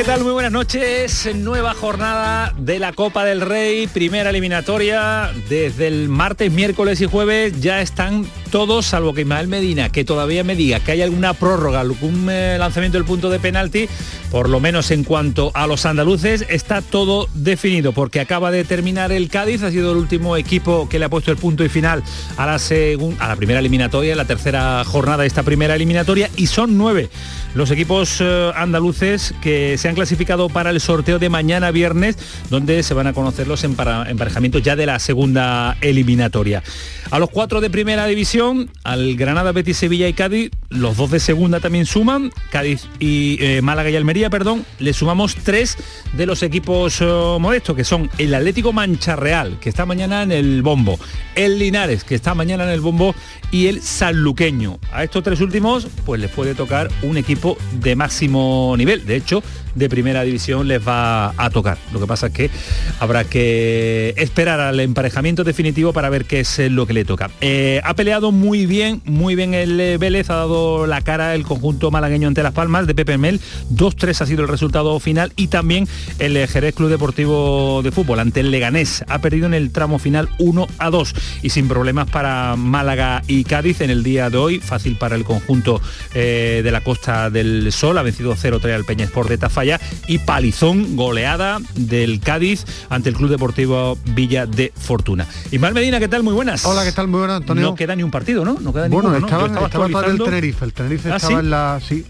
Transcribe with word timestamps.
¿Qué 0.00 0.06
tal? 0.06 0.22
Muy 0.22 0.32
buenas 0.32 0.52
noches. 0.52 1.28
Nueva 1.34 1.74
jornada 1.74 2.54
de 2.56 2.78
la 2.78 2.94
Copa 2.94 3.26
del 3.26 3.42
Rey, 3.42 3.86
primera 3.86 4.30
eliminatoria. 4.30 5.30
Desde 5.50 5.88
el 5.88 6.08
martes, 6.08 6.50
miércoles 6.50 7.02
y 7.02 7.04
jueves 7.04 7.60
ya 7.60 7.82
están 7.82 8.24
todos, 8.50 8.86
salvo 8.86 9.14
que 9.14 9.22
Ismael 9.22 9.48
Medina, 9.48 9.88
que 9.88 10.04
todavía 10.04 10.44
me 10.44 10.56
diga 10.56 10.80
que 10.80 10.92
hay 10.92 11.02
alguna 11.02 11.34
prórroga, 11.34 11.80
algún 11.80 12.28
eh, 12.30 12.56
lanzamiento 12.58 12.98
del 12.98 13.06
punto 13.06 13.30
de 13.30 13.38
penalti, 13.38 13.88
por 14.30 14.48
lo 14.48 14.60
menos 14.60 14.90
en 14.90 15.04
cuanto 15.04 15.50
a 15.54 15.66
los 15.66 15.86
andaluces, 15.86 16.44
está 16.48 16.82
todo 16.82 17.28
definido, 17.34 17.92
porque 17.92 18.20
acaba 18.20 18.50
de 18.50 18.64
terminar 18.64 19.12
el 19.12 19.28
Cádiz, 19.28 19.62
ha 19.62 19.70
sido 19.70 19.92
el 19.92 19.98
último 19.98 20.36
equipo 20.36 20.88
que 20.88 20.98
le 20.98 21.06
ha 21.06 21.08
puesto 21.08 21.30
el 21.30 21.36
punto 21.36 21.64
y 21.64 21.68
final 21.68 22.02
a 22.36 22.46
la, 22.46 22.60
a 23.18 23.28
la 23.28 23.36
primera 23.36 23.60
eliminatoria, 23.60 24.14
la 24.16 24.24
tercera 24.24 24.84
jornada 24.84 25.22
de 25.22 25.28
esta 25.28 25.42
primera 25.42 25.74
eliminatoria, 25.76 26.28
y 26.36 26.46
son 26.46 26.76
nueve 26.76 27.08
los 27.54 27.70
equipos 27.70 28.18
eh, 28.20 28.52
andaluces 28.54 29.34
que 29.42 29.76
se 29.76 29.88
han 29.88 29.94
clasificado 29.94 30.48
para 30.48 30.70
el 30.70 30.80
sorteo 30.80 31.18
de 31.18 31.28
mañana 31.28 31.70
viernes, 31.70 32.16
donde 32.48 32.82
se 32.82 32.94
van 32.94 33.06
a 33.06 33.12
conocer 33.12 33.48
los 33.48 33.64
emparejamientos 33.64 34.62
ya 34.62 34.76
de 34.76 34.86
la 34.86 34.98
segunda 34.98 35.76
eliminatoria. 35.80 36.62
A 37.10 37.18
los 37.18 37.30
cuatro 37.30 37.60
de 37.60 37.70
primera 37.70 38.06
división, 38.06 38.39
al 38.84 39.16
Granada, 39.16 39.52
Betis, 39.52 39.76
Sevilla 39.76 40.08
y 40.08 40.14
Cádiz, 40.14 40.50
los 40.70 40.96
dos 40.96 41.10
de 41.10 41.20
segunda 41.20 41.60
también 41.60 41.84
suman, 41.84 42.32
Cádiz 42.50 42.88
y 42.98 43.36
eh, 43.40 43.60
Málaga 43.60 43.90
y 43.90 43.96
Almería, 43.96 44.30
perdón, 44.30 44.64
le 44.78 44.94
sumamos 44.94 45.34
tres 45.34 45.76
de 46.14 46.24
los 46.24 46.42
equipos 46.42 47.02
eh, 47.02 47.04
modestos, 47.38 47.76
que 47.76 47.84
son 47.84 48.08
el 48.16 48.34
Atlético 48.34 48.72
Mancha 48.72 49.14
Real, 49.14 49.58
que 49.60 49.68
está 49.68 49.84
mañana 49.84 50.22
en 50.22 50.32
el 50.32 50.62
bombo, 50.62 50.98
el 51.34 51.58
Linares, 51.58 52.02
que 52.02 52.14
está 52.14 52.34
mañana 52.34 52.64
en 52.64 52.70
el 52.70 52.80
bombo, 52.80 53.14
y 53.50 53.66
el 53.66 53.82
Sanluqueño. 53.82 54.78
A 54.92 55.04
estos 55.04 55.22
tres 55.22 55.40
últimos, 55.40 55.86
pues 56.06 56.20
les 56.20 56.30
puede 56.30 56.54
tocar 56.54 56.88
un 57.02 57.18
equipo 57.18 57.58
de 57.72 57.94
máximo 57.94 58.74
nivel. 58.78 59.04
De 59.04 59.16
hecho, 59.16 59.42
de 59.74 59.88
primera 59.88 60.22
división 60.22 60.68
les 60.68 60.86
va 60.86 61.34
a 61.36 61.50
tocar. 61.50 61.78
Lo 61.92 62.00
que 62.00 62.06
pasa 62.06 62.28
es 62.28 62.32
que 62.32 62.50
habrá 62.98 63.24
que 63.24 64.14
esperar 64.16 64.60
al 64.60 64.80
emparejamiento 64.80 65.44
definitivo 65.44 65.92
para 65.92 66.08
ver 66.10 66.24
qué 66.24 66.40
es 66.40 66.58
lo 66.70 66.86
que 66.86 66.92
le 66.92 67.04
toca. 67.04 67.30
Eh, 67.40 67.80
ha 67.84 67.94
peleado 67.94 68.29
muy 68.32 68.66
bien, 68.66 69.00
muy 69.04 69.36
bien 69.36 69.54
el 69.54 69.78
eh, 69.80 69.96
Vélez, 69.96 70.28
ha 70.30 70.34
dado 70.34 70.86
la 70.86 71.00
cara 71.00 71.34
el 71.34 71.44
conjunto 71.44 71.90
malagueño 71.90 72.28
ante 72.28 72.42
Las 72.42 72.52
Palmas 72.52 72.86
de 72.88 72.94
Pepe 72.94 73.16
Mel. 73.16 73.40
2-3 73.72 74.20
ha 74.20 74.26
sido 74.26 74.42
el 74.42 74.48
resultado 74.48 74.98
final 74.98 75.32
y 75.36 75.46
también 75.46 75.86
el 76.18 76.36
eh, 76.36 76.46
Jerez 76.48 76.74
Club 76.74 76.90
Deportivo 76.90 77.80
de 77.82 77.92
Fútbol 77.92 78.18
ante 78.18 78.40
el 78.40 78.50
Leganés. 78.50 79.04
Ha 79.08 79.20
perdido 79.20 79.46
en 79.46 79.54
el 79.54 79.70
tramo 79.70 79.98
final 79.98 80.28
1 80.38 80.66
a 80.78 80.90
2 80.90 81.14
y 81.42 81.50
sin 81.50 81.68
problemas 81.68 82.10
para 82.10 82.56
Málaga 82.56 83.22
y 83.28 83.44
Cádiz 83.44 83.80
en 83.80 83.90
el 83.90 84.02
día 84.02 84.30
de 84.30 84.38
hoy. 84.38 84.58
Fácil 84.58 84.96
para 84.96 85.14
el 85.14 85.24
conjunto 85.24 85.80
de 86.12 86.68
la 86.70 86.82
Costa 86.82 87.30
del 87.30 87.70
Sol. 87.72 87.98
Ha 87.98 88.02
vencido 88.02 88.34
0-3 88.34 88.74
al 88.74 88.84
Peña 88.84 89.04
Sport 89.04 89.28
de 89.28 89.38
Tafá 89.38 89.60
y 90.08 90.18
palizón, 90.18 90.96
goleada 90.96 91.58
del 91.74 92.20
Cádiz 92.20 92.64
ante 92.88 93.10
el 93.10 93.14
Club 93.14 93.30
Deportivo 93.30 93.98
Villa 94.14 94.46
de 94.46 94.72
Fortuna. 94.74 95.26
Ismael 95.50 95.74
Medina, 95.74 96.00
¿qué 96.00 96.08
tal? 96.08 96.22
Muy 96.22 96.32
buenas. 96.32 96.64
Hola, 96.64 96.84
¿qué 96.84 96.92
tal? 96.92 97.08
Muy 97.08 97.18
buenas, 97.18 97.36
Antonio. 97.36 97.62
No 97.62 97.74
queda 97.74 97.94
ni 97.94 98.02
un 98.02 98.10
partido, 98.10 98.19
¿no? 98.44 98.58
No 98.60 98.72
queda 98.72 98.88
bueno, 98.88 99.16
estaba, 99.16 99.46
estaba, 99.46 100.06
el 100.06 100.18
Tenerife. 100.18 100.64
El 100.64 100.72
Tenerife 100.72 101.12
¿Ah, 101.12 101.16
estaba 101.16 101.40
en 101.40 101.50
la... 101.50 101.80
Sí, 101.86 102.06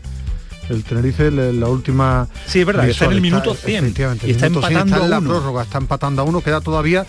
el 0.68 0.84
Tenerife 0.84 1.30
la, 1.30 1.66
última 1.66 2.28
sí 2.46 2.60
es 2.60 2.66
verdad 2.66 2.88
está 2.88 3.06
en 3.06 3.12
el 3.12 3.20
minuto 3.20 3.56
100 3.56 3.94
y 4.24 4.30
está 4.30 4.46
empatando 4.46 4.94
está 4.94 5.04
en 5.04 5.10
la 5.10 5.20
prórroga 5.20 5.64
está 5.64 5.78
empatando 5.78 6.22
a 6.22 6.24
uno 6.24 6.42
queda 6.42 6.60
todavía 6.60 7.04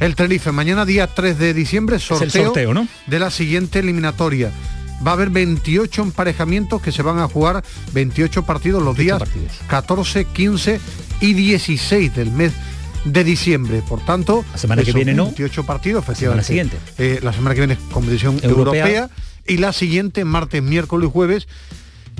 el 0.00 0.14
Tenerife. 0.14 0.52
Mañana 0.52 0.84
día 0.84 1.06
3 1.06 1.38
de 1.38 1.54
diciembre 1.54 1.98
sorteo, 1.98 2.24
el 2.24 2.30
sorteo 2.30 2.74
¿no? 2.74 2.88
de 3.06 3.18
la 3.18 3.30
siguiente 3.30 3.80
eliminatoria. 3.80 4.50
Va 5.06 5.12
a 5.12 5.14
haber 5.14 5.30
28 5.30 6.02
emparejamientos 6.02 6.82
que 6.82 6.90
se 6.90 7.02
van 7.02 7.18
a 7.18 7.28
jugar 7.28 7.62
28 7.92 8.44
partidos 8.44 8.82
los 8.82 8.96
días 8.96 9.22
14, 9.68 10.24
15 10.24 10.80
y 11.20 11.34
16 11.34 12.14
del 12.14 12.32
mes 12.32 12.52
de 13.12 13.24
diciembre. 13.24 13.82
Por 13.88 14.04
tanto, 14.04 14.44
la 14.52 14.58
semana 14.58 14.82
que 14.82 14.92
viene 14.92 15.14
28 15.14 15.64
partidos, 15.64 16.02
efectivamente. 16.02 16.42
La 16.42 16.46
siguiente. 16.46 16.76
Eh, 16.98 17.20
la 17.22 17.32
semana 17.32 17.54
que 17.54 17.60
viene 17.62 17.78
competición 17.90 18.38
europea 18.42 19.10
y 19.46 19.58
la 19.58 19.72
siguiente 19.72 20.24
martes, 20.24 20.62
miércoles 20.62 21.08
y 21.08 21.12
jueves 21.12 21.48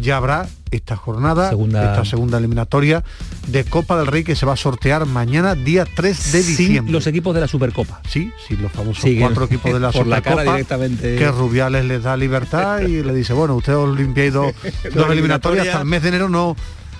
ya 0.01 0.17
habrá 0.17 0.49
esta 0.71 0.97
jornada, 0.97 1.51
esta 1.51 2.05
segunda 2.05 2.39
eliminatoria 2.39 3.03
de 3.49 3.65
Copa 3.65 3.97
del 3.97 4.07
Rey 4.07 4.23
que 4.23 4.37
se 4.37 4.47
va 4.47 4.53
a 4.53 4.57
sortear 4.57 5.07
mañana, 5.07 5.55
día 5.55 5.87
3 5.93 6.33
de 6.33 6.43
diciembre. 6.43 6.93
los 6.93 7.07
equipos 7.07 7.35
de 7.35 7.41
la 7.41 7.49
Supercopa. 7.49 8.01
Sí, 8.09 8.31
sí, 8.47 8.57
los 8.57 8.71
famosos 8.71 9.11
cuatro 9.19 9.45
equipos 9.47 9.73
de 9.73 9.81
la 9.81 9.93
Supercopa. 9.93 10.43
directamente. 10.43 11.17
Que 11.17 11.29
Rubiales 11.31 11.85
les 11.85 12.03
da 12.03 12.17
libertad 12.17 12.81
y 12.81 13.03
le 13.03 13.15
dice, 13.15 13.33
bueno, 13.33 13.57
ustedes 13.57 13.79
os 13.79 13.97
limpiáis 13.97 14.33
dos, 14.35 14.53
dos 14.95 15.11
eliminatorias, 15.11 15.67
hasta 15.67 15.81
el 15.81 15.87
mes 15.87 16.03
de 16.03 16.09
enero 16.09 16.29
no, 16.29 16.55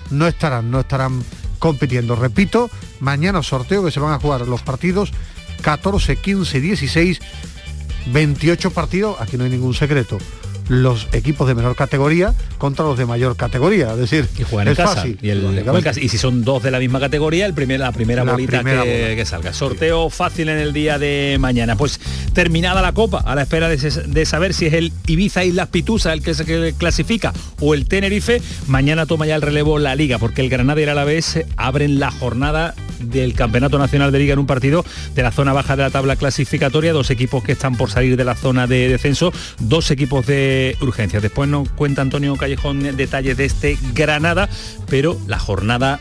no 0.09 0.27
estarán, 0.27 0.71
no 0.71 0.81
estarán 0.81 1.23
compitiendo. 1.59 2.15
Repito, 2.15 2.69
mañana 2.99 3.43
sorteo 3.43 3.83
que 3.83 3.91
se 3.91 3.99
van 3.99 4.13
a 4.13 4.19
jugar 4.19 4.41
los 4.47 4.61
partidos 4.61 5.11
14, 5.61 6.15
15, 6.15 6.61
16, 6.61 7.19
28 8.13 8.71
partidos, 8.71 9.19
aquí 9.19 9.37
no 9.37 9.43
hay 9.43 9.49
ningún 9.49 9.73
secreto 9.73 10.17
los 10.69 11.07
equipos 11.13 11.47
de 11.47 11.55
menor 11.55 11.75
categoría 11.75 12.33
contra 12.57 12.85
los 12.85 12.97
de 12.97 13.05
mayor 13.05 13.35
categoría. 13.35 13.91
Es 13.91 13.97
decir, 13.97 14.29
y 14.37 14.43
juegan 14.43 14.69
en 14.69 14.75
casa. 14.75 15.05
Y, 15.07 16.09
si 16.09 16.17
son 16.17 16.43
dos 16.43 16.63
de 16.63 16.71
la 16.71 16.79
misma 16.79 16.99
categoría, 16.99 17.45
el 17.45 17.53
primer, 17.53 17.79
la 17.79 17.91
primera 17.91 18.23
bolita 18.23 18.63
que, 18.63 19.23
salga. 19.25 19.51
Sorteo 19.51 20.09
fácil 20.09 20.47
en 20.49 20.59
el 20.59 20.71
día 20.71 20.97
de 20.97 21.37
mañana. 21.39 21.75
Pues 21.75 21.99
terminada 22.33 22.81
la 22.81 22.93
copa, 22.93 23.19
a 23.25 23.35
la 23.35 23.41
espera 23.41 23.67
de, 23.67 24.25
saber 24.25 24.53
si 24.53 24.67
es 24.67 24.73
el 24.73 24.93
Ibiza 25.07 25.43
y 25.43 25.51
las 25.51 25.69
Pitusa 25.69 26.13
el 26.13 26.21
que 26.21 26.33
se 26.35 26.73
clasifica 26.73 27.33
o 27.59 27.73
el 27.73 27.87
Tenerife, 27.87 28.41
mañana 28.67 29.05
toma 29.07 29.25
ya 29.25 29.35
el 29.35 29.41
relevo 29.41 29.79
la 29.79 29.95
liga, 29.95 30.19
porque 30.19 30.41
el 30.41 30.49
Granada 30.49 30.79
y 30.79 30.83
el 30.83 30.89
Alavés 30.89 31.39
abren 31.57 31.99
la 31.99 32.11
jornada 32.11 32.75
del 32.99 33.33
Campeonato 33.33 33.77
Nacional 33.77 34.11
de 34.11 34.19
Liga 34.19 34.33
en 34.33 34.39
un 34.39 34.47
partido 34.47 34.85
de 35.15 35.23
la 35.23 35.31
zona 35.31 35.53
baja 35.53 35.75
de 35.75 35.83
la 35.83 35.89
tabla 35.89 36.15
clasificatoria, 36.15 36.93
dos 36.93 37.09
equipos 37.09 37.43
que 37.43 37.53
están 37.53 37.75
por 37.75 37.89
salir 37.89 38.17
de 38.17 38.25
la 38.25 38.35
zona 38.35 38.67
de 38.67 38.89
descenso, 38.89 39.33
dos 39.59 39.91
equipos 39.91 40.25
de 40.25 40.77
urgencia. 40.81 41.19
Después 41.19 41.49
nos 41.49 41.69
cuenta 41.69 42.01
Antonio 42.01 42.35
Callejón 42.35 42.95
detalles 42.95 43.37
de 43.37 43.45
este 43.45 43.77
Granada, 43.93 44.49
pero 44.89 45.19
la 45.27 45.39
jornada 45.39 45.99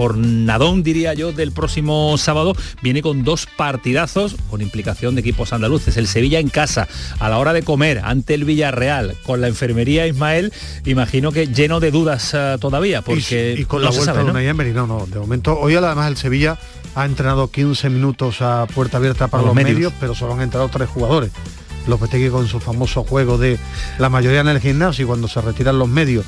jornadón, 0.00 0.82
diría 0.82 1.12
yo, 1.12 1.30
del 1.30 1.52
próximo 1.52 2.16
sábado, 2.16 2.54
viene 2.80 3.02
con 3.02 3.22
dos 3.22 3.44
partidazos 3.44 4.34
con 4.48 4.62
implicación 4.62 5.14
de 5.14 5.20
equipos 5.20 5.52
andaluces. 5.52 5.98
El 5.98 6.06
Sevilla 6.06 6.38
en 6.38 6.48
casa, 6.48 6.88
a 7.18 7.28
la 7.28 7.36
hora 7.36 7.52
de 7.52 7.62
comer, 7.62 8.00
ante 8.02 8.32
el 8.32 8.46
Villarreal, 8.46 9.14
con 9.24 9.42
la 9.42 9.48
enfermería 9.48 10.06
Ismael, 10.06 10.54
imagino 10.86 11.32
que 11.32 11.48
lleno 11.48 11.80
de 11.80 11.90
dudas 11.90 12.32
uh, 12.32 12.58
todavía, 12.58 13.02
porque... 13.02 13.54
Y, 13.58 13.66
con 13.66 13.82
la 13.82 13.90
vuelta 13.90 14.14
de 14.14 14.24
Unai 14.24 14.46
Emery, 14.46 14.72
no, 14.72 14.86
no, 14.86 15.04
de 15.04 15.18
momento, 15.18 15.60
hoy 15.60 15.74
además 15.74 16.08
el 16.08 16.16
Sevilla 16.16 16.58
ha 16.94 17.04
entrenado 17.04 17.50
15 17.50 17.90
minutos 17.90 18.40
a 18.40 18.66
puerta 18.74 18.96
abierta 18.96 19.28
para 19.28 19.42
los, 19.42 19.54
medios. 19.54 19.92
pero 20.00 20.14
solo 20.14 20.32
han 20.32 20.40
entrado 20.40 20.70
tres 20.70 20.88
jugadores. 20.88 21.30
Lopetegui 21.86 22.30
con 22.30 22.48
su 22.48 22.58
famoso 22.58 23.04
juego 23.04 23.36
de 23.36 23.58
la 23.98 24.08
mayoría 24.08 24.40
en 24.40 24.48
el 24.48 24.60
gimnasio 24.60 25.04
y 25.04 25.06
cuando 25.06 25.28
se 25.28 25.42
retiran 25.42 25.78
los 25.78 25.88
medios 25.88 26.24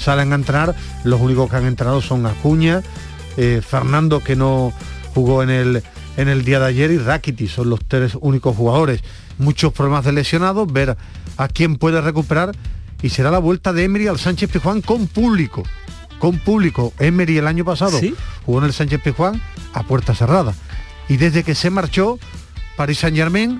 salen 0.00 0.32
a 0.32 0.36
entrenar, 0.36 0.74
los 1.04 1.20
únicos 1.20 1.50
que 1.50 1.56
han 1.56 1.66
entrenado 1.66 2.00
son 2.00 2.26
Acuña, 2.26 2.82
eh, 3.36 3.60
Fernando 3.66 4.20
que 4.20 4.36
no 4.36 4.72
jugó 5.14 5.42
en 5.42 5.50
el, 5.50 5.82
en 6.16 6.28
el 6.28 6.44
día 6.44 6.60
de 6.60 6.66
ayer 6.66 6.90
y 6.90 6.98
Rakiti, 6.98 7.48
son 7.48 7.70
los 7.70 7.80
tres 7.86 8.16
únicos 8.20 8.56
jugadores. 8.56 9.02
Muchos 9.38 9.72
problemas 9.72 10.04
de 10.04 10.12
lesionados, 10.12 10.70
ver 10.72 10.96
a 11.36 11.48
quién 11.48 11.76
puede 11.76 12.00
recuperar 12.00 12.52
y 13.02 13.08
será 13.10 13.30
la 13.30 13.38
vuelta 13.38 13.72
de 13.72 13.84
Emery 13.84 14.08
al 14.08 14.18
Sánchez 14.18 14.50
Pijuán 14.50 14.82
con 14.82 15.06
público. 15.06 15.62
Con 16.18 16.38
público. 16.38 16.92
Emery 16.98 17.38
el 17.38 17.46
año 17.46 17.64
pasado 17.64 17.98
jugó 18.44 18.58
en 18.58 18.64
el 18.66 18.72
Sánchez 18.72 19.00
Pijuán 19.02 19.40
a 19.72 19.82
puerta 19.84 20.14
cerrada. 20.14 20.54
Y 21.08 21.16
desde 21.16 21.42
que 21.42 21.54
se 21.54 21.70
marchó, 21.70 22.18
Paris 22.76 22.98
Saint 22.98 23.16
Germain, 23.16 23.58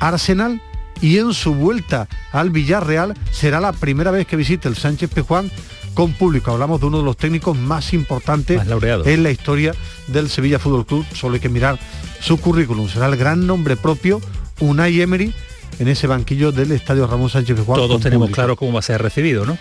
Arsenal 0.00 0.62
y 1.00 1.18
en 1.18 1.34
su 1.34 1.54
vuelta 1.54 2.08
al 2.32 2.50
Villarreal 2.50 3.14
será 3.30 3.60
la 3.60 3.72
primera 3.72 4.10
vez 4.10 4.26
que 4.26 4.36
visite 4.36 4.68
el 4.68 4.76
Sánchez 4.76 5.10
Pijuán 5.12 5.50
con 5.96 6.12
público. 6.12 6.52
Hablamos 6.52 6.78
de 6.78 6.86
uno 6.86 6.98
de 6.98 7.04
los 7.04 7.16
técnicos 7.16 7.56
más 7.56 7.94
importantes 7.94 8.60
en 9.06 9.22
la 9.22 9.30
historia 9.30 9.74
del 10.08 10.28
Sevilla 10.28 10.58
Fútbol 10.58 10.84
Club. 10.86 11.06
Solo 11.14 11.34
hay 11.34 11.40
que 11.40 11.48
mirar 11.48 11.78
su 12.20 12.38
currículum. 12.38 12.88
Será 12.88 13.06
el 13.06 13.16
gran 13.16 13.46
nombre 13.46 13.76
propio, 13.76 14.20
Unai 14.60 15.00
Emery, 15.00 15.32
en 15.78 15.88
ese 15.88 16.06
banquillo 16.06 16.52
del 16.52 16.70
Estadio 16.72 17.06
Ramón 17.06 17.30
Sánchez 17.30 17.56
Pizjuán. 17.56 17.80
Todos 17.80 18.02
tenemos 18.02 18.30
claro 18.30 18.56
cómo 18.56 18.74
va 18.74 18.80
a 18.80 18.82
ser 18.82 19.02
recibido, 19.02 19.46
¿no? 19.46 19.58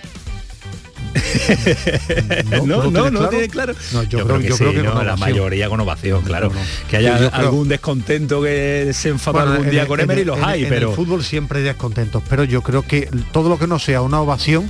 no, 2.65 2.83
no, 2.91 3.09
no, 3.09 3.29
tiene 3.29 3.47
claro. 3.47 3.73
No, 3.93 4.03
yo, 4.03 4.25
creo, 4.25 4.39
que, 4.39 4.49
yo 4.49 4.57
creo 4.57 4.73
que 4.73 4.83
no, 4.83 5.03
la 5.03 5.15
mayoría 5.15 5.69
con 5.69 5.79
ovación, 5.79 6.21
claro. 6.23 6.51
Que 6.89 6.97
haya 6.97 7.27
algún 7.29 7.69
descontento 7.69 8.41
que 8.41 8.91
se 8.93 9.07
enfada 9.07 9.43
algún 9.43 9.69
día 9.69 9.87
con 9.87 10.01
Emery, 10.01 10.25
los 10.25 10.37
hay, 10.43 10.65
pero... 10.65 10.87
En 10.87 10.89
el 10.89 10.95
fútbol 10.97 11.23
siempre 11.23 11.59
hay 11.59 11.63
descontentos, 11.63 12.21
pero 12.29 12.43
yo 12.43 12.61
creo 12.61 12.81
que 12.81 13.09
todo 13.31 13.47
lo 13.47 13.57
que 13.57 13.67
no 13.67 13.79
sea 13.79 14.01
una 14.01 14.19
ovación 14.19 14.69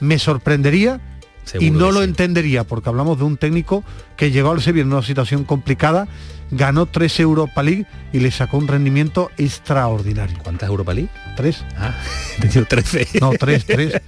me 0.00 0.18
sorprendería 0.18 1.00
y 1.60 1.70
no 1.70 1.92
lo 1.92 2.02
entendería, 2.02 2.64
porque 2.64 2.88
hablamos 2.88 3.18
de 3.18 3.24
un 3.24 3.36
técnico 3.36 3.84
que 4.16 4.30
llegó 4.30 4.50
al 4.50 4.62
Sevilla 4.62 4.82
en 4.82 4.92
una 4.92 5.02
situación 5.02 5.44
complicada 5.44 6.08
ganó 6.50 6.86
tres 6.86 7.18
Europa 7.20 7.62
League 7.62 7.86
y 8.12 8.20
le 8.20 8.30
sacó 8.30 8.58
un 8.58 8.68
rendimiento 8.68 9.30
extraordinario. 9.36 10.38
¿Cuántas 10.42 10.68
Europa 10.68 10.94
League? 10.94 11.10
Tres. 11.36 11.64
Ah, 11.76 11.94
he 12.38 12.42
tenido 12.42 12.64
13. 12.64 13.08
No, 13.20 13.32
tres, 13.38 13.64
tres. 13.66 14.00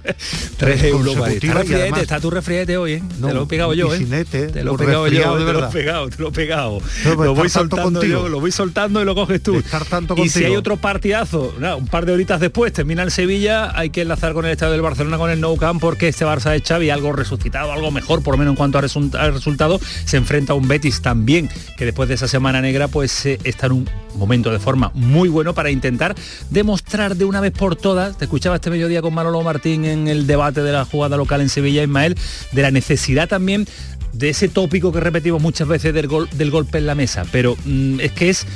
tres 0.57 0.83
Europa 0.83 1.27
League. 1.27 2.01
Está, 2.01 2.19
tu 2.19 2.29
refriete 2.29 2.77
hoy, 2.77 2.93
¿eh? 2.93 3.03
te 3.21 3.33
lo 3.33 3.43
he 3.43 3.45
pegado 3.45 3.73
yo, 3.73 3.93
¿eh? 3.93 4.25
te 4.25 4.63
lo 4.63 4.75
he 4.75 4.77
pegado 4.77 5.07
yo, 5.07 5.37
te 5.37 5.53
lo 5.53 5.67
he 5.67 5.71
pegado, 5.71 6.09
te 6.09 6.21
lo 6.21 6.29
he 6.29 6.31
pegado. 6.31 6.81
lo 7.05 7.35
voy 7.35 7.49
soltando 7.49 8.03
yo, 8.03 8.27
lo 8.27 8.39
voy 8.39 8.51
soltando 8.51 9.01
y 9.01 9.05
lo 9.05 9.15
coges 9.15 9.43
tú. 9.43 9.55
estar 9.57 9.85
tanto 9.85 10.15
y 10.17 10.29
si 10.29 10.45
hay 10.45 10.55
otro 10.55 10.77
partidazo, 10.77 11.53
un 11.77 11.87
par 11.87 12.05
de 12.05 12.13
horitas 12.13 12.39
después, 12.39 12.73
termina 12.73 13.03
el 13.03 13.11
Sevilla, 13.11 13.77
hay 13.77 13.89
que 13.89 14.01
enlazar 14.01 14.33
con 14.33 14.45
el 14.45 14.51
estadio 14.51 14.73
del 14.73 14.81
Barcelona 14.81 15.17
con 15.17 15.29
el 15.29 15.39
Nou 15.39 15.57
Camp 15.57 15.81
porque 15.81 16.07
este 16.07 16.25
Barça 16.25 16.51
de 16.51 16.61
Xavi, 16.61 16.89
algo 16.89 17.11
resucitado, 17.29 17.71
algo 17.71 17.91
mejor, 17.91 18.23
por 18.23 18.33
lo 18.33 18.37
menos 18.37 18.53
en 18.53 18.57
cuanto 18.57 18.79
al 18.79 19.33
resultado, 19.33 19.79
se 20.05 20.17
enfrenta 20.17 20.53
a 20.53 20.55
un 20.55 20.67
Betis 20.67 21.01
también, 21.01 21.49
que 21.77 21.85
después 21.85 22.09
de 22.09 22.15
esa 22.15 22.27
Semana 22.27 22.61
Negra 22.61 22.87
pues 22.87 23.25
eh, 23.25 23.39
está 23.43 23.67
en 23.67 23.73
un 23.73 23.89
momento 24.15 24.51
de 24.51 24.59
forma 24.59 24.91
muy 24.95 25.29
bueno 25.29 25.53
para 25.53 25.69
intentar 25.69 26.15
demostrar 26.49 27.15
de 27.15 27.25
una 27.25 27.39
vez 27.39 27.51
por 27.51 27.75
todas, 27.75 28.17
te 28.17 28.25
escuchaba 28.25 28.55
este 28.55 28.69
mediodía 28.69 29.01
con 29.01 29.13
Manolo 29.13 29.41
Martín 29.43 29.85
en 29.85 30.07
el 30.07 30.25
debate 30.25 30.61
de 30.61 30.71
la 30.71 30.85
jugada 30.85 31.17
local 31.17 31.41
en 31.41 31.49
Sevilla, 31.49 31.83
Ismael, 31.83 32.17
de 32.51 32.61
la 32.61 32.71
necesidad 32.71 33.27
también 33.27 33.67
de 34.13 34.29
ese 34.29 34.49
tópico 34.49 34.91
que 34.91 34.99
repetimos 34.99 35.41
muchas 35.41 35.67
veces 35.67 35.93
del, 35.93 36.07
gol, 36.07 36.27
del 36.33 36.49
golpe 36.49 36.79
en 36.79 36.87
la 36.87 36.95
mesa, 36.95 37.25
pero 37.31 37.55
mm, 37.65 37.99
es 37.99 38.11
que 38.11 38.29
es 38.29 38.47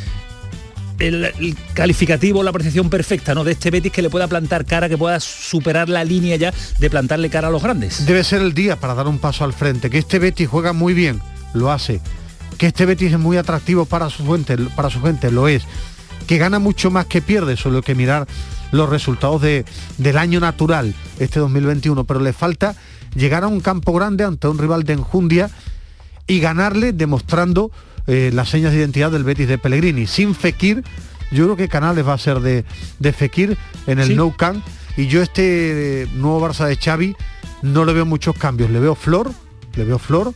el, 1.07 1.57
calificativo, 1.73 2.43
la 2.43 2.49
apreciación 2.49 2.89
perfecta 2.89 3.35
¿no? 3.35 3.43
de 3.43 3.51
este 3.53 3.71
Betis 3.71 3.91
que 3.91 4.01
le 4.01 4.09
pueda 4.09 4.27
plantar 4.27 4.65
cara, 4.65 4.89
que 4.89 4.97
pueda 4.97 5.19
superar 5.19 5.89
la 5.89 6.03
línea 6.03 6.35
ya 6.35 6.53
de 6.79 6.89
plantarle 6.89 7.29
cara 7.29 7.49
a 7.49 7.51
los 7.51 7.61
grandes. 7.61 8.05
Debe 8.05 8.23
ser 8.23 8.41
el 8.41 8.53
día 8.53 8.79
para 8.79 8.93
dar 8.93 9.07
un 9.07 9.19
paso 9.19 9.43
al 9.43 9.53
frente, 9.53 9.89
que 9.89 9.97
este 9.97 10.19
Betis 10.19 10.47
juega 10.47 10.73
muy 10.73 10.93
bien, 10.93 11.21
lo 11.53 11.71
hace, 11.71 12.01
que 12.57 12.67
este 12.67 12.85
Betis 12.85 13.13
es 13.13 13.19
muy 13.19 13.37
atractivo 13.37 13.85
para 13.85 14.09
su 14.09 14.25
gente, 14.25 14.57
para 14.75 14.89
su 14.89 15.01
gente, 15.01 15.31
lo 15.31 15.47
es, 15.47 15.63
que 16.27 16.37
gana 16.37 16.59
mucho 16.59 16.89
más 16.89 17.05
que 17.05 17.21
pierde, 17.21 17.57
solo 17.57 17.81
que 17.81 17.95
mirar 17.95 18.27
los 18.71 18.89
resultados 18.89 19.41
de, 19.41 19.65
del 19.97 20.17
año 20.17 20.39
natural, 20.39 20.95
este 21.19 21.39
2021, 21.39 22.05
pero 22.05 22.19
le 22.19 22.33
falta 22.33 22.75
llegar 23.15 23.43
a 23.43 23.47
un 23.47 23.59
campo 23.59 23.93
grande 23.93 24.23
ante 24.23 24.47
un 24.47 24.57
rival 24.57 24.83
de 24.83 24.93
enjundia 24.93 25.49
y 26.25 26.39
ganarle 26.39 26.93
demostrando 26.93 27.71
eh, 28.07 28.31
las 28.33 28.49
señas 28.49 28.71
de 28.71 28.79
identidad 28.79 29.11
del 29.11 29.23
Betis 29.23 29.47
de 29.47 29.57
Pellegrini. 29.57 30.07
Sin 30.07 30.35
Fekir, 30.35 30.83
yo 31.31 31.45
creo 31.45 31.55
que 31.55 31.67
Canales 31.67 32.07
va 32.07 32.13
a 32.13 32.17
ser 32.17 32.39
de, 32.39 32.65
de 32.99 33.13
Fekir 33.13 33.57
en 33.87 33.99
el 33.99 34.15
No 34.15 34.35
Camp. 34.35 34.63
Y 34.95 35.07
yo 35.07 35.21
este 35.21 36.07
nuevo 36.13 36.47
Barça 36.47 36.67
de 36.67 36.75
Xavi 36.75 37.15
no 37.63 37.85
le 37.85 37.93
veo 37.93 38.05
muchos 38.05 38.35
cambios, 38.37 38.69
le 38.69 38.79
veo 38.79 38.93
flor, 38.93 39.31
le 39.75 39.85
veo 39.85 39.97
flor 39.97 40.33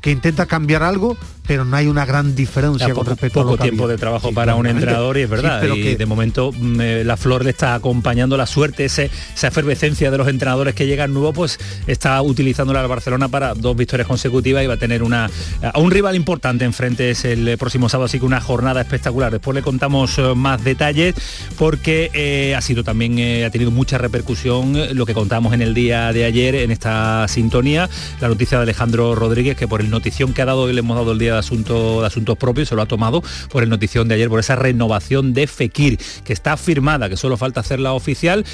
que 0.00 0.10
intenta 0.10 0.46
cambiar 0.46 0.82
algo, 0.82 1.16
pero 1.50 1.64
no 1.64 1.76
hay 1.76 1.88
una 1.88 2.06
gran 2.06 2.36
diferencia 2.36 2.94
con 2.94 3.04
respecto 3.04 3.42
poco 3.42 3.54
a 3.54 3.58
tiempo 3.58 3.88
de 3.88 3.98
trabajo 3.98 4.32
para 4.32 4.54
un 4.54 4.68
entrenador 4.68 5.18
y 5.18 5.22
es 5.22 5.28
verdad 5.28 5.58
pero 5.60 5.74
y 5.74 5.96
de 5.96 6.06
momento 6.06 6.52
mm, 6.56 6.80
eh, 6.80 7.02
la 7.04 7.16
flor 7.16 7.42
le 7.42 7.50
está 7.50 7.74
acompañando 7.74 8.36
la 8.36 8.46
suerte 8.46 8.84
ese, 8.84 9.10
esa 9.34 9.48
efervescencia 9.48 10.12
de 10.12 10.18
los 10.18 10.28
entrenadores 10.28 10.76
que 10.76 10.86
llegan 10.86 11.12
nuevos 11.12 11.34
pues 11.34 11.58
está 11.88 12.22
utilizando 12.22 12.72
la 12.72 12.86
Barcelona 12.86 13.28
para 13.28 13.54
dos 13.54 13.76
victorias 13.76 14.06
consecutivas 14.06 14.62
y 14.62 14.68
va 14.68 14.74
a 14.74 14.76
tener 14.76 15.02
una 15.02 15.28
a 15.60 15.76
un 15.80 15.90
rival 15.90 16.14
importante 16.14 16.64
enfrente 16.64 17.10
es 17.10 17.24
el 17.24 17.58
próximo 17.58 17.88
sábado 17.88 18.04
así 18.04 18.20
que 18.20 18.26
una 18.26 18.40
jornada 18.40 18.80
espectacular. 18.80 19.32
Después 19.32 19.56
le 19.56 19.62
contamos 19.62 20.18
eh, 20.18 20.34
más 20.36 20.62
detalles 20.62 21.16
porque 21.58 22.12
eh, 22.14 22.54
ha 22.54 22.60
sido 22.60 22.84
también 22.84 23.44
ha 23.44 23.50
tenido 23.50 23.72
mucha 23.72 23.98
repercusión 23.98 24.96
lo 24.96 25.04
que 25.04 25.14
contamos 25.14 25.52
en 25.52 25.62
el 25.62 25.74
día 25.74 26.12
de 26.12 26.26
ayer 26.26 26.54
en 26.54 26.70
esta 26.70 27.26
sintonía. 27.26 27.88
La 28.20 28.28
noticia 28.28 28.58
de 28.58 28.62
Alejandro 28.62 29.16
Rodríguez 29.16 29.56
que 29.56 29.66
por 29.66 29.80
el 29.80 29.90
notición 29.90 30.32
que 30.32 30.42
ha 30.42 30.44
dado 30.44 30.70
y 30.70 30.74
le 30.74 30.78
hemos 30.78 30.96
dado 30.96 31.10
el 31.10 31.18
día 31.18 31.34
de, 31.34 31.39
asunto, 31.40 32.00
de 32.00 32.06
asuntos 32.06 32.36
propios, 32.38 32.68
se 32.68 32.74
lo 32.74 32.82
ha 32.82 32.86
tomado 32.86 33.22
por 33.50 33.62
el 33.62 33.68
notición 33.68 34.08
de 34.08 34.14
ayer, 34.14 34.28
por 34.28 34.40
esa 34.40 34.56
renovación 34.56 35.34
de 35.34 35.46
Fekir, 35.46 35.98
que 36.24 36.32
está 36.32 36.56
firmada, 36.56 37.08
que 37.08 37.16
solo 37.16 37.36
falta 37.36 37.60
hacerla 37.60 37.92
oficial, 37.92 38.44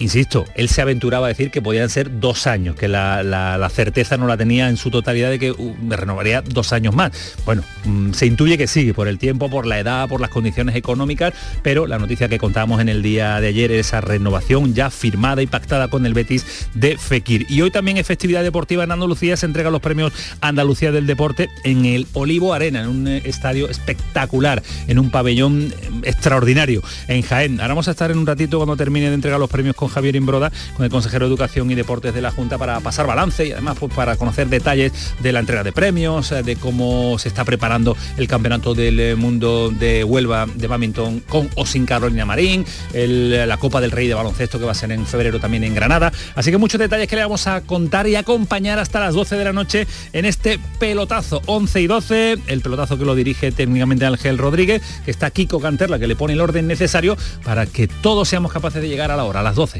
insisto, 0.00 0.46
él 0.54 0.68
se 0.68 0.80
aventuraba 0.82 1.26
a 1.26 1.28
decir 1.28 1.50
que 1.50 1.62
podían 1.62 1.88
ser 1.88 2.18
dos 2.18 2.46
años, 2.46 2.74
que 2.74 2.88
la, 2.88 3.70
certeza 3.72 4.16
no 4.16 4.26
la 4.26 4.36
tenía 4.36 4.68
en 4.68 4.76
su 4.76 4.90
totalidad 4.90 5.30
de 5.30 5.38
que 5.38 5.52
uh, 5.52 5.76
me 5.80 5.96
renovaría 5.96 6.42
dos 6.42 6.72
años 6.72 6.94
más. 6.94 7.36
Bueno, 7.44 7.62
mm, 7.84 8.12
se 8.12 8.26
intuye 8.26 8.58
que 8.58 8.66
sí, 8.66 8.92
por 8.92 9.06
el 9.06 9.18
tiempo, 9.18 9.48
por 9.48 9.66
la 9.66 9.78
edad, 9.78 10.08
por 10.08 10.20
las 10.20 10.30
condiciones 10.30 10.74
económicas, 10.74 11.34
pero 11.62 11.86
la 11.86 11.98
noticia 11.98 12.28
que 12.28 12.38
contábamos 12.38 12.80
en 12.80 12.88
el 12.88 13.02
día 13.02 13.40
de 13.40 13.48
ayer 13.48 13.70
es 13.70 13.86
esa 13.86 14.00
renovación 14.00 14.74
ya 14.74 14.90
firmada 14.90 15.42
y 15.42 15.46
pactada 15.46 15.88
con 15.88 16.06
el 16.06 16.14
Betis 16.14 16.68
de 16.74 16.96
Fekir. 16.96 17.46
Y 17.48 17.60
hoy 17.60 17.70
también 17.70 17.98
es 17.98 18.06
festividad 18.06 18.42
deportiva 18.42 18.84
en 18.84 18.92
Andalucía, 18.92 19.36
se 19.36 19.46
entregan 19.46 19.72
los 19.72 19.82
premios 19.82 20.12
Andalucía 20.40 20.92
del 20.92 21.06
Deporte 21.06 21.48
en 21.64 21.84
el 21.84 22.06
Olivo 22.14 22.54
Arena, 22.54 22.82
en 22.82 22.88
un 22.88 23.08
eh, 23.08 23.22
estadio 23.24 23.68
espectacular, 23.68 24.62
en 24.88 24.98
un 24.98 25.10
pabellón 25.10 25.72
eh, 25.72 25.90
extraordinario 26.04 26.82
en 27.08 27.22
Jaén. 27.22 27.60
Ahora 27.60 27.74
vamos 27.74 27.88
a 27.88 27.90
estar 27.92 28.10
en 28.10 28.18
un 28.18 28.26
ratito 28.26 28.56
cuando 28.56 28.76
termine 28.76 29.08
de 29.08 29.14
entregar 29.14 29.38
los 29.38 29.50
premios 29.50 29.76
con 29.76 29.89
Javier 29.90 30.16
Imbroda, 30.16 30.50
con 30.74 30.84
el 30.84 30.90
consejero 30.90 31.26
de 31.26 31.30
Educación 31.30 31.70
y 31.70 31.74
Deportes 31.74 32.14
de 32.14 32.22
la 32.22 32.30
Junta 32.30 32.58
para 32.58 32.80
pasar 32.80 33.06
balance 33.06 33.46
y 33.46 33.52
además 33.52 33.76
pues, 33.78 33.92
para 33.92 34.16
conocer 34.16 34.48
detalles 34.48 34.92
de 35.20 35.32
la 35.32 35.40
entrega 35.40 35.62
de 35.62 35.72
premios, 35.72 36.32
eh, 36.32 36.42
de 36.42 36.56
cómo 36.56 37.18
se 37.18 37.28
está 37.28 37.44
preparando 37.44 37.96
el 38.16 38.28
Campeonato 38.28 38.74
del 38.74 39.00
eh, 39.00 39.14
Mundo 39.16 39.70
de 39.70 40.04
Huelva 40.04 40.46
de 40.46 40.66
badminton 40.66 41.20
con 41.20 41.50
o 41.56 41.66
sin 41.66 41.86
Carolina 41.86 42.24
Marín, 42.24 42.64
la 42.92 43.56
Copa 43.56 43.80
del 43.80 43.90
Rey 43.90 44.08
de 44.08 44.14
Baloncesto 44.14 44.58
que 44.58 44.64
va 44.64 44.72
a 44.72 44.74
ser 44.74 44.92
en 44.92 45.06
febrero 45.06 45.40
también 45.40 45.64
en 45.64 45.74
Granada. 45.74 46.12
Así 46.34 46.50
que 46.50 46.58
muchos 46.58 46.78
detalles 46.78 47.08
que 47.08 47.16
le 47.16 47.22
vamos 47.22 47.46
a 47.46 47.60
contar 47.62 48.06
y 48.06 48.16
acompañar 48.16 48.78
hasta 48.78 49.00
las 49.00 49.14
12 49.14 49.36
de 49.36 49.44
la 49.44 49.52
noche 49.52 49.86
en 50.12 50.24
este 50.24 50.58
pelotazo 50.78 51.42
11 51.46 51.80
y 51.80 51.86
12, 51.86 52.38
el 52.46 52.60
pelotazo 52.60 52.98
que 52.98 53.04
lo 53.04 53.14
dirige 53.14 53.52
técnicamente 53.52 54.06
Ángel 54.06 54.38
Rodríguez, 54.38 54.82
que 55.04 55.10
está 55.10 55.30
Kiko 55.30 55.60
Canterla 55.60 55.98
que 55.98 56.06
le 56.06 56.16
pone 56.16 56.34
el 56.34 56.40
orden 56.40 56.66
necesario 56.66 57.16
para 57.44 57.66
que 57.66 57.88
todos 57.88 58.28
seamos 58.28 58.52
capaces 58.52 58.82
de 58.82 58.88
llegar 58.88 59.10
a 59.10 59.16
la 59.16 59.24
hora, 59.24 59.40
a 59.40 59.42
las 59.42 59.56
12. 59.56 59.79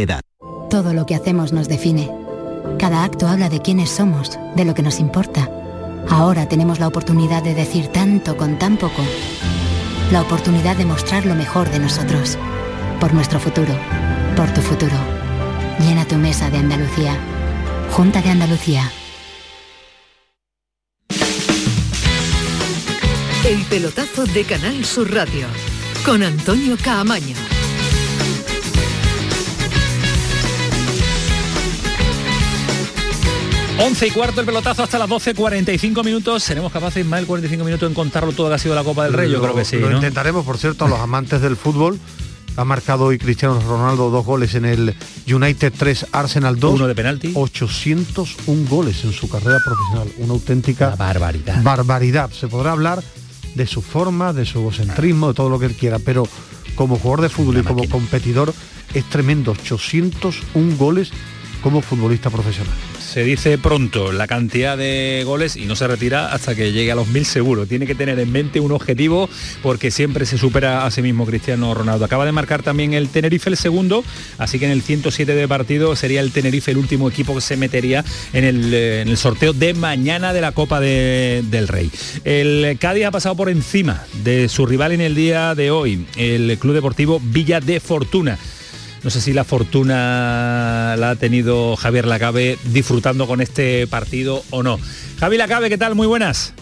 edad. 0.01 0.21
Todo 0.69 0.93
lo 0.93 1.05
que 1.05 1.15
hacemos 1.15 1.53
nos 1.53 1.67
define. 1.67 2.11
Cada 2.77 3.03
acto 3.03 3.27
habla 3.27 3.49
de 3.49 3.61
quiénes 3.61 3.89
somos, 3.89 4.39
de 4.55 4.65
lo 4.65 4.73
que 4.73 4.83
nos 4.83 4.99
importa. 4.99 5.49
Ahora 6.09 6.47
tenemos 6.47 6.79
la 6.79 6.87
oportunidad 6.87 7.43
de 7.43 7.53
decir 7.53 7.87
tanto 7.87 8.37
con 8.37 8.57
tan 8.57 8.77
poco. 8.77 9.03
La 10.11 10.21
oportunidad 10.21 10.75
de 10.75 10.85
mostrar 10.85 11.25
lo 11.25 11.35
mejor 11.35 11.69
de 11.69 11.79
nosotros. 11.79 12.37
Por 12.99 13.13
nuestro 13.13 13.39
futuro. 13.39 13.73
Por 14.35 14.53
tu 14.53 14.61
futuro. 14.61 14.97
Llena 15.79 16.05
tu 16.05 16.15
mesa 16.15 16.49
de 16.49 16.57
Andalucía. 16.57 17.15
Junta 17.91 18.21
de 18.21 18.29
Andalucía. 18.29 18.91
El 23.45 23.63
pelotazo 23.69 24.25
de 24.25 24.43
Canal 24.43 24.85
Sur 24.85 25.13
Radio. 25.13 25.47
Con 26.05 26.23
Antonio 26.23 26.77
Caamaño. 26.81 27.35
11 33.83 34.07
y 34.07 34.11
cuarto 34.11 34.39
el 34.41 34.45
pelotazo 34.45 34.83
hasta 34.83 34.99
las 34.99 35.09
12.45 35.09 36.03
minutos. 36.05 36.43
¿Seremos 36.43 36.71
capaces 36.71 37.05
más 37.05 37.21
de 37.21 37.25
45 37.27 37.63
minutos 37.65 37.87
en 37.89 37.93
contarlo 37.95 38.31
todo 38.31 38.47
lo 38.47 38.51
que 38.51 38.55
ha 38.55 38.59
sido 38.59 38.75
la 38.75 38.83
Copa 38.83 39.05
del 39.05 39.13
Rey? 39.13 39.29
Yo 39.31 39.37
Lo- 39.37 39.43
creo 39.43 39.55
que 39.55 39.65
sí. 39.65 39.77
Lo 39.77 39.89
¿no? 39.89 39.95
intentaremos, 39.95 40.45
por 40.45 40.57
cierto, 40.57 40.85
a 40.85 40.89
los 40.89 40.99
amantes 40.99 41.41
del 41.41 41.55
fútbol. 41.55 41.99
Ha 42.57 42.65
marcado 42.65 43.05
hoy 43.05 43.17
Cristiano 43.17 43.59
Ronaldo 43.61 44.09
dos 44.09 44.25
goles 44.25 44.53
en 44.55 44.65
el 44.65 44.93
United 45.25 45.73
3, 45.75 46.07
Arsenal 46.11 46.59
2. 46.59 46.75
Uno 46.75 46.87
de 46.87 46.95
penalti. 46.95 47.31
801 47.33 48.67
goles 48.69 49.03
en 49.05 49.13
su 49.13 49.29
carrera 49.29 49.57
profesional. 49.65 50.09
Una 50.17 50.33
auténtica 50.33 50.95
barbaridad. 50.95 51.63
barbaridad. 51.63 52.29
Se 52.31 52.47
podrá 52.49 52.73
hablar 52.73 53.01
de 53.55 53.65
su 53.67 53.81
forma, 53.81 54.33
de 54.33 54.45
su 54.45 54.59
egocentrismo, 54.59 55.29
de 55.29 55.33
todo 55.33 55.49
lo 55.49 55.59
que 55.59 55.65
él 55.67 55.75
quiera, 55.75 55.97
pero 55.99 56.27
como 56.75 56.97
jugador 56.97 57.21
de 57.21 57.29
fútbol 57.29 57.57
y 57.59 57.63
como 57.63 57.87
competidor 57.89 58.53
es 58.93 59.05
tremendo. 59.09 59.51
801 59.51 60.75
goles 60.77 61.11
como 61.63 61.81
futbolista 61.81 62.29
profesional. 62.29 62.73
Se 63.11 63.25
dice 63.25 63.57
pronto 63.57 64.13
la 64.13 64.25
cantidad 64.25 64.77
de 64.77 65.23
goles 65.25 65.57
y 65.57 65.65
no 65.65 65.75
se 65.75 65.85
retira 65.85 66.31
hasta 66.31 66.55
que 66.55 66.71
llegue 66.71 66.93
a 66.93 66.95
los 66.95 67.09
mil 67.09 67.25
seguro. 67.25 67.65
Tiene 67.65 67.85
que 67.85 67.93
tener 67.93 68.17
en 68.19 68.31
mente 68.31 68.61
un 68.61 68.71
objetivo 68.71 69.29
porque 69.61 69.91
siempre 69.91 70.25
se 70.25 70.37
supera 70.37 70.85
a 70.85 70.91
sí 70.91 71.01
mismo 71.01 71.25
Cristiano 71.25 71.73
Ronaldo. 71.73 72.05
Acaba 72.05 72.25
de 72.25 72.31
marcar 72.31 72.63
también 72.63 72.93
el 72.93 73.09
Tenerife 73.09 73.49
el 73.49 73.57
segundo, 73.57 74.05
así 74.37 74.59
que 74.59 74.65
en 74.65 74.71
el 74.71 74.81
107 74.81 75.35
de 75.35 75.45
partido 75.49 75.93
sería 75.97 76.21
el 76.21 76.31
Tenerife 76.31 76.71
el 76.71 76.77
último 76.77 77.09
equipo 77.09 77.35
que 77.35 77.41
se 77.41 77.57
metería 77.57 78.05
en 78.31 78.45
el, 78.45 78.71
eh, 78.73 79.13
sorteo 79.17 79.51
de 79.51 79.73
mañana 79.73 80.31
de 80.31 80.39
la 80.39 80.53
Copa 80.53 80.79
de- 80.79 81.43
del 81.51 81.67
Rey. 81.67 81.91
El 82.23 82.77
Cádiz 82.79 83.05
ha 83.07 83.11
pasado 83.11 83.35
por 83.35 83.49
encima 83.49 84.05
de 84.23 84.47
su 84.47 84.65
rival 84.65 84.93
en 84.93 85.01
el 85.01 85.15
día 85.15 85.53
de 85.53 85.69
hoy, 85.69 86.05
el 86.15 86.57
Club 86.59 86.75
Deportivo 86.75 87.19
Villa 87.21 87.59
de 87.59 87.81
Fortuna. 87.81 88.39
No 89.03 89.09
sé 89.09 89.19
si 89.19 89.33
la 89.33 89.43
fortuna 89.43 90.95
la 90.97 91.11
ha 91.11 91.15
tenido 91.15 91.75
Javier 91.75 92.05
Lacabe 92.05 92.59
disfrutando 92.65 93.25
con 93.25 93.41
este 93.41 93.87
partido 93.87 94.43
o 94.51 94.61
no. 94.61 94.79
Javi 95.19 95.37
Lacabe, 95.37 95.69
¿qué 95.69 95.77
tal? 95.77 95.95
Muy 95.95 96.05
buenas. 96.05 96.53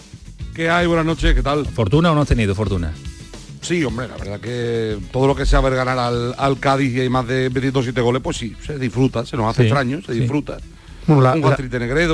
¿Qué 0.54 0.70
hay? 0.70 0.86
Buenas 0.86 1.04
noches, 1.04 1.34
¿qué 1.34 1.42
tal? 1.42 1.66
¿Fortuna 1.66 2.12
o 2.12 2.14
no 2.14 2.22
has 2.22 2.28
tenido 2.28 2.54
fortuna? 2.54 2.92
Sí, 3.60 3.84
hombre, 3.84 4.08
la 4.08 4.16
verdad 4.16 4.40
que 4.40 4.96
todo 5.12 5.26
lo 5.26 5.36
que 5.36 5.44
sea 5.44 5.60
ver 5.60 5.74
ganar 5.74 5.98
al, 5.98 6.34
al 6.38 6.58
Cádiz 6.58 6.94
y 6.96 7.00
hay 7.00 7.08
más 7.10 7.26
de 7.28 7.50
27 7.50 8.00
goles, 8.00 8.22
pues 8.22 8.38
sí, 8.38 8.56
se 8.66 8.78
disfruta, 8.78 9.26
se 9.26 9.36
nos 9.36 9.46
hace 9.50 9.62
Sí, 9.62 9.68
extraño, 9.68 10.00
se 10.00 10.14
sí. 10.14 10.20
disfruta. 10.20 10.56
Bueno, 11.06 11.22
la- 11.22 11.32
un 11.34 11.42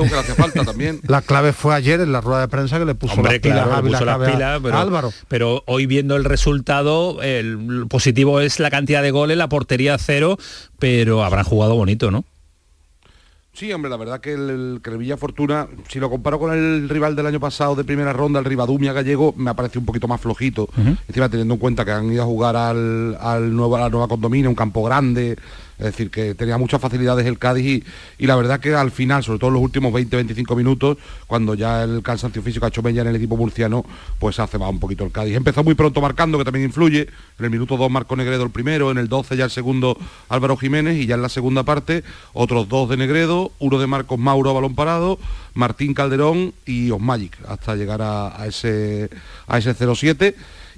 que 0.08 0.14
le 0.14 0.18
hace 0.18 0.34
falta 0.34 0.64
también. 0.64 1.00
La 1.06 1.20
clave 1.22 1.52
fue 1.52 1.74
ayer 1.74 2.00
en 2.00 2.12
la 2.12 2.20
rueda 2.20 2.40
de 2.42 2.48
prensa 2.48 2.78
que 2.78 2.84
le 2.84 2.94
puso 2.94 3.14
Hombre, 3.14 3.32
las 3.32 3.40
pilas 3.40 3.66
claro, 3.66 3.82
puso 3.88 4.04
las 4.04 4.30
pilas, 4.30 4.60
pero, 4.62 4.78
Álvaro. 4.78 5.12
pero 5.28 5.62
hoy 5.66 5.86
viendo 5.86 6.16
el 6.16 6.24
resultado, 6.24 7.20
el 7.22 7.86
positivo 7.88 8.40
es 8.40 8.58
la 8.60 8.70
cantidad 8.70 9.02
de 9.02 9.10
goles, 9.10 9.36
la 9.36 9.48
portería 9.48 9.98
cero, 9.98 10.38
pero 10.78 11.24
habrán 11.24 11.44
jugado 11.44 11.74
bonito, 11.74 12.10
¿no? 12.10 12.24
Sí, 13.52 13.72
hombre, 13.72 13.90
la 13.90 13.96
verdad 13.96 14.20
que 14.20 14.34
el, 14.34 14.50
el, 14.50 14.80
que 14.84 14.90
el 14.90 14.98
Villa 14.98 15.16
Fortuna, 15.16 15.66
si 15.88 15.98
lo 15.98 16.10
comparo 16.10 16.38
con 16.38 16.52
el 16.52 16.90
rival 16.90 17.16
del 17.16 17.24
año 17.24 17.40
pasado 17.40 17.74
de 17.74 17.84
primera 17.84 18.12
ronda, 18.12 18.38
el 18.38 18.44
Rivadumia 18.44 18.92
gallego, 18.92 19.32
me 19.38 19.48
ha 19.48 19.54
parecido 19.54 19.80
un 19.80 19.86
poquito 19.86 20.06
más 20.06 20.20
flojito. 20.20 20.68
Encima 21.08 21.30
teniendo 21.30 21.54
en 21.54 21.60
cuenta 21.60 21.82
que 21.82 21.90
han 21.92 22.12
ido 22.12 22.22
a 22.22 22.26
jugar 22.26 22.54
al, 22.54 23.16
al 23.18 23.56
nuevo, 23.56 23.76
a 23.76 23.80
la 23.80 23.88
nueva 23.88 24.08
condominia, 24.08 24.50
un 24.50 24.54
campo 24.54 24.82
grande, 24.84 25.38
es 25.78 25.84
decir, 25.84 26.10
que 26.10 26.34
tenía 26.34 26.56
muchas 26.58 26.80
facilidades 26.80 27.26
el 27.26 27.38
Cádiz 27.38 27.84
y, 28.18 28.26
la 28.26 28.36
verdad 28.36 28.60
que 28.60 28.74
al 28.74 28.90
final, 28.90 29.22
sobre 29.22 29.38
todo 29.38 29.48
en 29.48 29.54
los 29.54 29.62
últimos 29.62 29.92
20-25 29.92 30.56
minutos, 30.56 30.96
cuando 31.26 31.54
ya 31.54 31.82
el 31.84 32.02
cansancio 32.02 32.42
físico 32.42 32.64
ha 32.64 32.68
hecho 32.68 32.82
mella 32.82 33.02
en 33.02 33.08
el 33.08 33.16
equipo 33.16 33.36
murciano, 33.36 33.84
pues 34.18 34.38
hace 34.40 34.58
va 34.58 34.68
un 34.68 34.80
poquito 34.80 35.04
el 35.04 35.12
Cádiz. 35.12 35.36
Empezó 35.36 35.62
muy 35.62 35.74
pronto 35.74 36.00
marcando, 36.00 36.38
que 36.38 36.44
también 36.44 36.64
influye. 36.64 37.08
En 37.38 37.44
el 37.44 37.50
minuto 37.50 37.76
2 37.76 37.90
marcó 37.90 38.16
Negredo 38.16 38.44
el 38.44 38.50
primero, 38.50 38.90
en 38.90 38.98
el 38.98 39.08
12 39.08 39.36
ya 39.36 39.44
el 39.44 39.50
segundo 39.50 39.98
Álvaro 40.28 40.56
Jiménez 40.56 40.96
y 40.96 41.06
ya 41.06 41.16
en 41.16 41.22
la 41.22 41.28
segunda 41.28 41.62
parte 41.62 42.04
otros 42.32 42.68
dos 42.68 42.88
de 42.88 42.96
Negredo, 42.96 43.52
uno 43.58 43.78
de 43.78 43.86
Marcos 43.86 44.18
Mauro 44.18 44.50
a 44.50 44.52
balón 44.54 44.74
parado, 44.74 45.18
Martín 45.54 45.94
Calderón 45.94 46.54
y 46.64 46.90
Osmagic 46.90 47.38
hasta 47.46 47.74
llegar 47.76 48.02
a, 48.02 48.40
a 48.40 48.46
ese, 48.46 49.10
a 49.46 49.58
ese 49.58 49.74
0-7. 49.74 50.34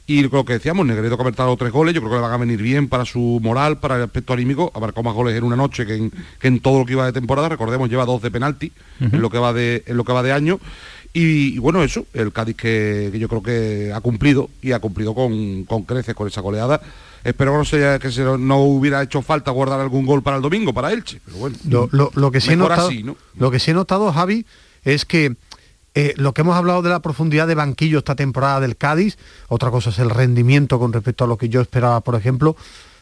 Y 0.09 0.23
lo 0.23 0.43
que 0.45 0.55
decíamos, 0.55 0.87
Negredo 0.87 1.17
que 1.17 1.23
ha 1.23 1.25
marcado 1.25 1.55
tres 1.59 1.71
goles, 1.71 1.95
yo 1.95 2.01
creo 2.01 2.11
que 2.13 2.17
le 2.17 2.23
van 2.23 2.33
a 2.33 2.37
venir 2.39 2.61
bien 2.63 2.89
para 2.89 3.05
su 3.05 3.39
moral, 3.43 3.79
para 3.79 3.97
el 3.97 4.03
aspecto 4.03 4.33
anímico, 4.33 4.73
ha 4.75 4.81
marcado 4.81 5.03
más 5.03 5.13
goles 5.15 5.37
en 5.37 5.45
una 5.45 5.55
noche 5.55 5.85
que 5.85 5.97
en, 5.97 6.11
que 6.41 6.49
en 6.49 6.61
todo 6.61 6.79
lo 6.79 6.87
que 6.87 6.93
iba 6.95 7.05
de 7.05 7.13
temporada, 7.13 7.51
recordemos, 7.51 7.91
lleva 7.91 8.07
dos 8.07 8.23
de 8.23 8.31
penalti 8.31 8.73
en, 9.01 9.21
lo 9.21 9.29
que 9.29 9.37
va 9.39 9.53
de, 9.53 9.85
en 9.87 9.97
lo 9.99 10.05
que 10.05 10.13
va 10.15 10.23
de 10.23 10.33
año. 10.33 10.59
Y, 11.13 11.55
y 11.55 11.59
bueno, 11.59 11.83
eso, 11.83 12.07
el 12.15 12.33
Cádiz 12.33 12.57
que, 12.57 13.11
que 13.13 13.19
yo 13.19 13.29
creo 13.29 13.43
que 13.43 13.93
ha 13.95 14.01
cumplido 14.01 14.49
y 14.63 14.73
ha 14.73 14.79
cumplido 14.79 15.15
con, 15.15 15.65
con 15.65 15.83
creces 15.83 16.15
con 16.15 16.27
esa 16.27 16.41
goleada. 16.41 16.81
Espero 17.23 17.53
que 17.53 17.59
no, 17.59 17.65
se, 17.67 17.99
que 18.01 18.11
se, 18.11 18.23
no 18.23 18.61
hubiera 18.63 19.03
hecho 19.03 19.21
falta 19.21 19.51
guardar 19.51 19.79
algún 19.81 20.07
gol 20.07 20.23
para 20.23 20.37
el 20.37 20.43
domingo, 20.43 20.73
para 20.73 20.91
Elche. 20.93 21.21
Pero 21.25 21.37
bueno, 21.37 21.57
Lo, 21.69 21.89
lo- 21.93 22.11
lo 22.15 22.31
que 22.31 22.41
sí 22.41 22.53
he 22.53 22.57
mejor 22.57 22.71
notado, 22.71 22.89
así, 22.89 23.03
¿no? 23.03 23.15
lo 23.37 23.51
que 23.51 23.59
sí 23.59 23.73
he 23.73 23.75
notado, 23.75 24.11
Javi, 24.13 24.47
es 24.85 25.05
que 25.05 25.35
eh, 25.95 26.15
lo 26.17 26.33
que 26.33 26.43
hemos 26.43 26.57
hablado 26.57 26.83
de 26.83 26.91
la 26.91 27.01
profundidad 27.01 27.47
de 27.47 27.55
banquillo 27.55 27.99
esta 27.99 28.15
temporada 28.15 28.61
del 28.61 28.77
Cádiz, 28.77 29.19
otra 29.49 29.71
cosa 29.71 29.91
es 29.91 29.99
el 29.99 30.11
rendimiento 30.11 30.79
con 30.79 30.93
respecto 30.93 31.25
a 31.25 31.27
lo 31.27 31.39
que 31.39 31.49
yo 31.49 31.61
esperaba, 31.61 32.01
por 32.01 32.15
ejemplo, 32.15 32.57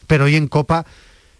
pero 0.07 0.25
hoy 0.25 0.35
en 0.35 0.47
Copa 0.47 0.85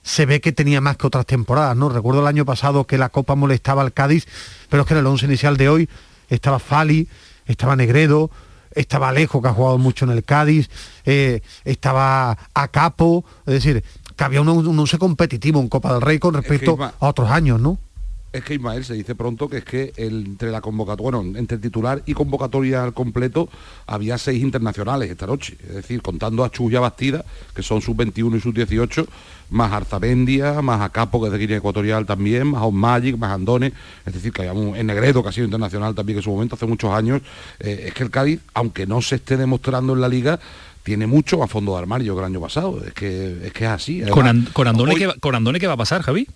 se 0.04 0.26
ve 0.26 0.40
que 0.40 0.52
tenía 0.52 0.82
más 0.82 0.98
que 0.98 1.08
otras 1.08 1.26
temporadas, 1.26 1.76
¿no? 1.76 1.90
Recuerdo 1.90 2.22
el 2.22 2.28
año 2.28 2.46
pasado 2.46 2.86
que 2.86 2.98
la 2.98 3.10
Copa 3.10 3.36
molestaba 3.36 3.82
al 3.82 3.94
Cádiz, 3.94 4.28
pero 4.70 4.84
es 4.84 4.88
que 4.88 4.94
en 4.94 5.00
el 5.00 5.08
once 5.08 5.26
inicial 5.26 5.58
de 5.58 5.70
hoy 5.70 5.90
estaba 6.30 6.60
Fali, 6.60 7.08
estaba 7.46 7.76
Negredo, 7.76 8.30
estaba 8.72 9.10
Alejo, 9.10 9.42
que 9.42 9.48
ha 9.50 9.54
jugado 9.54 9.78
mucho 9.78 10.06
en 10.06 10.12
el 10.12 10.24
Cádiz, 10.24 10.70
eh, 11.06 11.42
estaba 11.66 12.38
Acapo, 12.54 13.26
es 13.46 13.54
decir, 13.54 13.84
que 14.16 14.24
había 14.24 14.42
un, 14.42 14.50
once 14.50 14.98
competitivo 14.98 15.60
en 15.60 15.68
Copa 15.68 15.94
del 15.94 16.02
Rey 16.02 16.20
con 16.20 16.34
respecto 16.34 16.78
a 16.82 16.94
otros 17.00 17.30
años, 17.30 17.60
¿no? 17.60 17.78
Es 18.38 18.44
que 18.44 18.54
Ismael 18.54 18.86
se 18.86 18.94
dice 18.94 19.16
pronto 19.16 19.50
que 19.50 19.58
es 19.58 19.66
que 19.66 19.94
entre 19.98 20.52
la 20.52 20.62
convocatoria, 20.62 21.18
bueno, 21.18 21.40
entre 21.40 21.58
titular 21.58 22.04
y 22.06 22.14
convocatoria 22.14 22.84
al 22.84 22.94
completo 22.94 23.50
había 23.88 24.18
seis 24.18 24.44
internacionales 24.44 25.10
esta 25.10 25.26
noche. 25.26 25.58
Es 25.68 25.76
decir, 25.76 26.02
contando 26.02 26.44
a 26.44 26.52
Chuya 26.52 26.80
Bastida, 26.80 27.26
que 27.56 27.64
son 27.64 27.82
sus 27.82 27.96
21 27.96 28.38
y 28.38 28.40
sus 28.40 28.54
18, 28.54 29.08
más 29.50 29.72
Arzabendia, 29.72 30.62
más 30.62 30.82
a 30.82 30.90
Capo, 30.90 31.20
que 31.20 31.28
es 31.28 31.32
de 31.34 31.40
Guinea 31.40 31.58
Ecuatorial 31.58 32.06
también, 32.06 32.48
más 32.48 32.72
Magic, 32.72 33.18
más 33.18 33.32
Andone, 33.32 33.74
es 34.06 34.14
decir, 34.14 34.32
que 34.32 34.42
habíamos 34.42 34.78
en 34.78 34.86
Negredo, 34.86 35.24
que 35.24 35.30
ha 35.30 35.32
sido 35.32 35.46
internacional 35.46 35.96
también 35.96 36.20
en 36.20 36.24
su 36.24 36.30
momento, 36.30 36.56
hace 36.56 36.68
muchos 36.68 36.92
años. 36.92 37.22
Eh, 37.60 37.86
es 37.88 37.94
que 37.94 38.04
el 38.04 38.12
Cádiz, 38.12 38.40
aunque 38.54 38.86
no 38.86 39.02
se 39.02 39.16
esté 39.16 39.38
demostrando 39.38 39.94
en 39.94 40.02
la 40.02 40.10
liga, 40.10 40.40
tiene 40.84 41.08
mucho 41.08 41.44
a 41.44 41.48
fondo 41.48 41.74
de 41.74 41.80
armario 41.80 42.14
que 42.14 42.20
el 42.20 42.26
año 42.26 42.40
pasado. 42.40 42.84
Es 42.86 42.94
que 42.94 43.48
es, 43.48 43.54
que 43.54 43.66
es 43.66 43.70
así. 43.70 44.02
¿Con, 44.10 44.48
con, 44.54 44.68
Andone 44.68 44.96
¿qué, 44.96 45.12
¿Con 45.20 45.36
Andone 45.36 45.60
qué 45.60 45.68
va 45.68 45.74
a 45.74 45.78
pasar, 45.78 46.02
Javi? 46.02 46.28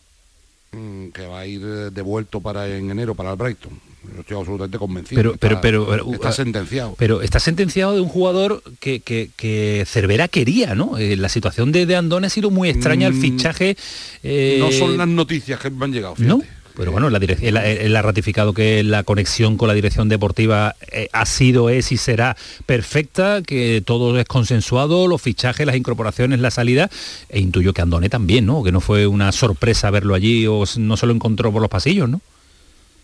Mm, 0.74 1.10
que 1.10 1.28
va 1.28 1.42
a 1.42 1.46
ir 1.46 1.62
devuelto 1.92 2.40
para 2.40 2.66
en 2.66 2.90
enero 2.90 3.14
para 3.14 3.32
el 3.32 3.36
Brighton. 3.36 3.74
estoy 4.18 4.38
absolutamente 4.38 4.78
convencido. 4.78 5.36
Pero, 5.38 5.38
pero, 5.38 5.60
pero, 5.60 6.14
está 6.14 6.32
sentenciado. 6.32 6.96
Pero 6.98 7.22
está 7.22 7.42
sentenciado 7.42 7.94
de 7.94 8.00
un 8.00 8.08
jugador 8.08 8.64
que, 8.80 9.02
que, 9.02 9.84
Cervera 9.86 10.30
quería, 10.30 10.74
¿no? 10.74 10.98
Eh, 10.98 11.18
la 11.18 11.28
situación 11.28 11.74
de, 11.74 11.86
de 11.86 11.98
Andone 11.98 12.28
ha 12.28 12.30
sido 12.30 12.52
muy 12.52 12.70
extraña, 12.70 13.08
el 13.08 13.16
mm, 13.16 13.22
fichaje. 13.22 13.76
Eh, 14.24 14.60
no 14.62 14.72
son 14.72 14.98
las 14.98 15.10
noticias 15.10 15.60
que 15.60 15.70
me 15.70 15.84
han 15.84 15.92
llegado, 15.92 16.16
fíjate. 16.16 16.61
Pero 16.76 16.92
bueno, 16.92 17.10
la 17.10 17.18
él, 17.18 17.96
ha 17.96 18.02
ratificado 18.02 18.54
que 18.54 18.84
la 18.84 19.04
conexión 19.04 19.58
con 19.58 19.68
la 19.68 19.74
dirección 19.74 20.10
deportiva 20.10 20.76
eh, 20.92 21.10
ha 21.12 21.26
sido, 21.26 21.70
es 21.70 21.92
y 21.92 21.98
será 21.98 22.38
perfecta, 22.66 23.42
que 23.42 23.84
todo 23.86 24.18
es 24.20 24.26
consensuado, 24.26 25.08
los 25.08 25.22
fichajes, 25.22 25.66
las 25.66 25.76
incorporaciones, 25.76 26.40
la 26.40 26.52
salida, 26.52 26.90
e 27.30 27.40
intuyo 27.40 27.74
que 27.74 27.82
Andone 27.82 28.10
también, 28.10 28.46
¿no? 28.46 28.64
Que 28.64 28.72
no 28.72 28.82
fue 28.82 29.08
una 29.08 29.32
sorpresa 29.32 29.92
verlo 29.92 30.16
allí 30.16 30.48
o 30.48 30.64
no 30.78 30.98
se 30.98 31.06
lo 31.06 31.14
encontró 31.14 31.52
por 31.52 31.62
los 31.62 31.70
pasillos, 31.70 32.10
¿no? 32.10 32.22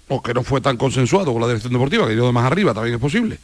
O 0.07 0.21
que 0.21 0.33
no 0.33 0.43
fue 0.43 0.61
tan 0.61 0.77
consensuado 0.77 1.33
con 1.33 1.41
la 1.41 1.47
dirección 1.47 1.73
deportiva, 1.73 2.07
que 2.07 2.15
yo 2.15 2.25
de 2.25 2.31
más 2.31 2.45
arriba 2.45 2.73
también 2.73 2.95
es 2.95 3.01
posible. 3.01 3.37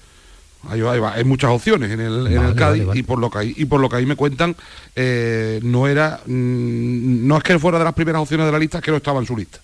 Hay, 0.70 1.24
muchas 1.26 1.52
opciones 1.52 1.92
en 1.92 2.00
el, 2.00 2.56
Cádiz 2.56 2.86
y 2.94 3.04
por 3.04 3.20
lo 3.20 3.30
que 3.30 3.38
ahí, 3.38 3.54
y 3.58 3.66
por 3.66 3.82
lo 3.82 3.90
que 3.90 3.98
ahí 3.98 4.06
me 4.06 4.16
cuentan 4.16 4.56
eh, 4.96 5.60
no 5.62 5.90
era 5.90 6.22
mm, 6.26 7.28
no 7.28 7.38
es 7.38 7.44
que 7.44 7.60
fuera 7.60 7.80
de 7.80 7.84
las 7.84 7.94
primeras 7.94 8.22
opciones 8.22 8.46
de 8.46 8.52
la 8.54 8.60
lista 8.60 8.80
que 8.80 8.90
no 8.90 8.96
estaba 8.96 9.20
en 9.20 9.26
su 9.26 9.36
lista 9.36 9.60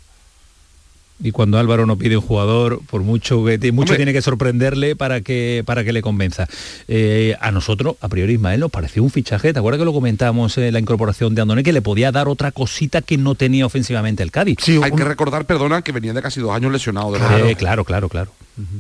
y 1.22 1.32
cuando 1.32 1.58
Álvaro 1.58 1.86
no 1.86 1.98
pide 1.98 2.16
un 2.18 2.24
jugador, 2.24 2.82
por 2.90 3.02
mucho 3.02 3.44
que 3.46 3.72
mucho 3.72 3.96
tiene 3.96 4.14
que 4.14 4.22
sorprenderle 4.22 4.96
para 4.96 5.22
que 5.22 5.64
para 5.66 5.84
que 5.84 5.94
le 5.94 6.02
convenza. 6.02 6.48
Eh, 6.88 7.36
a 7.40 7.52
nosotros, 7.52 7.96
a 8.02 8.08
priori 8.08 8.34
Ismael, 8.34 8.60
nos 8.60 8.72
pareció 8.72 9.04
un 9.04 9.10
fichaje, 9.10 9.54
¿te 9.54 9.60
acuerdas 9.60 9.80
que 9.80 9.86
lo 9.86 9.94
comentábamos 9.94 10.58
en 10.58 10.74
la 10.74 10.80
incorporación 10.80 11.36
de 11.36 11.42
Andone, 11.42 11.64
que 11.64 11.74
le 11.74 11.82
podía 11.82 12.12
dar 12.12 12.28
otra 12.28 12.52
cosita 12.52 13.02
que 13.02 13.18
no 13.18 13.36
tenía 13.36 13.66
ofensivamente 13.66 14.24
el 14.24 14.32
Cádiz? 14.32 14.58
Sí, 14.62 14.80
Hay 14.82 14.92
que 14.92 15.04
recordar, 15.04 15.46
perdona, 15.46 15.82
que 15.82 15.92
venía 15.92 16.14
de 16.14 16.22
casi 16.22 16.40
dos 16.40 16.52
años 16.52 16.72
lesionado. 16.72 17.12
De 17.12 17.20
claro, 17.20 17.56
claro, 17.56 17.84
claro, 17.86 18.10
claro. 18.10 18.32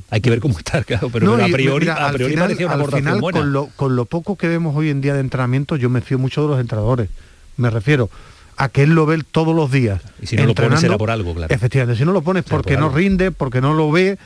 Hay 0.09 0.19
que 0.21 0.29
ver 0.29 0.39
cómo 0.39 0.57
está, 0.57 0.83
claro, 0.83 1.09
pero, 1.09 1.35
a 1.35 1.47
priori, 1.47 1.87
a 1.87 2.11
priori 2.11 2.35
parecía 2.35 2.67
una 2.67 2.75
al 2.75 2.91
final, 2.91 3.21
Con 3.21 3.53
lo, 3.53 3.67
con 3.75 3.95
lo 3.95 4.05
poco 4.05 4.35
que 4.35 4.47
vemos 4.47 4.75
hoy 4.75 4.89
en 4.89 4.99
día 5.01 5.13
de 5.13 5.21
entrenamiento, 5.21 5.77
yo 5.77 5.89
me 5.89 6.01
fío 6.01 6.19
mucho 6.19 6.41
de 6.41 6.47
los 6.49 6.59
entrenadores. 6.59 7.09
Me 7.55 7.69
refiero, 7.69 8.09
a 8.59 8.67
que 8.67 8.83
él 8.83 8.89
lo 8.89 9.05
ve 9.05 9.23
todos 9.23 9.55
los 9.55 9.71
días. 9.71 10.01
Y 10.21 10.27
si 10.27 10.35
no 10.35 10.45
lo 10.45 10.53
pones 10.53 10.81
será 10.81 10.97
por 10.97 11.09
algo, 11.09 11.33
claro. 11.33 11.53
Efectivamente, 11.53 11.97
si 11.97 12.03
no 12.03 12.11
lo 12.11 12.21
pones 12.21 12.43
porque 12.43 12.75
no 12.75 12.89
rinde, 12.89 13.31
porque 13.31 13.61
no 13.61 13.73
lo 13.73 13.89
ve. 13.89 14.19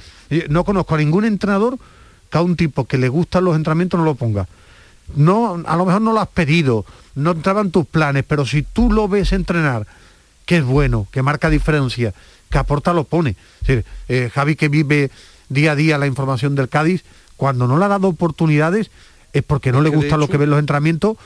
No 0.49 0.63
conozco 0.63 0.95
a 0.95 0.97
ningún 0.97 1.23
entrenador 1.23 1.77
que 2.31 2.37
a 2.39 2.41
un 2.41 2.55
tipo 2.55 2.85
que 2.85 2.97
le 2.97 3.09
gustan 3.09 3.45
los 3.45 3.55
entrenamientos 3.55 3.99
no 3.99 4.05
lo 4.05 4.15
ponga. 4.15 4.47
No, 5.15 5.61
a 5.67 5.75
lo 5.75 5.85
mejor 5.85 6.01
no 6.01 6.13
lo 6.13 6.19
has 6.19 6.29
pedido, 6.29 6.83
no 7.13 7.31
entraban 7.31 7.69
tus 7.69 7.85
planes, 7.85 8.23
pero 8.27 8.43
si 8.47 8.63
tú 8.63 8.91
lo 8.91 9.07
ves 9.07 9.33
entrenar, 9.33 9.85
que 10.47 10.57
es 10.57 10.63
bueno, 10.63 11.05
que 11.11 11.21
marca 11.21 11.51
diferencia, 11.51 12.11
que 12.49 12.57
aporta, 12.57 12.91
lo 12.91 13.03
pone. 13.03 13.35
Eh, 13.67 14.31
Javi 14.33 14.55
que 14.55 14.67
vive 14.67 15.11
día 15.47 15.73
a 15.73 15.75
día 15.75 15.99
la 15.99 16.07
información 16.07 16.55
del 16.55 16.69
Cádiz, 16.69 17.03
cuando 17.37 17.67
no 17.67 17.77
le 17.77 17.85
ha 17.85 17.89
dado 17.89 18.07
oportunidades 18.07 18.89
es 19.31 19.43
porque 19.43 19.71
no 19.71 19.81
le 19.81 19.89
gusta 19.89 20.17
lo 20.17 20.27
que 20.27 20.37
ven 20.37 20.49
los 20.49 20.59
entrenamientos, 20.59 21.17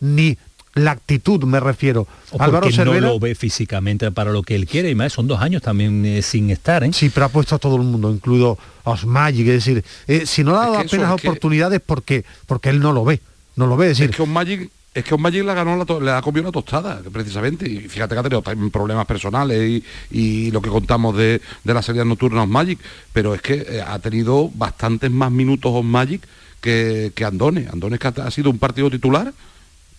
ni 0.00 0.38
la 0.74 0.92
actitud 0.92 1.42
me 1.44 1.60
refiero. 1.60 2.06
O 2.30 2.42
Álvaro 2.42 2.68
no 2.70 3.00
lo 3.00 3.18
ve 3.20 3.34
físicamente 3.34 4.10
para 4.10 4.32
lo 4.32 4.42
que 4.42 4.54
él 4.54 4.66
quiere 4.66 4.90
y 4.90 4.94
más 4.94 5.12
son 5.12 5.26
dos 5.26 5.40
años 5.40 5.62
también 5.62 6.04
eh, 6.04 6.22
sin 6.22 6.50
estar. 6.50 6.84
¿eh? 6.84 6.92
Sí, 6.92 7.10
pero 7.10 7.26
ha 7.26 7.28
puesto 7.28 7.54
a 7.54 7.58
todo 7.58 7.76
el 7.76 7.82
mundo, 7.82 8.10
incluido 8.10 8.58
a 8.84 8.90
Osmagic, 8.90 9.46
es 9.48 9.64
decir, 9.64 9.84
eh, 10.06 10.26
si 10.26 10.42
no 10.42 10.52
le 10.52 10.58
ha 10.58 10.60
dado 10.62 10.78
apenas 10.78 11.12
oportunidades 11.12 11.80
porque 11.84 12.24
porque 12.46 12.70
él 12.70 12.80
no 12.80 12.92
lo 12.92 13.04
ve, 13.04 13.20
no 13.56 13.66
lo 13.66 13.76
ve, 13.76 13.86
es 13.86 13.98
decir, 13.98 14.10
es 14.10 14.16
que 14.16 14.22
Osmagic 14.22 14.70
es 14.94 15.04
que 15.04 15.14
Osmagic 15.14 15.44
le 15.44 15.54
ganó 15.54 16.00
le 16.00 16.10
ha 16.12 16.22
comido 16.22 16.42
una 16.42 16.52
tostada, 16.52 17.00
precisamente, 17.12 17.68
y 17.68 17.80
fíjate 17.88 18.14
que 18.14 18.20
ha 18.20 18.22
tenido 18.22 18.70
problemas 18.70 19.06
personales 19.06 19.82
y, 20.10 20.50
lo 20.52 20.62
que 20.62 20.70
contamos 20.70 21.16
de, 21.16 21.40
de 21.64 21.74
la 21.74 21.82
serie 21.82 22.04
nocturna 22.04 22.44
Osmagic, 22.44 22.78
pero 23.12 23.34
es 23.34 23.42
que 23.42 23.54
eh, 23.54 23.82
ha 23.84 23.98
tenido 23.98 24.50
bastantes 24.54 25.10
más 25.10 25.32
minutos 25.32 25.72
Osmagic 25.74 26.22
que, 26.60 27.10
que 27.12 27.24
Andone. 27.24 27.66
Andone 27.72 27.98
que 27.98 28.08
ha 28.08 28.30
sido 28.30 28.50
un 28.50 28.58
partido 28.58 28.88
titular 28.88 29.32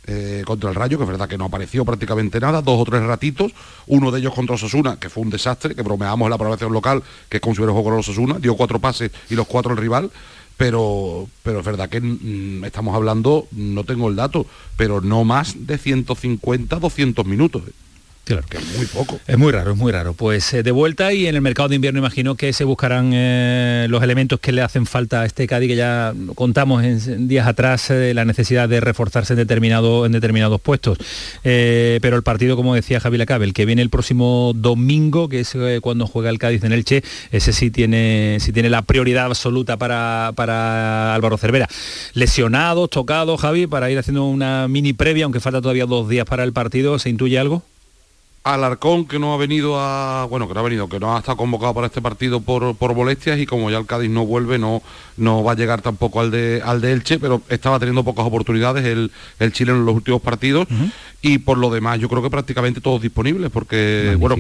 eh, 0.08 0.44
contra 0.46 0.70
el 0.70 0.76
Rayo, 0.76 0.98
que 0.98 1.04
es 1.04 1.10
verdad 1.10 1.28
que 1.28 1.38
no 1.38 1.46
apareció 1.46 1.86
prácticamente 1.86 2.40
nada, 2.40 2.62
dos 2.62 2.80
o 2.80 2.86
tres 2.86 3.04
ratitos, 3.04 3.54
uno 3.88 4.12
de 4.12 4.20
ellos 4.20 4.34
contra 4.34 4.56
Osasuna, 4.56 4.98
que 5.00 5.10
fue 5.10 5.24
un 5.24 5.30
desastre, 5.30 5.76
que 5.76 5.82
bromeamos 5.82 6.30
la 6.30 6.38
programación 6.38 6.74
local, 6.74 7.04
que 7.30 7.38
es 7.38 7.42
como 7.42 7.56
si 7.56 7.62
hubiera 7.62 7.74
juego 7.74 7.90
con 7.90 8.00
Osasuna, 8.00 8.40
dio 8.40 8.56
cuatro 8.56 8.80
pases 8.80 9.12
y 9.30 9.36
los 9.36 9.48
cuatro 9.48 9.72
el 9.72 9.78
rival, 9.78 10.12
pero, 10.58 11.28
pero 11.44 11.60
es 11.60 11.66
verdad 11.66 11.90
que 11.90 12.00
mm, 12.02 12.64
estamos 12.66 12.96
hablando, 12.96 13.48
no 13.52 13.84
tengo 13.84 14.10
el 14.10 14.16
dato, 14.16 14.46
pero 14.78 15.02
no 15.02 15.24
más 15.24 15.68
de 15.68 15.78
150, 15.78 16.80
200 16.80 17.26
minutos. 17.26 17.64
Claro. 18.26 18.44
Que 18.50 18.58
es 18.58 18.78
muy 18.78 18.88
poco. 18.88 19.20
Es 19.28 19.38
muy 19.38 19.52
raro, 19.52 19.74
es 19.74 19.78
muy 19.78 19.92
raro. 19.92 20.14
Pues 20.14 20.52
eh, 20.56 20.64
de 20.64 20.72
vuelta 20.72 21.14
y 21.14 21.28
en 21.28 21.36
el 21.36 21.42
mercado 21.42 21.70
de 21.70 21.76
invierno 21.76 22.00
imagino 22.00 22.34
que 22.34 22.54
se 22.54 22.64
buscarán 22.64 23.12
eh, 23.14 23.86
los 23.88 24.02
elementos 24.02 24.40
que 24.40 24.52
le 24.52 24.64
hacen 24.64 24.88
falta 24.88 25.22
a 25.22 25.26
este 25.26 25.46
Cádiz, 25.46 25.70
que 25.70 25.76
ya 25.76 26.12
contamos 26.34 26.84
en, 26.84 27.28
días 27.28 27.46
atrás 27.46 27.92
eh, 27.92 28.16
la 28.16 28.26
necesidad 28.26 28.68
de 28.68 28.80
reforzarse 28.80 29.34
en, 29.34 29.38
determinado, 29.38 30.08
en 30.08 30.12
determinados 30.12 30.60
puestos. 30.60 30.98
pero 31.44 32.18
el 32.18 32.24
partido, 32.24 32.56
como 32.56 32.74
decía 32.74 33.00
Javi 33.00 33.20
Lacabel, 33.20 33.54
que 33.54 33.66
viene 33.66 33.84
el 33.84 33.92
próximo 33.92 34.54
domingo, 34.56 35.30
que 35.30 35.42
es 35.42 35.56
cuando 35.82 36.08
juega 36.08 36.32
el 36.32 36.40
Cádiz 36.40 36.64
en 36.64 36.74
Elche, 36.74 37.04
ese 37.32 37.54
sí 37.54 37.70
tiene, 37.70 38.38
sí 38.40 38.52
tiene 38.52 38.72
la 38.72 38.82
prioridad 38.82 39.26
absoluta 39.26 39.78
para, 39.78 40.32
para 40.36 41.14
Álvaro 41.14 41.38
Cervera. 41.38 41.68
Lesionados, 42.14 42.90
tocados, 42.90 43.40
Javi, 43.40 43.68
para 43.68 43.92
ir 43.92 44.00
haciendo 44.00 44.26
una 44.26 44.68
mini 44.68 44.94
previa, 44.94 45.26
aunque 45.26 45.40
falta 45.40 45.62
todavía 45.62 45.86
dos 45.86 46.10
días 46.10 46.26
para 46.26 46.44
el 46.44 46.54
partido, 46.54 46.98
¿se 46.98 47.12
intuye 47.12 47.38
algo? 47.38 47.64
Alarcón 48.46 49.06
que 49.06 49.18
no 49.18 49.34
ha 49.34 49.38
venido 49.38 49.80
a 49.80 50.26
bueno 50.30 50.48
que 50.48 50.54
no 50.54 50.60
ha 50.60 50.64
venido 50.64 50.88
que 50.88 51.00
no 51.00 51.16
ha 51.16 51.20
estado 51.20 51.36
convocado 51.36 51.74
para 51.74 51.88
este 51.88 52.00
partido 52.00 52.42
por, 52.42 52.76
por 52.76 52.94
molestias 52.94 53.40
y 53.40 53.48
como 53.48 53.72
ya 53.72 53.80
el 53.80 53.88
Cádiz 53.88 54.12
no 54.12 54.24
vuelve 54.24 54.60
no 54.60 54.84
no 55.18 55.44
va 55.44 55.54
a 55.54 55.56
llegar 55.56 55.82
tampoco 55.82 56.20
al 56.20 56.30
de 56.30 56.62
al 56.64 56.80
de 56.80 56.92
Elche 56.92 57.18
pero 57.18 57.42
estaba 57.50 57.80
teniendo 57.80 58.04
pocas 58.04 58.24
oportunidades 58.24 58.86
el, 58.86 59.12
el 59.40 59.52
chileno 59.52 59.80
en 59.80 59.86
los 59.86 59.96
últimos 59.96 60.22
partidos. 60.22 60.68
Y 61.24 61.40
por 61.40 61.58
lo 61.58 61.72
demás 61.72 62.00
yo 62.00 62.08
creo 62.08 62.22
que 62.22 62.30
prácticamente 62.30 62.82
todos 62.82 63.02
disponibles 63.02 63.50
porque 63.50 64.16
bueno 64.20 64.36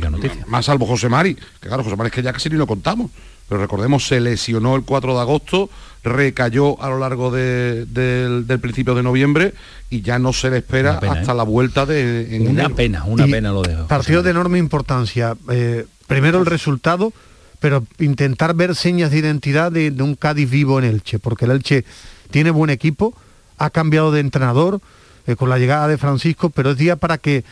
más 0.45 0.65
salvo 0.65 0.85
José 0.85 1.09
Mari 1.09 1.33
que 1.33 1.67
claro 1.67 1.83
José 1.83 1.95
Mari 1.95 2.09
es 2.09 2.13
que 2.13 2.21
ya 2.21 2.31
casi 2.31 2.49
ni 2.49 2.57
lo 2.57 2.67
contamos 2.67 3.09
pero 3.47 3.61
recordemos 3.61 4.07
se 4.07 4.19
lesionó 4.19 4.75
el 4.75 4.83
4 4.83 5.13
de 5.13 5.19
agosto, 5.19 5.69
recayó 6.05 6.81
a 6.81 6.89
lo 6.89 6.99
largo 6.99 7.31
del, 7.31 8.45
principio 8.61 8.95
de 8.95 9.03
noviembre 9.03 9.53
y 9.89 10.01
ya 10.01 10.19
no 10.19 10.33
se 10.33 10.49
le 10.49 10.57
espera 10.57 10.99
hasta 10.99 11.31
¿eh? 11.31 11.35
la 11.35 11.43
vuelta 11.43 11.85
de 11.85 12.45
Una 12.47 12.69
pena, 12.69 13.03
una 13.05 13.25
pena 13.25 13.51
lo 13.51 13.61
dejo. 13.61 13.87
Partido 13.87 14.23
de 14.23 14.31
enorme 14.31 14.59
importancia. 14.59 15.35
Eh, 15.49 15.85
primero 16.07 16.39
el 16.39 16.45
resultado, 16.45 17.11
pero 17.59 17.85
intentar 17.99 18.53
ver 18.53 18.75
señas 18.75 19.11
de 19.11 19.17
identidad 19.17 19.71
de, 19.71 19.91
un 19.99 20.15
Cádiz 20.15 20.49
vivo 20.49 20.79
en 20.79 20.85
Elche, 20.85 21.19
porque 21.19 21.45
el 21.45 21.51
Elche 21.51 21.85
tiene 22.29 22.51
buen 22.51 22.69
equipo, 22.69 23.13
ha 23.57 23.71
cambiado 23.71 24.11
de 24.11 24.19
entrenador 24.19 24.81
eh, 25.25 25.35
con 25.35 25.49
la 25.49 25.57
llegada 25.57 25.87
de 25.87 25.97
Francisco, 25.97 26.51
pero 26.51 26.71
es 26.71 26.77
día 26.77 26.95
para 26.95 27.17
que 27.17 27.43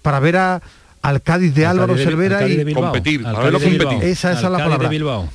para 0.00 0.20
ver 0.20 0.36
a, 0.36 0.62
al 1.02 1.22
Cádiz 1.22 1.54
de 1.54 1.66
Álvaro 1.66 1.96
Cervera 1.96 2.48
y 2.48 2.72
competir, 2.72 3.26
Esa, 4.02 4.32
es 4.32 4.42
la 4.42 4.58
palabra. 4.58 4.90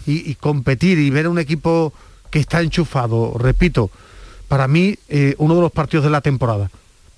Y, 0.06 0.36
competir 0.36 0.98
y 0.98 1.10
ver 1.10 1.28
un 1.28 1.40
equipo 1.40 1.94
que 2.34 2.40
está 2.40 2.64
enchufado, 2.64 3.36
repito, 3.38 3.92
para 4.48 4.68
mí 4.68 4.98
eh, 5.08 5.36
uno 5.38 5.54
de 5.54 5.62
los 5.62 5.72
partidos 5.72 6.04
de 6.04 6.10
la 6.10 6.22
temporada. 6.22 6.72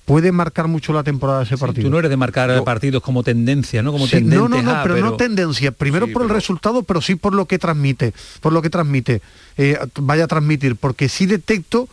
Puede 0.03 0.33
marcar 0.33 0.67
mucho 0.67 0.91
la 0.91 1.03
temporada 1.03 1.43
ese 1.43 1.57
partido. 1.57 1.85
tú 1.85 1.89
no 1.89 1.99
eres 1.99 2.11
de 2.11 2.17
marcar 2.17 2.61
partidos 2.65 3.01
como 3.01 3.23
tendencia, 3.23 3.81
¿no? 3.81 3.93
Como 3.93 4.07
no, 4.07 4.49
no, 4.49 4.61
no, 4.61 4.79
pero, 4.83 4.97
no 4.97 5.15
tendencia. 5.15 5.71
Primero 5.71 6.09
por 6.11 6.23
el 6.23 6.27
resultado, 6.27 6.83
pero 6.83 6.99
sí 6.99 7.15
por 7.15 7.33
lo 7.33 7.45
que 7.45 7.57
transmite, 7.57 8.13
por 8.41 8.51
lo 8.51 8.61
que 8.61 8.69
transmite, 8.69 9.21
eh, 9.55 9.79
vaya 10.01 10.25
a 10.25 10.27
transmitir, 10.27 10.75
porque 10.75 11.07
sí 11.07 11.27
detecto 11.27 11.87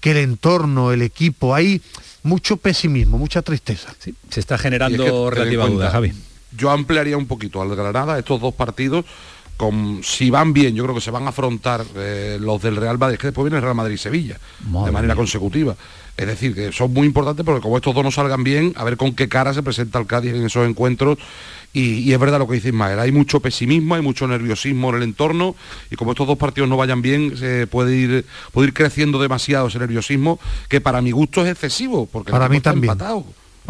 que 0.00 0.12
el 0.12 0.16
entorno, 0.16 0.92
el 0.92 1.02
equipo, 1.02 1.54
hay 1.54 1.82
mucho 2.22 2.56
pesimismo, 2.56 3.18
mucha 3.18 3.42
tristeza. 3.42 3.94
se 4.30 4.40
está 4.40 4.56
generando 4.56 5.28
relativa 5.28 5.66
duda, 5.66 5.90
Javi. 5.90 6.14
Yo 6.56 6.70
ampliaría 6.70 7.18
un 7.18 7.26
poquito 7.26 7.60
al 7.60 7.76
Granada 7.76 8.18
estos 8.18 8.40
dos 8.40 8.54
partidos. 8.54 9.04
Con, 9.60 10.00
si 10.02 10.30
van 10.30 10.54
bien, 10.54 10.74
yo 10.74 10.84
creo 10.84 10.94
que 10.94 11.02
se 11.02 11.10
van 11.10 11.26
a 11.26 11.28
afrontar 11.28 11.84
eh, 11.94 12.38
los 12.40 12.62
del 12.62 12.76
Real 12.76 12.96
Madrid, 12.96 13.18
que 13.18 13.26
después 13.26 13.44
viene 13.44 13.58
el 13.58 13.62
Real 13.62 13.74
Madrid 13.74 13.96
y 13.96 13.98
Sevilla, 13.98 14.38
de 14.86 14.90
manera 14.90 15.14
consecutiva. 15.14 15.76
Es 16.16 16.26
decir, 16.26 16.54
que 16.54 16.72
son 16.72 16.94
muy 16.94 17.06
importantes 17.06 17.44
porque 17.44 17.60
como 17.60 17.76
estos 17.76 17.94
dos 17.94 18.02
no 18.02 18.10
salgan 18.10 18.42
bien, 18.42 18.72
a 18.76 18.84
ver 18.84 18.96
con 18.96 19.14
qué 19.14 19.28
cara 19.28 19.52
se 19.52 19.62
presenta 19.62 19.98
el 19.98 20.06
Cádiz 20.06 20.32
en 20.32 20.46
esos 20.46 20.66
encuentros 20.66 21.18
y, 21.74 22.10
es 22.10 22.18
verdad 22.18 22.38
lo 22.38 22.48
que 22.48 22.54
dice 22.54 22.68
Ismael, 22.68 22.98
hay 22.98 23.12
mucho 23.12 23.40
pesimismo, 23.40 23.96
hay 23.96 24.00
mucho 24.00 24.26
nerviosismo 24.26 24.88
en 24.88 24.96
el 24.96 25.02
entorno 25.02 25.54
y 25.90 25.96
como 25.96 26.12
estos 26.12 26.26
dos 26.26 26.38
partidos 26.38 26.70
no 26.70 26.78
vayan 26.78 27.02
bien, 27.02 27.36
se 27.36 27.66
puede 27.66 27.94
ir, 27.94 28.24
puede 28.52 28.68
ir 28.68 28.72
creciendo 28.72 29.20
demasiado 29.20 29.68
ese 29.68 29.78
nerviosismo, 29.78 30.40
que 30.70 30.80
para 30.80 31.02
mi 31.02 31.10
gusto 31.10 31.44
es 31.44 31.52
excesivo, 31.52 32.08
porque 32.10 32.32
para 32.32 32.48
mí 32.48 32.62
también. 32.62 32.96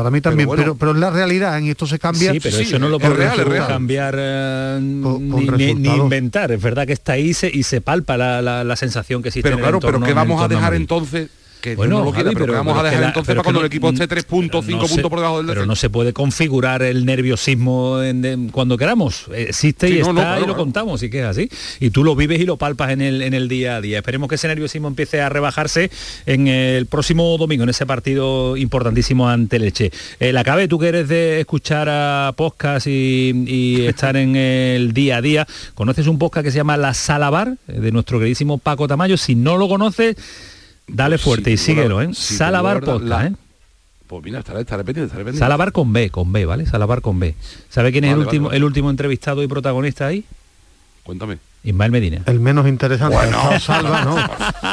Para 0.01 0.11
mí 0.11 0.23
también, 0.23 0.49
pero, 0.57 0.77
pero, 0.77 0.93
en 0.93 1.01
la 1.01 1.11
realidad 1.11 1.59
en 1.59 1.67
esto 1.67 1.87
se 1.87 1.99
cambia. 1.99 2.33
Sí, 2.33 2.41
pero 2.41 2.57
eso 2.57 2.79
no 2.79 2.89
lo 2.89 2.99
puede 2.99 3.29
cambiar 3.67 4.17
eh, 4.19 4.79
ni, 4.81 5.91
inventar. 5.91 6.51
Es 6.53 6.63
verdad 6.63 6.87
que 6.87 6.95
está 6.95 7.13
ahí 7.13 7.37
y 7.53 7.63
se 7.65 7.83
palpa 7.83 8.17
la, 8.17 8.77
sensación 8.77 9.21
que 9.21 9.29
existe. 9.29 9.47
Pero 9.47 9.61
claro, 9.61 9.79
pero 9.79 10.01
¿qué 10.01 10.15
vamos 10.15 10.43
a 10.43 10.49
dejar 10.49 10.73
entonces 10.73 11.29
que 11.61 11.77
bueno, 11.77 11.99
no 11.99 12.05
lo 12.07 12.13
quiere, 12.13 12.33
pero, 12.33 12.53
vamos 12.53 12.79
a 12.79 12.83
dejar 12.83 13.05
entonces 13.05 13.35
para 13.35 13.43
cuando 13.43 13.61
el 13.61 13.67
equipo 13.67 13.91
esté 13.91 14.07
3 14.07 14.25
puntos, 14.25 14.65
5 14.67 14.87
puntos 14.87 15.11
por 15.11 15.19
debajo 15.19 15.39
del 15.39 15.47
Pero 15.47 15.67
no 15.67 15.77
se 15.77 15.91
puede 15.91 16.13
configurar 16.13 16.83
el 16.83 17.05
nerviosismo 17.05 18.03
en, 18.03 18.49
cuando 18.51 18.77
queramos. 18.77 19.27
Existe 19.35 19.91
y 19.91 20.01
está 20.01 20.41
y 20.41 20.47
lo 20.47 20.57
contamos 20.57 21.03
y 21.03 21.11
que 21.11 21.21
es 21.21 21.27
así. 21.27 21.49
Y 21.81 21.91
tú 21.91 22.05
lo 22.05 22.17
vives 22.17 22.41
y 22.41 22.47
lo 22.47 22.57
palpas 22.57 22.91
en 22.91 23.01
el, 23.01 23.23
en 23.23 23.35
el 23.35 23.49
día 23.49 23.77
a 23.77 23.81
día. 23.81 23.99
Esperemos 23.99 24.29
que 24.29 24.35
ese 24.35 24.49
nerviosismo 24.49 24.89
empiece 24.89 25.21
a 25.21 25.29
rebajarse 25.29 25.91
en 26.27 26.49
el 26.49 26.87
próximo 26.87 27.37
domingo, 27.39 27.65
en 27.65 27.71
ese 27.71 27.87
partido 27.87 28.57
importantísimo 28.57 29.29
ante 29.29 29.59
Leche. 29.59 29.91
Eh, 30.19 30.33
la 30.33 30.45
cabe, 30.45 30.69
tú 30.69 30.79
que 30.79 30.89
eres 30.89 31.09
de 31.09 31.41
escuchar 31.41 31.89
a 31.89 32.33
podcast 32.37 32.87
y, 32.87 33.85
estar 33.87 34.17
en 34.17 34.37
el 34.37 34.93
día 34.93 35.19
a 35.19 35.23
día, 35.23 35.47
¿conoces 35.75 36.07
un 36.07 36.19
podcast 36.19 36.45
que 36.45 36.51
se 36.51 36.59
llama 36.59 36.77
La 36.77 36.95
Salabar, 36.95 37.57
de 37.67 37.93
nuestro 37.93 38.19
queridísimo 38.19 38.59
Paco 38.59 38.89
Tamayo? 38.89 39.17
Si 39.17 39.35
no 39.35 39.57
lo 39.57 39.69
conoces, 39.69 40.17
Dale 40.95 41.17
pues 41.17 41.23
fuerte 41.23 41.51
y 41.51 41.57
síguelo, 41.57 42.01
¿eh? 42.01 42.15
Salabar 42.15 42.81
Podcast, 42.81 43.33
¿eh? 43.33 43.37
Pues 44.07 44.25
mira, 44.25 44.41
estaré, 44.41 44.61
estaré 44.61 44.83
pendiente, 44.83 45.07
estaré 45.07 45.25
pendiente. 45.25 45.39
Salabar 45.39 45.73
con 45.73 45.93
B, 45.93 46.11
con 46.11 46.33
B, 46.33 46.45
¿vale? 46.45 46.67
Salabar 46.67 47.01
con 47.01 47.21
B. 47.21 47.35
¿Sabe 47.69 47.93
quién 47.93 48.05
es 48.05 48.13
el 48.13 48.19
último 48.19 48.51
el 48.51 48.65
último 48.65 48.91
entrevistado 48.91 49.43
y 49.43 49.47
protagonista 49.47 50.07
ahí? 50.07 50.25
Cuéntame. 51.05 51.39
Ismael 51.63 51.93
Medina. 51.93 52.23
El 52.25 52.41
menos 52.41 52.67
interesante. 52.67 53.15
Bueno. 53.15 53.61
Salva, 53.61 54.05
¿no? 54.05 54.17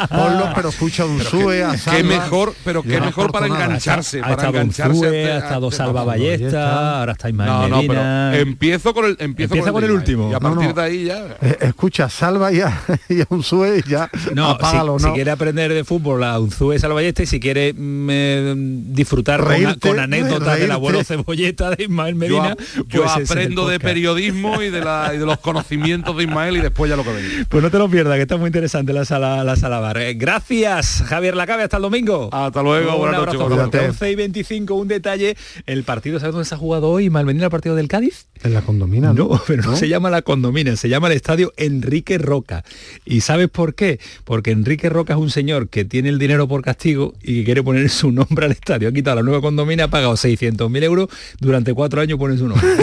Ponlo, 0.08 0.52
pero 0.56 0.69
escucha 0.69 1.06
un 1.06 1.19
Sue, 1.19 1.62
a 1.62 1.78
Salva. 1.78 1.97
Qué 1.97 2.04
mejor, 2.04 2.54
pero 2.63 2.82
qué 2.82 3.02
mejor 3.02 3.32
para 3.32 3.47
engancharse. 3.47 4.21
Ha, 4.21 4.36
para 4.36 4.50
engancharse. 4.50 5.32
ha 5.32 5.38
estado 5.39 5.69
Salva 5.69 6.06
Ballesta, 6.06 7.00
ahora 7.00 7.12
está 7.12 7.30
Ismael 7.30 7.69
no, 7.69 7.78
Medina. 7.78 8.32
No, 8.32 8.38
empiezo 8.38 8.93
con 8.93 9.06
el, 9.06 9.17
empiezo 9.19 9.54
Empieza 9.54 9.71
con 9.73 9.84
el, 9.84 9.91
último. 9.91 10.32
Y 10.32 10.34
a 10.34 10.39
partir 10.39 10.73
de 10.73 10.82
ahí 10.82 11.06
ya. 11.06 11.38
Eh, 11.41 11.58
escucha, 11.62 12.10
Salva 12.10 12.52
ya 12.52 12.82
y 13.10 13.21
a 13.21 13.28
un 13.30 13.43
Sue 13.43 13.84
ya. 13.88 14.10
No, 14.34 14.52
apágalo, 14.52 14.97
si, 14.97 15.06
¿no? 15.06 15.10
si 15.10 15.15
quiere 15.15 15.32
aprender 15.32 15.73
de 15.73 15.84
fútbol 15.84 16.23
a 16.23 16.39
un 16.39 16.52
Sue 16.52 16.80
Salva 16.80 16.95
Ballesta 16.95 17.23
y 17.23 17.26
si 17.26 17.41
quiere 17.41 17.73
mm, 17.73 18.93
disfrutar 18.93 19.43
con, 19.80 20.00
anécdotas 20.00 20.60
del 20.60 20.71
abuelo 20.71 21.04
cebolleta 21.04 21.71
de 21.71 21.84
Ismael 21.84 22.15
Medina. 22.15 22.56
Yo, 22.88 23.04
pues 23.04 23.30
aprendo 23.30 23.67
de 23.67 23.80
periodismo 23.80 24.62
y 24.62 24.69
de, 24.69 24.80
la, 24.80 25.12
y 25.13 25.17
de 25.17 25.26
los 25.26 25.39
conocimientos 25.39 26.15
de 26.15 26.23
Ismael 26.23 26.58
y 26.58 26.62
después 26.78 26.90
ya 26.92 26.96
lo 26.96 27.04
que. 27.04 27.46
Pues 27.50 27.63
no 27.63 27.72
te 27.72 27.80
lo 27.80 27.90
pierdas, 27.90 28.16
que 28.18 28.22
está 28.22 28.38
muy 28.38 28.48
interesante 28.48 28.94
la 28.94 29.04
sala, 29.04 29.44
la 29.44 29.56
sala 29.56 29.80
bar. 29.80 29.98
Eh, 29.98 30.13
gracias, 30.13 31.04
Javier 31.08 31.36
Lacabe, 31.36 31.63
hasta 31.63 31.78
el 31.78 31.84
domingo. 31.84 32.30
Hasta 32.32 32.62
luego, 32.62 32.94
un 32.94 33.00
buenas 33.00 33.34
noches. 33.34 33.82
11 33.90 34.12
y 34.12 34.16
25, 34.16 34.76
un 34.76 34.88
detalle. 34.88 35.36
El 35.66 35.84
partido, 35.84 36.20
¿sabes 36.20 36.34
dónde 36.34 36.48
se 36.48 36.54
ha 36.54 36.58
jugado 36.58 36.90
hoy? 36.90 37.10
Malvendina, 37.10 37.46
el 37.46 37.52
partido 37.52 37.76
del 37.76 37.88
Cádiz. 37.88 38.28
En 38.44 38.54
la 38.54 38.62
condomina. 38.62 39.12
No, 39.12 39.42
pero 39.48 39.63
no, 39.63 39.76
se 39.76 39.90
llama 39.90 40.12
la 40.12 40.22
condomina, 40.22 40.76
se 40.76 40.88
llama 40.88 41.08
el 41.08 41.13
estadio 41.13 41.52
Enrique 41.58 42.20
Roca. 42.20 42.63
¿Y 43.06 43.22
sabes 43.22 43.50
por 43.50 43.74
qué? 43.74 44.00
Porque 44.24 44.52
Enrique 44.52 44.90
Roca 44.90 45.13
es 45.13 45.20
un 45.20 45.32
señor 45.32 45.70
que 45.70 45.84
tiene 45.84 46.10
el 46.10 46.20
dinero 46.20 46.48
por 46.48 46.62
castigo 46.62 47.16
y 47.24 47.40
que 47.40 47.46
quiere 47.46 47.63
poner 47.63 47.90
su 47.90 48.12
nombre 48.12 48.46
al 48.46 48.52
estadio. 48.52 48.90
Ha 48.90 48.92
quitado 48.92 49.16
la 49.16 49.24
nueva 49.24 49.42
condomina, 49.42 49.86
ha 49.86 49.90
pagado 49.90 50.13
600.000 50.13 50.84
euros, 50.84 51.08
durante 51.40 51.74
cuatro 51.74 52.02
años 52.02 52.20
pone 52.20 52.38
su 52.38 52.48
nombre. 52.48 52.68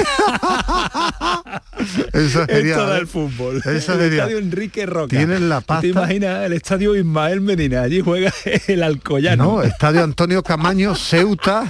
Eso 2.12 2.46
sería, 2.46 2.76
Esto 2.76 2.96
el 2.96 3.06
fútbol. 3.06 3.58
Eso 3.58 3.94
el 3.94 4.12
estadio 4.12 4.38
Enrique 4.38 4.86
Roca. 4.86 5.16
Tienen 5.16 5.48
la 5.48 5.60
pasta. 5.60 5.82
¿Te 5.82 5.88
imaginas 5.88 6.44
el 6.46 6.52
estadio 6.52 6.96
Ismael 6.96 7.40
Medina? 7.40 7.82
Allí 7.82 8.00
juega 8.00 8.32
el 8.66 8.82
Alcoyano. 8.82 9.44
No, 9.44 9.62
estadio 9.62 10.02
Antonio 10.02 10.42
Camaño, 10.42 10.94
Ceuta. 10.94 11.66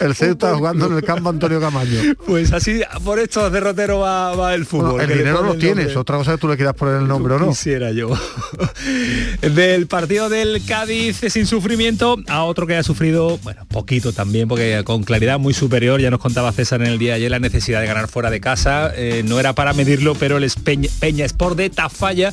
El 0.00 0.14
Ceuta 0.14 0.54
jugando 0.54 0.86
en 0.86 0.94
el 0.94 1.02
campo 1.02 1.28
Antonio 1.28 1.60
Camaño. 1.60 2.00
Pues 2.26 2.52
así, 2.52 2.80
por 3.04 3.18
estos 3.18 3.50
derroteros 3.52 4.02
va, 4.02 4.34
va 4.34 4.54
el 4.54 4.66
fútbol. 4.66 5.00
el 5.00 5.08
dinero 5.08 5.42
lo 5.42 5.56
tienes, 5.56 5.96
otra 5.96 6.16
cosa 6.16 6.32
que 6.32 6.38
tú 6.38 6.48
le 6.48 6.56
quieras 6.56 6.74
poner 6.74 6.96
el 6.96 7.08
nombre 7.08 7.34
o 7.34 7.38
no. 7.38 7.48
Quisiera 7.50 7.92
yo. 7.92 8.10
del 9.40 9.86
partido 9.86 10.28
del 10.28 10.62
Cádiz 10.66 11.20
sin 11.28 11.46
sufrimiento 11.46 12.16
a 12.28 12.44
otro 12.44 12.66
que 12.66 12.76
ha 12.76 12.82
sufrido, 12.82 13.38
bueno, 13.38 13.66
poquito 13.66 14.12
también, 14.12 14.48
porque 14.48 14.82
con 14.84 15.02
claridad 15.02 15.38
muy 15.38 15.54
superior, 15.54 16.00
ya 16.00 16.10
nos 16.10 16.20
contaba 16.20 16.52
César 16.52 16.80
en 16.82 16.88
el 16.88 16.98
día 16.98 17.10
de 17.10 17.16
ayer 17.16 17.30
la 17.30 17.38
necesidad 17.38 17.80
de 17.80 17.86
ganar 17.86 18.08
fuera 18.08 18.30
de 18.30 18.40
casa. 18.40 18.92
Eh, 18.94 19.03
no 19.24 19.40
era 19.40 19.54
para 19.54 19.72
medirlo, 19.72 20.14
pero 20.14 20.38
el 20.38 20.50
Peña, 20.62 20.88
Peña 21.00 21.24
Sport 21.24 21.56
de 21.56 21.70
Tafalla, 21.70 22.32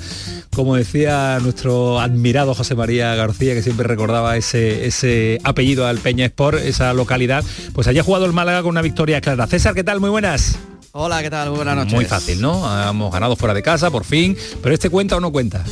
como 0.54 0.76
decía 0.76 1.40
nuestro 1.42 2.00
admirado 2.00 2.54
José 2.54 2.76
María 2.76 3.16
García, 3.16 3.54
que 3.54 3.64
siempre 3.64 3.88
recordaba 3.88 4.38
ese, 4.38 4.86
ese 4.86 5.40
apellido 5.44 5.88
al 5.88 5.98
Peña 6.00 6.26
Sport, 6.26 6.60
esa 6.60 6.94
localidad, 6.94 7.44
pues 7.74 7.88
haya 7.88 8.04
jugado 8.04 8.26
el 8.26 8.34
Málaga 8.34 8.62
con 8.62 8.70
una 8.70 8.82
victoria 8.82 9.22
clara. 9.22 9.48
César, 9.48 9.74
¿qué 9.74 9.84
tal? 9.84 10.00
Muy 10.00 10.10
buenas. 10.10 10.58
Hola, 10.94 11.22
¿qué 11.22 11.30
tal? 11.30 11.50
Muy 11.50 11.58
buenas 11.58 11.76
noches. 11.76 11.94
Muy 11.94 12.06
fácil, 12.06 12.42
¿no? 12.42 12.90
Hemos 12.90 13.14
ganado 13.14 13.38
fuera 13.38 13.54
de 13.54 13.64
casa, 13.64 13.90
por 13.90 14.04
fin. 14.04 14.38
Pero 14.62 14.76
este 14.76 14.90
cuenta 14.90 15.16
o 15.16 15.20
no 15.22 15.32
cuenta. 15.32 15.64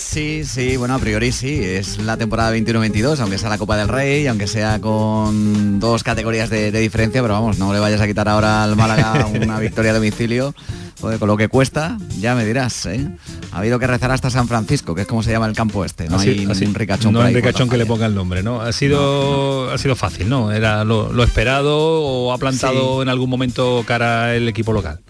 Sí, 0.00 0.44
sí, 0.44 0.76
bueno, 0.76 0.94
a 0.94 0.98
priori 0.98 1.30
sí, 1.30 1.60
es 1.62 1.98
la 1.98 2.16
temporada 2.16 2.56
21-22, 2.56 3.20
aunque 3.20 3.36
sea 3.36 3.50
la 3.50 3.58
Copa 3.58 3.76
del 3.76 3.86
Rey, 3.86 4.26
aunque 4.26 4.46
sea 4.46 4.80
con 4.80 5.78
dos 5.78 6.02
categorías 6.02 6.48
de, 6.48 6.72
diferencia, 6.72 7.20
pero 7.20 7.34
vamos, 7.34 7.58
no 7.58 7.72
le 7.72 7.78
vayas 7.78 8.00
a 8.00 8.06
quitar 8.06 8.28
ahora 8.28 8.64
al 8.64 8.76
Málaga 8.76 9.26
una 9.26 9.60
victoria 9.60 9.90
a 9.90 9.94
domicilio, 9.94 10.54
con 11.00 11.28
lo 11.28 11.36
que 11.36 11.48
cuesta, 11.48 11.98
ya 12.18 12.34
me 12.34 12.44
dirás, 12.44 12.86
¿eh? 12.86 13.08
Ha 13.52 13.58
habido 13.58 13.78
que 13.78 13.86
rezar 13.86 14.10
hasta 14.10 14.30
San 14.30 14.48
Francisco, 14.48 14.94
que 14.94 15.02
es 15.02 15.06
como 15.06 15.22
se 15.22 15.32
llama 15.32 15.46
el 15.46 15.54
campo 15.54 15.84
este, 15.84 16.08
no 16.08 16.18
hay 16.18 16.46
ningún 16.46 16.74
ricachón 16.74 17.12
No 17.12 17.22
hay 17.22 17.34
ricachón 17.34 17.68
que 17.68 17.76
le 17.76 17.86
ponga 17.86 18.06
el 18.06 18.14
nombre, 18.14 18.42
¿no? 18.42 18.62
Ha 18.62 18.72
sido, 18.72 19.70
ha 19.70 19.78
sido 19.78 19.96
fácil, 19.96 20.28
¿no? 20.28 20.50
Era 20.50 20.82
lo, 20.84 21.22
esperado 21.22 21.78
o 21.78 22.32
ha 22.32 22.38
plantado 22.38 23.02
en 23.02 23.10
algún 23.10 23.28
momento 23.28 23.84
cara 23.86 24.34
el 24.34 24.48
equipo 24.48 24.72
local. 24.72 25.00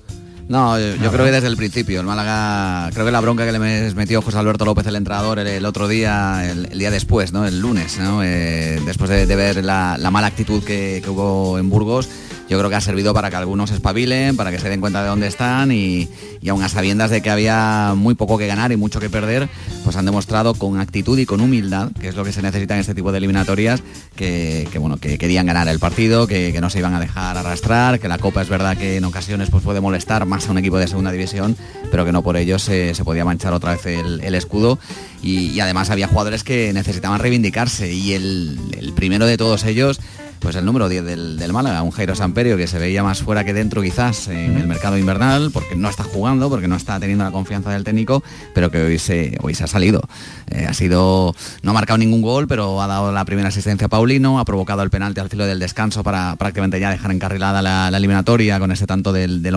No, 0.50 0.76
yo, 0.80 1.12
creo 1.12 1.26
que 1.26 1.30
desde 1.30 1.46
el 1.46 1.56
principio, 1.56 2.00
el 2.00 2.06
Málaga, 2.06 2.90
creo 2.92 3.06
que 3.06 3.12
la 3.12 3.20
bronca 3.20 3.46
que 3.46 3.52
le 3.52 3.60
metió 3.94 4.20
José 4.20 4.36
Alberto 4.36 4.64
López, 4.64 4.84
el 4.88 4.96
entrenador, 4.96 5.38
el, 5.38 5.64
otro 5.64 5.86
día, 5.86 6.50
el, 6.50 6.76
día 6.76 6.90
después, 6.90 7.32
¿no? 7.32 7.46
El 7.46 7.60
lunes, 7.60 8.00
¿no? 8.00 8.24
Eh, 8.24 8.80
después 8.84 9.08
de, 9.10 9.36
ver 9.36 9.64
la, 9.64 9.96
mala 10.10 10.26
actitud 10.26 10.64
que, 10.64 11.00
hubo 11.06 11.56
en 11.56 11.70
Burgos, 11.70 12.08
yo 12.50 12.58
creo 12.58 12.68
que 12.68 12.74
ha 12.74 12.80
servido 12.80 13.14
para 13.14 13.30
que 13.30 13.36
algunos 13.36 13.70
espabilen, 13.70 14.36
para 14.36 14.50
que 14.50 14.58
se 14.58 14.68
den 14.68 14.80
cuenta 14.80 15.04
de 15.04 15.08
dónde 15.08 15.28
están 15.28 15.70
y, 15.70 16.08
y 16.42 16.48
aun 16.48 16.64
a 16.64 16.68
sabiendas 16.68 17.08
de 17.10 17.22
que 17.22 17.30
había 17.30 17.94
muy 17.96 18.16
poco 18.16 18.38
que 18.38 18.48
ganar 18.48 18.72
y 18.72 18.76
mucho 18.76 18.98
que 18.98 19.08
perder, 19.08 19.48
pues 19.84 19.94
han 19.96 20.04
demostrado 20.04 20.54
con 20.54 20.80
actitud 20.80 21.16
y 21.16 21.26
con 21.26 21.40
humildad, 21.40 21.92
que 22.00 22.08
es 22.08 22.16
lo 22.16 22.24
que 22.24 22.32
se 22.32 22.42
necesita 22.42 22.74
en 22.74 22.80
este 22.80 22.92
tipo 22.92 23.12
de 23.12 23.18
eliminatorias, 23.18 23.84
que, 24.16 24.68
bueno, 24.80 24.96
que 24.96 25.16
querían 25.16 25.46
ganar 25.46 25.68
el 25.68 25.78
partido, 25.78 26.26
que, 26.26 26.58
no 26.60 26.70
se 26.70 26.80
iban 26.80 26.94
a 26.94 27.00
dejar 27.00 27.38
arrastrar, 27.38 28.00
que 28.00 28.08
la 28.08 28.18
Copa 28.18 28.42
es 28.42 28.48
verdad 28.48 28.76
que 28.76 28.96
en 28.96 29.04
ocasiones 29.04 29.48
pues 29.48 29.62
puede 29.62 29.80
molestar 29.80 30.26
más 30.26 30.48
a 30.48 30.50
un 30.50 30.58
equipo 30.58 30.76
de 30.76 30.88
segunda 30.88 31.12
división, 31.12 31.56
pero 31.92 32.04
que 32.04 32.10
no 32.10 32.22
por 32.22 32.36
ello 32.36 32.58
se, 32.58 32.92
podía 33.04 33.24
manchar 33.24 33.54
otra 33.54 33.72
vez 33.72 33.86
el, 33.86 34.34
escudo. 34.34 34.80
Y, 35.22 35.60
además 35.60 35.90
había 35.90 36.08
jugadores 36.08 36.42
que 36.42 36.72
necesitaban 36.72 37.20
reivindicarse 37.20 37.92
y 37.92 38.12
el 38.12 38.92
primero 38.96 39.24
de 39.26 39.36
todos 39.36 39.64
ellos 39.64 40.00
pues 40.40 40.56
el 40.56 40.64
número 40.64 40.88
10 40.88 41.04
del, 41.04 41.38
del, 41.38 41.52
Málaga, 41.52 41.82
un 41.82 41.90
Jairo 41.90 42.14
Samperio 42.14 42.56
que 42.56 42.66
se 42.66 42.78
veía 42.78 43.02
más 43.02 43.22
fuera 43.22 43.44
que 43.44 43.52
dentro 43.52 43.82
quizás 43.82 44.28
en 44.28 44.56
el 44.56 44.66
mercado 44.66 44.98
invernal, 44.98 45.50
porque 45.52 45.76
no 45.76 45.88
está 45.88 46.02
jugando, 46.02 46.48
porque 46.50 46.66
no 46.66 46.76
está 46.76 46.98
teniendo 46.98 47.24
la 47.24 47.30
confianza 47.30 47.70
del 47.70 47.84
técnico, 47.84 48.22
pero 48.54 48.70
que 48.70 48.82
hoy 48.82 48.98
se, 48.98 49.38
hoy 49.42 49.54
se 49.54 49.64
ha 49.64 49.66
salido. 49.66 50.02
Eh, 50.50 50.66
ha 50.66 50.74
sido, 50.74 51.34
no 51.62 51.70
ha 51.70 51.74
marcado 51.74 51.98
ningún 51.98 52.22
gol, 52.22 52.48
pero 52.48 52.82
ha 52.82 52.86
dado 52.86 53.12
la 53.12 53.24
primera 53.24 53.48
asistencia 53.48 53.86
a 53.86 53.88
Paulino, 53.88 54.40
ha 54.40 54.44
provocado 54.44 54.82
el 54.82 54.90
penalti 54.90 55.20
al 55.20 55.28
filo 55.28 55.46
del 55.46 55.58
descanso 55.58 56.02
para 56.02 56.36
prácticamente 56.36 56.80
ya 56.80 56.90
dejar 56.90 57.12
encarrilada 57.12 57.62
la, 57.62 57.88
eliminatoria 57.88 58.58
con 58.58 58.72
ese 58.72 58.86
tanto 58.86 59.12
del, 59.12 59.42
del 59.42 59.54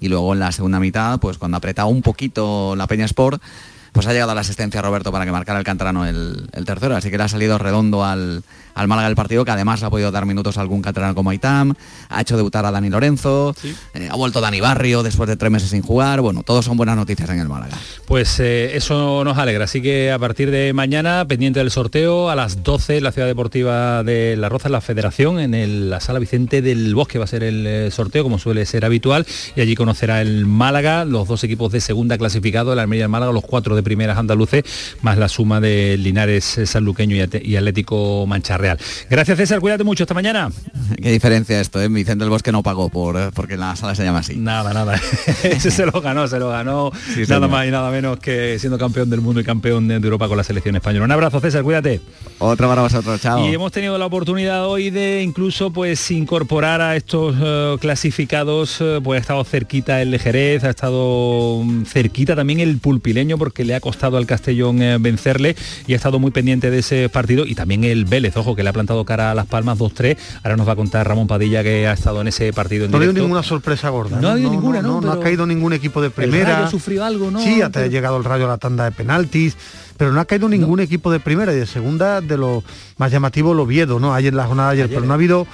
y 0.00 0.08
luego 0.08 0.32
en 0.32 0.40
la 0.40 0.50
segunda 0.50 0.80
mitad, 0.80 1.20
pues 1.20 1.38
cuando 1.38 1.56
ha 1.56 1.58
apretado 1.58 1.88
un 1.88 2.02
poquito 2.02 2.74
la 2.74 2.86
Peña 2.86 3.04
Sport, 3.04 3.40
pues 3.92 4.06
ha 4.06 4.12
llegado 4.12 4.34
la 4.34 4.40
asistencia 4.40 4.80
a 4.80 4.82
Roberto 4.82 5.12
para 5.12 5.24
que 5.24 5.32
marcara 5.32 5.58
el 5.58 5.64
canterano 5.64 6.06
el, 6.06 6.48
el 6.52 6.64
tercero, 6.64 6.96
así 6.96 7.10
que 7.10 7.18
le 7.18 7.24
ha 7.24 7.28
salido 7.28 7.58
redondo 7.58 8.04
al, 8.04 8.42
al 8.74 8.88
Málaga 8.88 9.08
del 9.08 9.16
partido, 9.16 9.44
que 9.44 9.50
además 9.50 9.82
ha 9.82 9.90
podido 9.90 10.10
dar 10.10 10.26
minutos 10.26 10.58
a 10.58 10.60
algún 10.60 10.82
catalán 10.82 11.14
como 11.14 11.30
Aitam, 11.30 11.74
ha 12.08 12.20
hecho 12.20 12.36
debutar 12.36 12.64
a 12.64 12.70
Dani 12.70 12.88
Lorenzo, 12.88 13.54
eh, 13.94 14.08
ha 14.10 14.16
vuelto 14.16 14.40
Dani 14.40 14.60
Barrio 14.60 15.02
después 15.02 15.28
de 15.28 15.36
tres 15.36 15.50
meses 15.50 15.70
sin 15.70 15.82
jugar, 15.82 16.20
bueno, 16.20 16.42
todos 16.42 16.64
son 16.64 16.76
buenas 16.76 16.96
noticias 16.96 17.28
en 17.30 17.40
el 17.40 17.48
Málaga. 17.48 17.76
Pues 18.06 18.40
eh, 18.40 18.76
eso 18.76 19.24
nos 19.24 19.38
alegra, 19.38 19.64
así 19.64 19.82
que 19.82 20.10
a 20.10 20.18
partir 20.18 20.50
de 20.50 20.72
mañana, 20.72 21.24
pendiente 21.26 21.60
del 21.60 21.70
sorteo, 21.70 22.30
a 22.30 22.36
las 22.36 22.62
12 22.62 23.00
la 23.00 23.12
Ciudad 23.12 23.28
Deportiva 23.28 24.02
de 24.02 24.36
La 24.36 24.48
Roza, 24.48 24.68
en 24.68 24.72
la 24.72 24.80
Federación, 24.80 25.40
en 25.40 25.90
la 25.90 26.00
Sala 26.00 26.18
Vicente 26.18 26.62
del 26.62 26.94
Bosque 26.94 27.18
va 27.18 27.24
a 27.24 27.28
ser 27.28 27.42
el 27.42 27.66
eh, 27.66 27.90
sorteo, 27.90 28.22
como 28.22 28.38
suele 28.38 28.66
ser 28.66 28.84
habitual, 28.84 29.26
y 29.56 29.60
allí 29.60 29.74
conocerá 29.74 30.20
el 30.22 30.46
Málaga, 30.46 31.04
los 31.04 31.28
dos 31.28 31.44
equipos 31.44 31.72
de 31.72 31.80
segunda 31.80 32.18
clasificado, 32.18 32.72
el 32.72 32.78
Almería 32.78 33.04
del 33.04 33.10
Málaga, 33.10 33.32
los 33.32 33.44
cuatro 33.44 33.76
de 33.76 33.79
primeras 33.82 34.18
andaluces, 34.18 34.64
más 35.02 35.18
la 35.18 35.28
suma 35.28 35.60
de 35.60 35.96
Linares, 35.98 36.60
Sanluqueño 36.64 37.16
y 37.16 37.56
Atlético 37.56 38.26
Mancharreal. 38.26 38.78
Gracias 39.08 39.38
César, 39.38 39.60
cuídate 39.60 39.84
mucho, 39.84 40.04
esta 40.04 40.14
mañana. 40.14 40.50
Qué 41.02 41.10
diferencia 41.10 41.60
esto, 41.60 41.80
¿eh? 41.80 41.88
Vicente 41.88 42.24
del 42.24 42.30
Bosque 42.30 42.52
no 42.52 42.62
pagó 42.62 42.88
por, 42.88 43.16
eh, 43.16 43.30
porque 43.34 43.56
la 43.56 43.76
sala 43.76 43.94
se 43.94 44.04
llama 44.04 44.20
así. 44.20 44.36
Nada, 44.36 44.72
nada. 44.72 45.00
Ese 45.42 45.70
se 45.70 45.86
lo 45.86 46.00
ganó, 46.00 46.28
se 46.28 46.38
lo 46.38 46.48
ganó 46.48 46.92
nada 47.28 47.48
más 47.48 47.66
y 47.66 47.70
nada 47.70 47.90
menos 47.90 48.18
que 48.18 48.58
siendo 48.58 48.78
campeón 48.78 49.10
del 49.10 49.20
mundo 49.20 49.40
y 49.40 49.44
campeón 49.44 49.88
de 49.88 49.94
Europa 49.94 50.28
con 50.28 50.36
la 50.36 50.44
selección 50.44 50.76
española. 50.76 51.04
Un 51.04 51.12
abrazo 51.12 51.40
César, 51.40 51.62
cuídate. 51.62 52.00
Otro 52.38 52.68
para 52.68 52.82
vosotros, 52.82 53.20
chao. 53.20 53.46
Y 53.46 53.54
hemos 53.54 53.72
tenido 53.72 53.98
la 53.98 54.06
oportunidad 54.06 54.66
hoy 54.66 54.90
de 54.90 55.22
incluso 55.22 55.70
pues 55.72 56.10
incorporar 56.10 56.80
a 56.80 56.96
estos 56.96 57.34
eh, 57.40 57.76
clasificados, 57.80 58.80
eh, 58.80 59.00
pues 59.02 59.18
ha 59.18 59.20
estado 59.20 59.44
cerquita 59.44 60.00
el 60.02 60.18
Jerez, 60.18 60.64
ha 60.64 60.70
estado 60.70 61.62
mm, 61.64 61.84
cerquita 61.84 62.36
también 62.36 62.60
el 62.60 62.78
Pulpileño 62.78 63.38
porque 63.38 63.64
le 63.70 63.76
ha 63.76 63.80
costado 63.80 64.16
al 64.16 64.26
Castellón 64.26 64.82
eh, 64.82 64.98
vencerle 64.98 65.54
y 65.86 65.92
ha 65.92 65.96
estado 65.96 66.18
muy 66.18 66.32
pendiente 66.32 66.72
de 66.72 66.80
ese 66.80 67.08
partido 67.08 67.46
y 67.46 67.54
también 67.54 67.84
el 67.84 68.04
Vélez, 68.04 68.36
ojo, 68.36 68.56
que 68.56 68.64
le 68.64 68.68
ha 68.68 68.72
plantado 68.72 69.04
cara 69.04 69.30
a 69.30 69.34
Las 69.36 69.46
Palmas 69.46 69.78
2-3. 69.78 70.18
Ahora 70.42 70.56
nos 70.56 70.66
va 70.66 70.72
a 70.72 70.76
contar 70.76 71.06
Ramón 71.06 71.28
Padilla 71.28 71.62
que 71.62 71.86
ha 71.86 71.92
estado 71.92 72.20
en 72.20 72.26
ese 72.26 72.52
partido 72.52 72.86
en 72.86 72.90
No 72.90 72.96
ha 72.96 72.98
habido 73.00 73.12
ninguna 73.12 73.44
sorpresa 73.44 73.88
gorda. 73.90 74.20
No 74.20 74.26
ha 74.28 74.32
habido 74.32 74.50
ninguna, 74.50 74.82
¿no? 74.82 75.00
No, 75.00 75.12
ha 75.12 75.20
caído 75.20 75.46
ningún 75.46 75.72
equipo 75.72 76.00
de 76.00 76.08
El 76.08 76.12
primera. 76.12 76.56
Rayo 76.58 76.70
sufrió 76.70 77.04
algo, 77.04 77.30
¿no? 77.30 77.40
Sí, 77.40 77.62
hasta 77.62 77.78
ha 77.80 77.86
llegado 77.86 78.16
el 78.16 78.24
Rayo 78.24 78.46
a 78.46 78.48
la 78.48 78.58
tanda 78.58 78.82
de 78.86 78.90
penaltis, 78.90 79.56
pero 79.96 80.10
no 80.12 80.18
ha 80.20 80.24
caído 80.24 80.48
ningún 80.48 80.80
equipo 80.80 81.12
de 81.12 81.20
primera 81.20 81.52
y 81.52 81.56
de 81.56 81.66
segunda 81.66 82.20
de 82.20 82.36
lo 82.36 82.64
más 82.98 83.12
llamativo 83.12 83.52
el 83.52 83.60
Oviedo, 83.60 84.00
¿no? 84.00 84.12
Ayer 84.14 84.32
en 84.32 84.36
la 84.38 84.46
jornada 84.48 84.70
de 84.72 84.82
ayer, 84.82 84.88
pero 84.88 85.06
no 85.06 85.12
ha 85.12 85.14
habido 85.14 85.46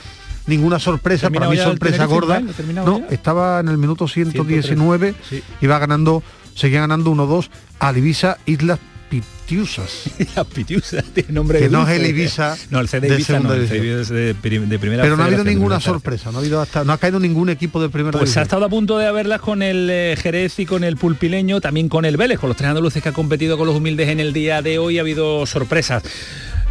ninguna 0.46 0.78
sorpresa, 0.78 1.28
para 1.28 1.48
¿Terminado 1.48 1.52
mí 1.52 1.58
el 1.58 1.64
sorpresa 1.64 2.04
gorda. 2.06 2.40
No, 2.40 3.00
ya? 3.00 3.06
estaba 3.10 3.60
en 3.60 3.68
el 3.68 3.76
minuto 3.76 4.08
119 4.08 5.14
Sí. 5.28 5.42
iba 5.60 5.78
ganando, 5.78 6.22
seguía 6.56 6.80
ganando 6.80 7.12
1-2 7.12 7.48
al 7.78 7.96
Ibiza 7.98 8.38
Islas 8.46 8.80
Pitiusas. 9.08 10.10
Las 10.34 10.44
Pitiusas, 10.46 11.04
tiene 11.14 11.32
nombre 11.32 11.60
Que 11.60 11.66
de 11.66 11.70
no 11.70 11.86
es 11.88 12.00
el 12.00 12.06
Ibiza 12.06 12.56
No, 12.70 12.80
el 12.80 12.88
CD 12.88 13.06
de 13.08 13.14
Ibiza 13.14 13.34
no, 13.34 13.38
segunda 13.50 13.56
el 13.62 13.68
CD 13.68 14.00
es 14.00 14.08
de, 14.08 14.34
prim- 14.34 14.68
de 14.68 14.78
primera 14.80 15.04
Pero 15.04 15.16
no 15.16 15.22
ha 15.22 15.26
habido 15.26 15.44
ninguna 15.44 15.78
sorpresa, 15.78 16.32
no 16.32 16.38
ha 16.38 16.40
habido 16.40 16.60
hasta, 16.60 16.82
no 16.82 16.92
ha 16.92 16.98
caído 16.98 17.20
ningún 17.20 17.48
equipo 17.48 17.80
de 17.80 17.88
primera 17.88 18.18
Pues 18.18 18.36
ha 18.36 18.42
estado 18.42 18.64
a 18.64 18.68
punto 18.68 18.98
de 18.98 19.06
haberlas 19.06 19.40
con 19.40 19.62
el 19.62 19.88
eh, 19.88 20.16
Jerez 20.20 20.58
y 20.58 20.66
con 20.66 20.82
el 20.82 20.96
Pulpileño, 20.96 21.60
también 21.60 21.88
con 21.88 22.04
el 22.04 22.16
Vélez, 22.16 22.40
con 22.40 22.48
los 22.48 22.56
tres 22.56 22.68
andaluces 22.70 23.00
que 23.00 23.10
ha 23.10 23.12
competido 23.12 23.56
con 23.56 23.68
los 23.68 23.76
humildes 23.76 24.08
en 24.08 24.18
el 24.18 24.32
día 24.32 24.60
de 24.62 24.78
hoy, 24.80 24.98
ha 24.98 25.02
habido 25.02 25.46
sorpresas. 25.46 26.02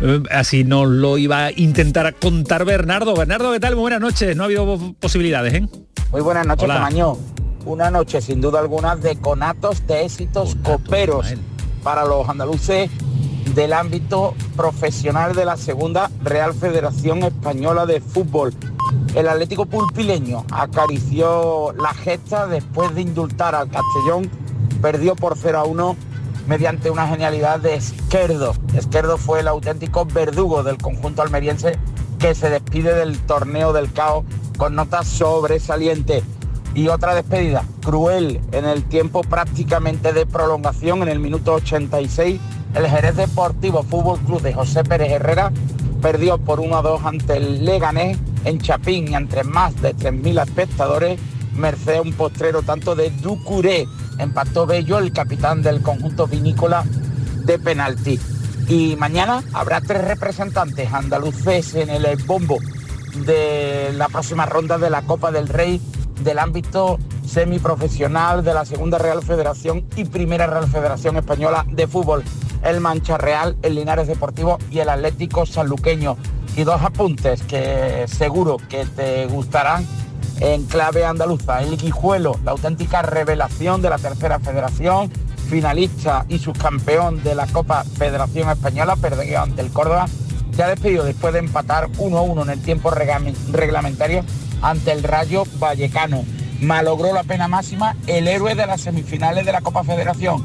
Eh, 0.02 0.22
así 0.30 0.66
nos 0.66 0.90
lo 0.90 1.18
iba 1.18 1.46
a 1.46 1.52
intentar 1.54 2.14
contar 2.16 2.66
Bernardo. 2.66 3.16
Bernardo, 3.16 3.54
¿qué 3.54 3.62
tal? 3.62 3.76
Muy 3.76 3.84
buenas 3.84 4.02
noches. 4.02 4.36
No 4.36 4.44
ha 4.44 4.48
habido 4.48 4.94
posibilidades, 5.00 5.54
¿eh? 5.54 5.66
Muy 6.12 6.20
buenas 6.20 6.46
noches, 6.46 6.66
Hola. 6.66 6.74
Tamaño. 6.76 7.18
Una 7.66 7.90
noche 7.90 8.22
sin 8.22 8.42
duda 8.42 8.60
alguna 8.60 8.96
de 8.96 9.20
conatos 9.20 9.88
de 9.88 10.06
éxitos 10.06 10.56
coperos 10.64 11.34
para 11.82 12.06
los 12.06 12.30
andaluces 12.30 12.92
del 13.56 13.74
ámbito 13.74 14.36
profesional 14.56 15.34
de 15.34 15.46
la 15.46 15.58
segunda 15.58 16.12
Real 16.22 16.54
Federación 16.54 17.24
Española 17.24 17.88
de 17.88 18.02
Fútbol. 18.02 18.54
El 19.16 19.28
Atlético 19.28 19.66
Pulpileño 19.66 20.46
acarició 20.52 21.74
la 21.74 21.96
gesta 21.96 22.46
después 22.46 22.94
de 22.94 23.02
indultar 23.02 23.56
al 23.56 23.68
Castellón, 23.72 24.30
perdió 24.80 25.16
por 25.16 25.36
0 25.36 25.58
a 25.58 25.64
1 25.64 25.96
mediante 26.48 26.92
una 26.92 27.08
genialidad 27.08 27.60
de 27.60 27.74
Esquerdo. 27.74 28.54
Esquerdo 28.76 29.18
fue 29.18 29.40
el 29.40 29.48
auténtico 29.48 30.06
verdugo 30.06 30.62
del 30.62 30.78
conjunto 30.78 31.24
almeriense 31.24 31.80
que 32.20 32.36
se 32.36 32.52
despide 32.52 32.94
del 32.94 33.18
torneo 33.22 33.74
del 33.74 33.92
caos 33.92 34.24
con 34.56 34.76
notas 34.76 35.08
sobresalientes. 35.08 36.24
Y 36.76 36.90
otra 36.90 37.16
despedida, 37.16 37.64
cruel 37.82 38.42
en 38.52 38.66
el 38.66 38.84
tiempo 38.84 39.22
prácticamente 39.22 40.12
de 40.12 40.26
prolongación, 40.26 41.04
en 41.04 41.08
el 41.08 41.20
minuto 41.20 41.54
86, 41.54 42.42
el 42.76 42.88
Jerez 42.88 43.16
Deportivo 43.16 43.82
Fútbol 43.84 44.20
Club 44.20 44.42
de 44.42 44.54
José 44.54 44.84
Pérez 44.84 45.10
Herrera 45.10 45.54
perdió 46.02 46.38
por 46.38 46.60
1 46.60 46.78
a 46.78 46.82
2 46.82 47.06
ante 47.06 47.38
el 47.38 47.64
Leganés 47.64 48.18
en 48.44 48.60
Chapín 48.60 49.08
y 49.08 49.16
entre 49.16 49.46
más 49.46 49.82
de 49.82 49.96
3.000 49.96 50.44
espectadores, 50.44 51.20
merced 51.56 51.96
a 51.96 52.02
un 52.02 52.12
postrero 52.12 52.62
tanto 52.62 52.94
de 52.94 53.10
Ducuré. 53.10 53.88
Empató 54.20 54.66
Bello, 54.66 55.00
el 55.00 55.14
capitán 55.14 55.62
del 55.62 55.82
conjunto 55.82 56.28
vinícola 56.28 56.84
de 57.46 57.58
penalti. 57.58 58.20
Y 58.68 58.98
mañana 58.98 59.42
habrá 59.54 59.80
tres 59.80 60.04
representantes 60.04 60.92
andaluces 60.92 61.74
en 61.76 61.90
el 61.90 62.18
bombo 62.26 62.58
de 63.26 63.94
la 63.94 64.10
próxima 64.10 64.46
ronda 64.46 64.78
de 64.78 64.90
la 64.90 65.04
Copa 65.04 65.32
del 65.32 65.48
Rey 65.48 65.82
del 66.22 66.40
ámbito 66.40 67.00
semiprofesional 67.26 68.44
de 68.44 68.54
la 68.54 68.66
Segunda 68.66 68.98
Real 68.98 69.22
Federación 69.24 69.86
y 69.96 70.06
Primera 70.06 70.48
Real 70.48 70.68
Federación 70.68 71.18
Española 71.18 71.66
de 71.70 71.88
Fútbol. 71.88 72.24
El 72.64 72.80
Mancha 72.82 73.18
Real, 73.18 73.58
el 73.62 73.76
Linares 73.76 74.08
Deportivo 74.08 74.58
y 74.72 74.80
el 74.80 74.90
Atlético 74.90 75.46
Sanluqueño. 75.46 76.18
Y 76.56 76.64
dos 76.64 76.82
apuntes 76.82 77.44
que 77.44 78.06
seguro 78.08 78.58
que 78.70 78.86
te 78.86 79.28
gustarán 79.28 79.86
en 80.40 80.66
clave 80.66 81.06
andaluza. 81.06 81.62
El 81.62 81.78
Guijuelo, 81.78 82.40
la 82.44 82.52
auténtica 82.52 83.02
revelación 83.02 83.82
de 83.82 83.90
la 83.90 83.98
tercera 83.98 84.40
federación, 84.40 85.12
finalista 85.50 86.26
y 86.30 86.40
subcampeón 86.40 87.24
de 87.24 87.36
la 87.36 87.48
Copa 87.48 87.84
Federación 87.84 88.50
Española, 88.50 88.96
perdió 88.96 89.42
ante 89.42 89.62
el 89.62 89.72
Córdoba, 89.72 90.08
se 90.56 90.64
ha 90.64 90.70
despedido 90.70 91.04
después 91.04 91.34
de 91.34 91.40
empatar 91.40 91.90
1 91.98 92.18
a 92.18 92.22
1 92.22 92.44
en 92.44 92.50
el 92.50 92.62
tiempo 92.62 92.90
reglamentario 92.90 94.24
ante 94.62 94.92
el 94.92 95.04
Rayo 95.04 95.44
Vallecano. 95.60 96.24
Malogró 96.62 97.14
la 97.14 97.24
pena 97.24 97.48
máxima 97.48 97.96
el 98.08 98.28
héroe 98.28 98.56
de 98.56 98.66
las 98.66 98.82
semifinales 98.82 99.46
de 99.46 99.52
la 99.52 99.62
Copa 99.62 99.84
Federación, 99.84 100.44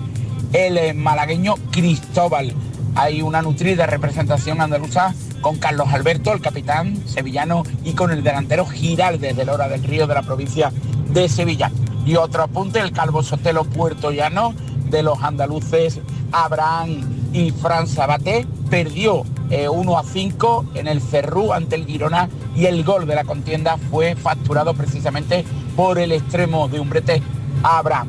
el 0.53 0.77
eh, 0.79 0.95
malagueño 0.95 1.55
Cristóbal. 1.71 2.55
Hay 2.95 3.23
una 3.23 3.43
nutrida 3.43 3.87
representación 3.87 4.61
andaluza 4.61 5.15
con 5.41 5.59
Carlos 5.59 5.89
Alberto, 5.93 6.33
el 6.33 6.41
capitán 6.41 6.97
sevillano, 7.07 7.63
y 7.85 7.93
con 7.93 8.11
el 8.11 8.23
delantero 8.23 8.67
Giraldes 8.67 9.37
de 9.37 9.45
Lora 9.45 9.69
del 9.69 9.85
Río 9.85 10.07
de 10.07 10.15
la 10.15 10.23
provincia 10.23 10.73
de 11.09 11.29
Sevilla. 11.29 11.71
Y 12.05 12.17
otro 12.17 12.43
apunte, 12.43 12.81
el 12.81 12.93
Calvo 12.93 13.23
Sotelo 13.23 13.65
puertollano 13.65 14.55
de 14.91 15.03
los 15.03 15.23
andaluces 15.23 16.01
Abraham 16.33 17.31
y 17.33 17.51
Fran 17.53 17.87
Sabaté 17.87 18.47
perdió 18.69 19.25
eh, 19.51 19.69
1 19.69 19.99
a 19.99 20.05
5 20.05 20.67
en 20.75 20.89
el 20.89 21.01
Cerrú 21.01 21.53
ante 21.53 21.77
el 21.77 21.87
Girona 21.87 22.29
y 22.55 22.67
el 22.67 22.85
gol 22.85 23.07
de 23.07 23.15
la 23.15 23.25
contienda 23.25 23.77
fue 23.91 24.15
facturado 24.15 24.75
precisamente 24.75 25.45
por 25.77 25.99
el 25.99 26.13
extremo 26.13 26.69
de 26.69 26.81
Umbrete 26.81 27.23
Abraham. 27.63 28.09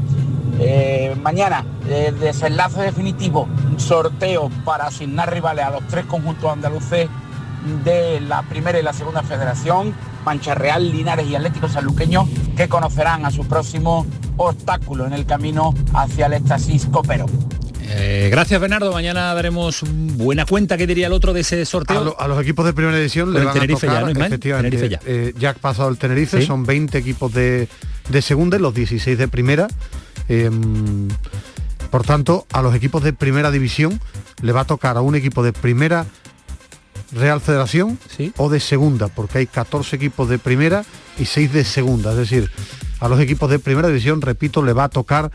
Eh, 0.60 1.16
mañana, 1.22 1.66
desenlace 2.20 2.82
definitivo, 2.82 3.48
sorteo 3.78 4.50
para 4.64 4.86
asignar 4.86 5.34
rivales 5.34 5.66
a 5.66 5.72
los 5.72 5.88
tres 5.88 6.06
conjuntos 6.06 6.52
andaluces 6.52 7.10
de 7.84 8.22
la 8.22 8.44
primera 8.44 8.80
y 8.80 8.84
la 8.84 8.94
segunda 8.94 9.24
federación, 9.24 9.94
Mancha 10.26 10.56
Real, 10.56 10.92
Linares 10.92 11.28
y 11.28 11.36
Atlético 11.36 11.68
Sanluqueño, 11.68 12.28
que 12.56 12.68
conocerán 12.68 13.26
a 13.26 13.32
su 13.32 13.46
próximo 13.46 14.06
obstáculo 14.38 15.06
en 15.06 15.14
el 15.14 15.26
camino 15.26 15.74
hacia 15.94 16.28
el 16.28 16.34
éxtasis 16.34 16.88
copero. 16.88 17.26
Eh, 17.94 18.30
gracias, 18.32 18.60
Bernardo. 18.62 18.92
Mañana 18.94 19.34
daremos 19.34 19.84
buena 19.92 20.46
cuenta, 20.46 20.78
que 20.78 20.88
diría 20.88 21.08
el 21.08 21.14
otro 21.14 21.34
de 21.34 21.42
ese 21.42 21.66
sorteo. 21.66 22.00
A, 22.00 22.04
lo- 22.04 22.20
a 22.22 22.28
los 22.28 22.42
equipos 22.42 22.66
de 22.66 22.74
primera 22.74 22.96
división 22.98 23.34
le 23.34 23.44
van 23.44 23.54
Tenerife 23.54 23.88
a 23.88 23.90
ya, 23.90 23.94
tocar, 24.00 24.04
¿no, 24.06 24.12
Ismael? 24.12 24.32
efectivamente, 24.32 24.78
Tenerife 24.78 25.06
ya. 25.06 25.12
eh, 25.12 25.34
ya 25.38 25.50
ha 25.52 25.54
pasado 25.54 25.90
el 25.90 25.98
Tenerife, 25.98 26.42
Sí. 26.42 26.48
son 26.48 26.66
20 26.66 26.98
equipos 26.98 27.34
de, 27.34 27.68
de 28.10 28.22
segunda 28.22 28.58
y 28.58 28.62
los 28.62 28.74
16 28.74 29.18
de 29.18 29.28
primera. 29.28 29.68
Em, 30.30 31.08
por 31.90 32.04
tanto, 32.04 32.46
a 32.54 32.62
los 32.62 32.74
equipos 32.76 33.04
de 33.04 33.12
primera 33.14 33.52
división 33.52 34.00
le 34.42 34.52
va 34.54 34.62
a 34.62 34.66
tocar 34.66 34.96
a 34.98 35.02
un 35.02 35.16
equipo 35.16 35.44
de 35.44 35.52
primera 35.54 36.06
Real 37.14 37.42
Federación 37.42 38.00
o 38.38 38.50
de 38.50 38.62
segunda, 38.62 39.10
porque 39.10 39.40
hay 39.40 39.48
14 39.48 39.98
equipos 39.98 40.30
de 40.30 40.40
primera 40.40 40.86
y 41.20 41.26
6 41.26 41.52
de 41.52 41.66
segunda. 41.66 42.12
Es 42.12 42.18
decir, 42.18 42.50
a 43.02 43.10
los 43.10 43.20
equipos 43.20 43.50
de 43.50 43.60
primera 43.60 43.90
división, 43.90 44.22
repito, 44.22 44.64
le 44.64 44.72
va 44.72 44.86
a 44.86 44.90
tocar 44.90 45.30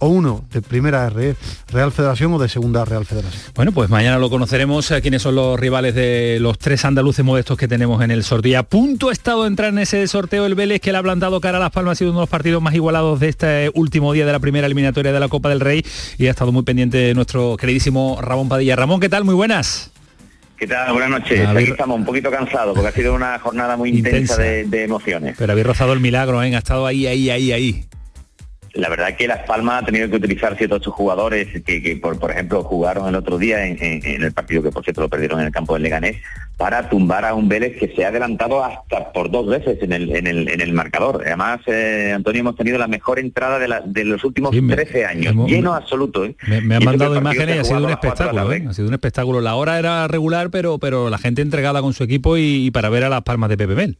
o 0.00 0.08
uno 0.08 0.44
de 0.52 0.60
primera 0.60 1.08
Re- 1.08 1.36
Real 1.72 1.92
Federación 1.92 2.32
o 2.34 2.38
de 2.38 2.48
segunda 2.48 2.84
Real 2.84 3.06
Federación. 3.06 3.40
Bueno, 3.54 3.70
pues 3.72 3.88
mañana 3.88 4.18
lo 4.18 4.28
conoceremos 4.28 4.90
eh, 4.90 5.00
quiénes 5.00 5.22
son 5.22 5.36
los 5.36 5.58
rivales 5.60 5.94
de 5.94 6.38
los 6.40 6.58
tres 6.58 6.84
andaluces 6.84 7.24
modestos 7.24 7.56
que 7.56 7.68
tenemos 7.68 8.02
en 8.02 8.10
el 8.10 8.24
sorteo. 8.24 8.58
A 8.58 8.62
punto 8.64 9.08
ha 9.10 9.12
estado 9.12 9.42
de 9.42 9.48
entrar 9.48 9.70
en 9.72 9.78
ese 9.78 10.06
sorteo 10.08 10.46
el 10.46 10.54
Vélez 10.54 10.80
que 10.80 10.90
le 10.92 10.98
ha 10.98 11.02
plantado 11.02 11.40
cara 11.40 11.58
a 11.58 11.60
Las 11.60 11.70
Palmas, 11.70 11.92
ha 11.92 11.94
sido 11.96 12.10
uno 12.10 12.20
de 12.20 12.22
los 12.24 12.28
partidos 12.30 12.60
más 12.60 12.74
igualados 12.74 13.20
de 13.20 13.28
este 13.28 13.70
último 13.74 14.12
día 14.12 14.26
de 14.26 14.32
la 14.32 14.40
primera 14.40 14.66
eliminatoria 14.66 15.12
de 15.12 15.20
la 15.20 15.28
Copa 15.28 15.48
del 15.50 15.60
Rey 15.60 15.84
y 16.18 16.26
ha 16.26 16.30
estado 16.30 16.50
muy 16.50 16.62
pendiente 16.64 17.14
nuestro 17.14 17.56
queridísimo 17.56 18.18
Ramón 18.20 18.48
Padilla. 18.48 18.76
Ramón, 18.76 19.00
¿qué 19.00 19.08
tal? 19.08 19.24
Muy 19.24 19.34
buenas. 19.34 19.90
¿Qué 20.58 20.66
tal? 20.66 20.92
Buenas 20.92 21.10
noches. 21.10 21.46
Aquí 21.48 21.64
estamos 21.70 21.98
un 21.98 22.04
poquito 22.04 22.30
cansados 22.30 22.74
porque 22.74 22.88
ha 22.88 22.92
sido 22.92 23.14
una 23.14 23.38
jornada 23.38 23.76
muy 23.78 23.90
intensa, 23.90 24.34
Intensa. 24.34 24.42
de, 24.42 24.64
de 24.64 24.84
emociones. 24.84 25.34
Pero 25.38 25.52
habéis 25.52 25.66
rozado 25.66 25.92
el 25.94 26.00
milagro, 26.00 26.42
¿eh? 26.42 26.54
ha 26.54 26.58
estado 26.58 26.84
ahí, 26.86 27.06
ahí, 27.06 27.30
ahí, 27.30 27.52
ahí. 27.52 27.84
La 28.74 28.88
verdad 28.88 29.16
que 29.16 29.26
Las 29.26 29.40
Palmas 29.46 29.82
ha 29.82 29.86
tenido 29.86 30.08
que 30.08 30.16
utilizar 30.16 30.56
ciertos 30.56 30.86
jugadores 30.86 31.48
que, 31.64 31.82
que, 31.82 31.96
por, 31.96 32.18
por 32.20 32.30
ejemplo, 32.30 32.62
jugaron 32.62 33.08
el 33.08 33.16
otro 33.16 33.36
día 33.36 33.66
en, 33.66 33.76
en- 33.82 34.04
en 34.06 34.22
el 34.22 34.32
partido 34.32 34.62
que, 34.62 34.70
por 34.70 34.84
cierto, 34.84 35.00
lo 35.00 35.08
perdieron 35.08 35.40
en 35.40 35.46
el 35.46 35.52
campo 35.52 35.74
del 35.74 35.82
Leganés 35.82 36.16
para 36.56 36.88
tumbar 36.88 37.24
a 37.24 37.34
un 37.34 37.48
Vélez 37.48 37.76
que 37.78 37.88
se 37.96 38.04
ha 38.04 38.08
adelantado 38.08 38.62
hasta 38.64 39.12
por 39.12 39.30
dos 39.30 39.46
veces 39.48 39.78
en 39.82 39.92
el, 39.92 40.14
en 40.14 40.26
el, 40.26 40.48
en 40.48 40.60
el 40.60 40.72
marcador. 40.72 41.22
Además, 41.26 41.60
eh, 41.66 42.12
Antonio, 42.14 42.40
hemos 42.42 42.54
tenido 42.54 42.78
la 42.78 42.86
mejor 42.86 43.18
entrada 43.18 43.58
de, 43.58 43.66
la- 43.66 43.80
de 43.84 44.04
los 44.04 44.22
últimos 44.24 44.52
Sí, 44.54 44.60
me- 44.60 44.74
13 44.76 45.04
años. 45.06 45.34
lleno 45.48 45.74
absoluto. 45.74 46.24
¿eh? 46.24 46.36
Me, 46.46 46.60
me 46.60 46.76
han 46.76 46.84
mandado 46.84 47.16
imágenes 47.16 47.56
y 47.56 47.58
ha 47.58 47.64
sido 47.64 47.84
un 47.84 47.90
espectáculo, 47.90 48.52
¿eh? 48.52 48.64
ha 48.68 48.72
sido 48.74 48.86
un 48.88 48.94
espectáculo. 48.94 49.40
La 49.40 49.56
hora 49.56 49.78
era 49.78 50.06
regular, 50.06 50.50
pero, 50.50 50.78
pero 50.78 51.10
la 51.10 51.18
gente 51.18 51.42
entregada 51.42 51.80
con 51.82 51.92
su 51.92 52.04
equipo 52.04 52.36
y, 52.36 52.66
y 52.66 52.70
para 52.70 52.88
ver 52.88 53.04
a 53.04 53.08
las 53.08 53.22
palmas 53.22 53.48
de 53.50 53.56
Pepe 53.56 53.74
Mel. 53.74 53.96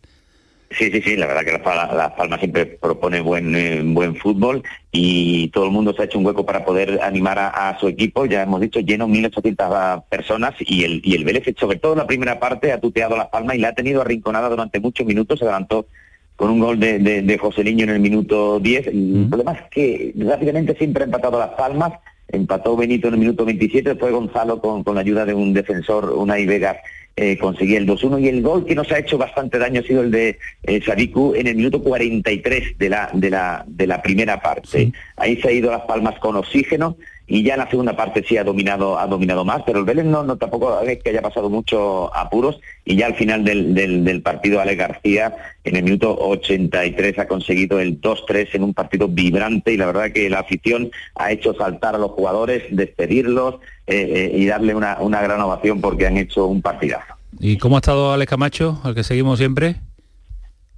Sí, 0.70 0.88
sí, 0.92 1.02
sí, 1.02 1.16
la 1.16 1.26
verdad 1.26 1.44
que 1.44 1.52
Las 1.96 2.12
Palmas 2.12 2.38
siempre 2.38 2.64
propone 2.64 3.20
buen, 3.20 3.56
eh, 3.56 3.82
buen 3.84 4.14
fútbol 4.14 4.62
y 4.92 5.48
todo 5.48 5.64
el 5.64 5.72
mundo 5.72 5.92
se 5.92 6.02
ha 6.02 6.04
hecho 6.04 6.18
un 6.18 6.24
hueco 6.24 6.46
para 6.46 6.64
poder 6.64 7.00
animar 7.02 7.40
a, 7.40 7.76
su 7.80 7.88
equipo. 7.88 8.24
Ya 8.24 8.42
hemos 8.42 8.60
dicho, 8.60 8.78
lleno 8.78 9.08
1.800 9.08 10.04
personas 10.08 10.54
y 10.60 10.84
el, 10.84 11.00
y 11.04 11.16
el 11.16 11.24
Vélez, 11.24 11.42
sobre 11.58 11.78
todo 11.78 11.94
en 11.94 11.98
la 11.98 12.06
primera 12.06 12.38
parte, 12.38 12.70
ha 12.70 12.80
tuteado 12.80 13.16
Las 13.16 13.28
Palmas 13.30 13.56
y 13.56 13.58
la 13.58 13.68
ha 13.68 13.74
tenido 13.74 14.00
arrinconada 14.00 14.48
durante 14.48 14.78
muchos 14.78 15.04
minutos. 15.04 15.40
Se 15.40 15.44
levantó 15.44 15.86
con 16.36 16.50
un 16.50 16.60
gol 16.60 16.78
de, 16.78 17.00
de, 17.00 17.38
José 17.38 17.64
Niño 17.64 17.84
en 17.84 17.90
el 17.90 18.00
minuto 18.00 18.60
10. 18.60 18.86
El 18.86 19.26
problema 19.28 19.52
es 19.52 19.62
que 19.72 20.14
rápidamente 20.18 20.76
siempre 20.76 21.02
ha 21.02 21.06
empatado 21.06 21.40
Las 21.40 21.50
Palmas. 21.50 21.94
Empató 22.28 22.76
Benito 22.76 23.08
en 23.08 23.14
el 23.14 23.20
minuto 23.20 23.44
27, 23.44 23.96
fue 23.96 24.12
Gonzalo 24.12 24.60
con, 24.60 24.84
con 24.84 24.94
la 24.94 25.00
ayuda 25.00 25.26
de 25.26 25.34
un 25.34 25.52
defensor, 25.52 26.12
Unai 26.12 26.46
Vegas, 26.46 26.76
eh, 27.16 27.36
conseguía 27.38 27.78
el 27.78 27.86
2-1 27.86 28.22
y 28.22 28.28
el 28.28 28.42
gol 28.42 28.64
que 28.64 28.74
nos 28.74 28.90
ha 28.92 28.98
hecho 28.98 29.18
bastante 29.18 29.58
daño 29.58 29.80
ha 29.80 29.84
sido 29.84 30.02
el 30.02 30.10
de 30.10 30.38
eh, 30.62 30.80
Sadiku 30.84 31.34
en 31.34 31.46
el 31.46 31.56
minuto 31.56 31.82
43 31.82 32.78
de 32.78 32.88
la, 32.88 33.10
de 33.12 33.30
la, 33.30 33.64
de 33.66 33.86
la 33.86 34.00
primera 34.02 34.40
parte. 34.40 34.92
Ahí 35.16 35.36
se 35.36 35.48
ha 35.48 35.52
ido 35.52 35.70
las 35.70 35.82
palmas 35.82 36.18
con 36.18 36.36
oxígeno 36.36 36.96
y 37.30 37.44
ya 37.44 37.54
en 37.54 37.60
la 37.60 37.70
segunda 37.70 37.94
parte 37.94 38.24
sí 38.26 38.36
ha 38.36 38.42
dominado, 38.42 38.98
ha 38.98 39.06
dominado 39.06 39.44
más, 39.44 39.62
pero 39.64 39.78
el 39.78 39.84
Vélez 39.84 40.04
no, 40.04 40.36
tampoco 40.36 40.80
es 40.80 41.00
que 41.00 41.10
haya 41.10 41.22
pasado 41.22 41.48
mucho 41.48 42.14
apuros 42.14 42.60
y 42.84 42.96
ya 42.96 43.06
al 43.06 43.14
final 43.14 43.44
del, 43.44 43.72
del, 43.72 44.20
partido 44.20 44.60
Ale 44.60 44.74
García 44.74 45.36
en 45.62 45.76
el 45.76 45.84
minuto 45.84 46.12
83 46.18 47.20
ha 47.20 47.28
conseguido 47.28 47.78
el 47.78 48.00
2-3 48.00 48.48
en 48.54 48.64
un 48.64 48.74
partido 48.74 49.06
vibrante 49.06 49.72
y 49.72 49.76
la 49.76 49.86
verdad 49.86 50.10
que 50.10 50.28
la 50.28 50.40
afición 50.40 50.90
ha 51.14 51.30
hecho 51.30 51.54
saltar 51.54 51.94
a 51.94 51.98
los 51.98 52.10
jugadores, 52.10 52.64
despedirlos 52.70 53.60
eh, 53.86 54.30
eh, 54.32 54.32
y 54.36 54.46
darle 54.46 54.74
una, 54.74 54.98
una 55.00 55.22
gran 55.22 55.40
ovación 55.40 55.80
porque 55.80 56.08
han 56.08 56.16
hecho 56.16 56.46
un 56.46 56.60
partidazo. 56.60 57.14
¿Y 57.38 57.58
cómo 57.58 57.76
ha 57.76 57.78
estado 57.78 58.12
Alex 58.12 58.28
Camacho, 58.28 58.80
al 58.82 58.96
que 58.96 59.04
seguimos 59.04 59.38
siempre? 59.38 59.76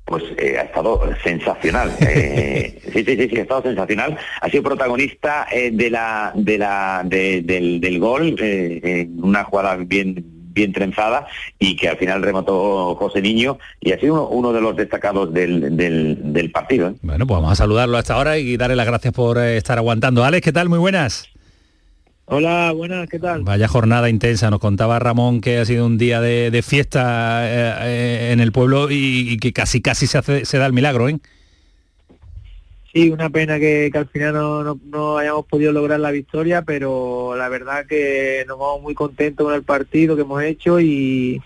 Pues 0.05 0.25
eh, 0.37 0.57
ha 0.59 0.63
estado 0.63 1.01
sensacional. 1.23 1.95
Eh, 2.01 2.81
sí, 2.93 3.05
sí, 3.05 3.29
sí, 3.29 3.39
ha 3.39 3.43
estado 3.43 3.63
sensacional. 3.63 4.17
Ha 4.41 4.49
sido 4.49 4.63
protagonista 4.63 5.47
eh, 5.51 5.71
de 5.73 5.91
la, 5.91 6.33
de 6.35 6.59
la, 6.59 7.03
del, 7.05 7.99
gol, 7.99 8.37
en 8.41 9.23
una 9.23 9.45
jugada 9.45 9.77
bien 9.77 10.43
bien 10.53 10.71
trenzada 10.71 11.27
y 11.59 11.77
que 11.77 11.89
al 11.89 11.97
final 11.97 12.23
remató 12.23 12.95
José 12.97 13.23
Niño 13.23 13.59
y 13.81 13.93
ha 13.93 13.99
sido 13.99 14.29
uno, 14.29 14.53
de 14.53 14.61
los 14.61 14.77
destacados 14.77 15.33
del, 15.33 15.75
del, 15.77 16.51
partido. 16.51 16.95
Bueno, 17.01 17.27
pues 17.27 17.41
vamos 17.41 17.53
a 17.53 17.57
saludarlo 17.57 17.97
hasta 17.97 18.15
ahora 18.15 18.37
y 18.37 18.59
darle 18.59 18.77
las 18.77 18.87
gracias 18.87 19.15
por 19.15 19.39
estar 19.39 19.79
aguantando. 19.79 20.25
Alex, 20.25 20.45
¿qué 20.45 20.53
tal? 20.53 20.69
Muy 20.69 20.79
buenas. 20.79 21.32
Hola, 22.27 22.73
buenas, 22.73 23.09
¿qué 23.09 23.19
tal? 23.19 23.43
Vaya 23.43 23.67
jornada 23.67 24.09
intensa, 24.09 24.49
nos 24.49 24.61
contaba 24.61 24.99
Ramón 24.99 25.41
que 25.41 25.59
ha 25.59 25.65
sido 25.65 25.85
un 25.85 25.99
día 25.99 26.21
de, 26.21 26.63
fiesta 26.63 27.43
eh, 27.45 27.75
eh, 27.81 28.33
en 28.33 28.41
el 28.41 28.53
pueblo 28.53 28.89
y, 28.91 29.37
que 29.39 29.53
casi 29.53 29.83
casi 29.83 30.07
se, 30.07 30.19
hace, 30.19 30.45
se 30.45 30.59
da 30.59 30.67
el 30.67 30.73
milagro, 30.73 31.09
¿eh? 31.09 31.19
Sí, 32.93 33.11
una 33.11 33.31
pena 33.31 33.59
que, 33.59 33.91
al 33.93 34.07
final 34.07 34.35
no, 34.85 35.19
hayamos 35.19 35.47
podido 35.47 35.73
lograr 35.73 35.99
la 35.99 36.11
victoria, 36.11 36.63
pero 36.63 37.35
la 37.37 37.49
verdad 37.49 37.87
que 37.87 38.45
nos 38.47 38.59
vamos 38.59 38.83
muy 38.83 38.95
contentos 38.95 39.45
con 39.45 39.55
el 39.55 39.63
partido 39.63 40.15
que 40.15 40.23
hemos 40.23 40.43
hecho 40.43 40.79
y 40.79 41.41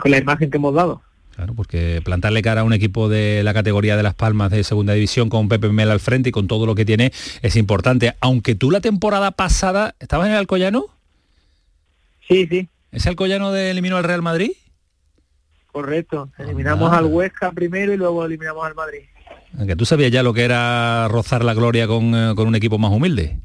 con 0.00 0.10
la 0.10 0.18
imagen 0.18 0.50
que 0.50 0.56
hemos 0.56 0.74
dado. 0.74 1.02
Claro, 1.38 1.54
porque 1.54 2.02
plantarle 2.02 2.42
cara 2.42 2.62
a 2.62 2.64
un 2.64 2.72
equipo 2.72 3.08
de 3.08 3.44
la 3.44 3.54
categoría 3.54 3.96
de 3.96 4.02
Las 4.02 4.16
Palmas 4.16 4.50
de 4.50 4.64
segunda 4.64 4.94
división 4.94 5.28
con 5.28 5.48
Pepe 5.48 5.68
Mel 5.68 5.88
al 5.88 6.00
frente 6.00 6.30
y 6.30 6.32
con 6.32 6.48
todo 6.48 6.66
lo 6.66 6.74
que 6.74 6.84
tiene 6.84 7.12
es 7.42 7.54
importante. 7.54 8.16
Aunque 8.20 8.56
tú 8.56 8.72
la 8.72 8.80
temporada 8.80 9.30
pasada, 9.30 9.94
¿estabas 10.00 10.26
en 10.26 10.32
el 10.32 10.38
Alcoyano? 10.40 10.86
Sí, 12.26 12.48
sí. 12.48 12.68
¿Ese 12.90 13.08
Alcoyano 13.08 13.52
de 13.52 13.70
eliminó 13.70 13.98
al 13.98 14.02
Real 14.02 14.20
Madrid? 14.20 14.50
Correcto. 15.70 16.28
Eliminamos 16.38 16.92
al 16.92 17.04
Huesca 17.04 17.52
primero 17.52 17.92
y 17.92 17.96
luego 17.96 18.24
eliminamos 18.24 18.66
al 18.66 18.74
Madrid. 18.74 19.02
Aunque 19.56 19.76
tú 19.76 19.84
sabías 19.84 20.10
ya 20.10 20.24
lo 20.24 20.34
que 20.34 20.42
era 20.42 21.06
rozar 21.06 21.44
la 21.44 21.54
gloria 21.54 21.86
con, 21.86 22.16
eh, 22.16 22.34
con 22.34 22.48
un 22.48 22.56
equipo 22.56 22.78
más 22.78 22.90
humilde. 22.90 23.38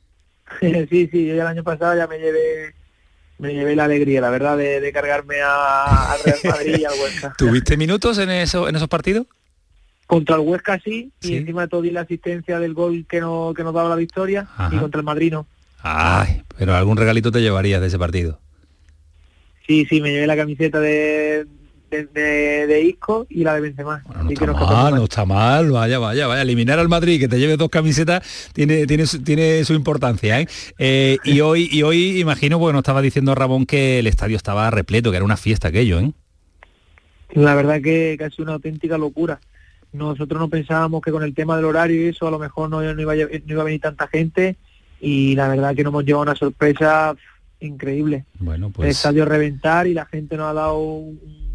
sí, 0.60 1.08
sí, 1.12 1.26
yo 1.26 1.34
el 1.34 1.42
año 1.42 1.62
pasado 1.62 1.96
ya 1.96 2.08
me 2.08 2.18
llevé 2.18 2.74
me 3.38 3.52
llevé 3.52 3.76
la 3.76 3.84
alegría, 3.84 4.20
la 4.20 4.30
verdad, 4.30 4.56
de, 4.56 4.90
cargarme 4.92 5.36
a, 5.44 6.16
Real 6.24 6.38
Madrid 6.44 6.76
y 6.78 6.84
al 6.84 6.92
Huesca. 7.02 7.34
¿Tuviste 7.36 7.76
minutos 7.76 8.18
en, 8.18 8.30
eso, 8.30 8.68
en 8.68 8.76
esos 8.76 8.88
partidos? 8.88 9.26
Contra 10.06 10.36
el 10.36 10.42
Huesca 10.42 10.80
sí, 10.82 11.10
y 11.20 11.36
encima 11.36 11.62
de 11.62 11.68
todo 11.68 11.82
di 11.82 11.90
la 11.90 12.02
asistencia 12.02 12.60
del 12.60 12.74
gol 12.74 13.06
que, 13.08 13.20
no, 13.20 13.52
que 13.56 13.64
nos 13.64 13.74
daba 13.74 13.88
la 13.88 13.96
victoria, 13.96 14.46
y 14.70 14.76
contra 14.76 15.00
el 15.00 15.04
Madrid 15.04 15.32
no. 15.32 15.46
Ay, 15.82 16.42
pero 16.56 16.74
algún 16.74 16.96
regalito 16.96 17.30
te 17.30 17.40
llevarías 17.40 17.80
de 17.80 17.88
ese 17.88 17.98
partido. 17.98 18.40
Sí, 19.66 19.84
sí, 19.86 20.00
me 20.00 20.12
llevé 20.12 20.26
la 20.28 20.36
camiseta 20.36 20.78
de, 20.78 21.46
de, 21.90 22.82
Isco 22.82 23.26
y 23.28 23.44
la 23.44 23.54
de 23.54 23.60
Benzema. 23.60 24.02
no, 24.06 24.30
está 24.30 24.46
mal, 24.54 24.94
no 24.94 25.04
está 25.04 25.24
mal, 25.24 25.70
vaya, 25.70 25.98
vaya, 25.98 26.26
vaya. 26.26 26.42
Eliminar 26.42 26.78
al 26.78 26.88
Madrid, 26.88 27.20
que 27.20 27.28
te 27.28 27.38
lleve 27.38 27.56
dos 27.56 27.68
camisetas, 27.68 28.50
tiene, 28.52 28.86
tiene, 28.86 29.04
tiene 29.24 29.64
su 29.64 29.74
importancia. 29.74 30.40
¿eh? 30.40 30.48
Eh, 30.78 31.18
y 31.24 31.40
hoy, 31.40 31.68
y 31.70 31.82
hoy 31.82 32.20
imagino, 32.20 32.58
bueno, 32.58 32.78
estaba 32.78 33.02
diciendo 33.02 33.34
Ramón 33.34 33.66
que 33.66 34.00
el 34.00 34.06
estadio 34.06 34.36
estaba 34.36 34.70
repleto, 34.70 35.10
que 35.10 35.16
era 35.16 35.24
una 35.24 35.36
fiesta 35.36 35.68
aquello, 35.68 36.00
¿eh? 36.00 36.12
La 37.32 37.54
verdad 37.54 37.82
que 37.82 38.16
casi 38.18 38.40
una 38.40 38.54
auténtica 38.54 38.96
locura. 38.96 39.40
Nosotros 39.92 40.40
no 40.40 40.48
pensábamos 40.48 41.02
que 41.02 41.10
con 41.10 41.22
el 41.22 41.34
tema 41.34 41.56
del 41.56 41.64
horario 41.64 42.04
y 42.04 42.08
eso 42.08 42.28
a 42.28 42.30
lo 42.30 42.38
mejor 42.38 42.70
no, 42.70 42.82
iba, 42.82 43.12
a, 43.12 43.16
no 43.16 43.22
iba 43.46 43.62
a 43.62 43.64
venir 43.64 43.80
tanta 43.80 44.06
gente 44.08 44.56
y 45.00 45.34
la 45.34 45.48
verdad 45.48 45.74
que 45.74 45.82
nos 45.82 45.90
hemos 45.90 46.04
llevado 46.04 46.22
una 46.22 46.34
sorpresa 46.34 47.14
increíble. 47.60 48.24
Bueno, 48.38 48.70
pues... 48.70 48.86
El 48.86 48.90
estadio 48.90 49.24
reventar 49.24 49.86
y 49.86 49.94
la 49.94 50.06
gente 50.06 50.36
nos 50.36 50.50
ha 50.50 50.52
dado 50.52 50.78
un 50.78 51.45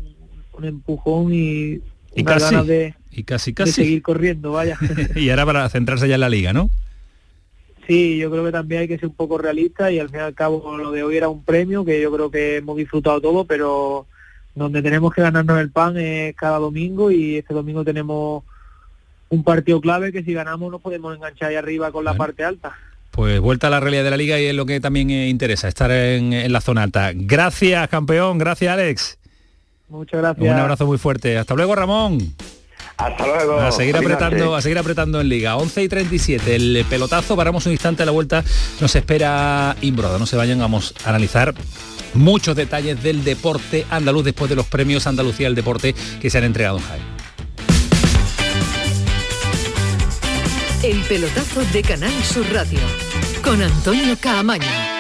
un 0.61 0.67
empujón 0.67 1.33
y, 1.33 1.81
y 2.15 2.23
casi, 2.23 2.55
de, 2.65 2.95
y 3.11 3.23
casi, 3.23 3.53
casi. 3.53 3.71
seguir 3.71 4.01
corriendo, 4.01 4.53
vaya. 4.53 4.77
y 5.15 5.29
ahora 5.29 5.45
para 5.45 5.69
centrarse 5.69 6.07
ya 6.07 6.15
en 6.15 6.21
la 6.21 6.29
liga, 6.29 6.53
¿no? 6.53 6.69
Sí, 7.87 8.17
yo 8.17 8.29
creo 8.31 8.45
que 8.45 8.51
también 8.51 8.81
hay 8.81 8.87
que 8.87 8.97
ser 8.97 9.09
un 9.09 9.15
poco 9.15 9.37
realista 9.37 9.91
y 9.91 9.99
al 9.99 10.09
fin 10.09 10.19
y 10.19 10.21
al 10.21 10.33
cabo 10.33 10.77
lo 10.77 10.91
de 10.91 11.03
hoy 11.03 11.17
era 11.17 11.29
un 11.29 11.43
premio 11.43 11.83
que 11.83 11.99
yo 11.99 12.11
creo 12.11 12.29
que 12.29 12.57
hemos 12.57 12.77
disfrutado 12.77 13.19
todo, 13.19 13.45
pero 13.45 14.05
donde 14.55 14.81
tenemos 14.81 15.13
que 15.13 15.21
ganarnos 15.21 15.59
el 15.59 15.71
pan 15.71 15.97
es 15.97 16.35
cada 16.35 16.59
domingo 16.59 17.11
y 17.11 17.37
este 17.37 17.53
domingo 17.53 17.83
tenemos 17.83 18.43
un 19.29 19.43
partido 19.43 19.81
clave 19.81 20.11
que 20.11 20.23
si 20.23 20.33
ganamos 20.33 20.71
nos 20.71 20.81
podemos 20.81 21.15
enganchar 21.15 21.49
ahí 21.49 21.55
arriba 21.55 21.91
con 21.91 22.05
la 22.05 22.13
parte 22.13 22.43
alta. 22.43 22.73
Pues 23.11 23.39
vuelta 23.41 23.67
a 23.67 23.69
la 23.69 23.79
realidad 23.79 24.05
de 24.05 24.09
la 24.09 24.17
liga 24.17 24.39
y 24.39 24.45
es 24.45 24.55
lo 24.55 24.65
que 24.65 24.79
también 24.79 25.09
interesa, 25.09 25.67
estar 25.67 25.91
en, 25.91 26.31
en 26.31 26.53
la 26.53 26.61
zona 26.61 26.83
alta. 26.83 27.11
Gracias, 27.13 27.89
campeón. 27.89 28.37
Gracias, 28.37 28.71
Alex. 28.71 29.17
Muchas 29.91 30.21
gracias. 30.21 30.53
Un 30.53 30.57
abrazo 30.57 30.85
muy 30.85 30.97
fuerte. 30.97 31.37
Hasta 31.37 31.53
luego, 31.53 31.75
Ramón. 31.75 32.33
Hasta 32.95 33.27
luego. 33.27 33.59
A 33.59 33.71
seguir 33.73 33.97
apretando, 33.97 34.55
a 34.55 34.61
seguir 34.61 34.77
apretando 34.77 35.19
en 35.19 35.27
liga. 35.27 35.57
11 35.57 35.83
y 35.83 35.89
37. 35.89 36.55
El 36.55 36.85
pelotazo, 36.89 37.35
paramos 37.35 37.65
un 37.65 37.73
instante 37.73 38.03
a 38.03 38.05
la 38.05 38.13
vuelta. 38.13 38.41
Nos 38.79 38.95
espera 38.95 39.75
Imbroda. 39.81 40.17
No 40.17 40.25
se 40.25 40.37
vayan, 40.37 40.59
vamos 40.59 40.93
a 41.03 41.09
analizar 41.09 41.53
muchos 42.13 42.55
detalles 42.55 43.03
del 43.03 43.25
deporte 43.25 43.85
andaluz 43.89 44.23
después 44.23 44.49
de 44.49 44.55
los 44.55 44.65
premios 44.65 45.07
Andalucía 45.07 45.47
del 45.47 45.55
Deporte 45.55 45.93
que 46.21 46.29
se 46.29 46.37
han 46.37 46.45
entregado 46.45 46.77
en 46.77 46.83
Jaén. 46.83 47.03
El 50.83 51.01
pelotazo 51.01 51.61
de 51.73 51.81
Canal 51.81 52.13
Sur 52.23 52.45
Radio 52.53 52.79
con 53.43 53.61
Antonio 53.61 54.17
Caamaño. 54.19 54.90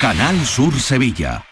Canal 0.00 0.46
Sur 0.46 0.72
Sevilla. 0.80 1.49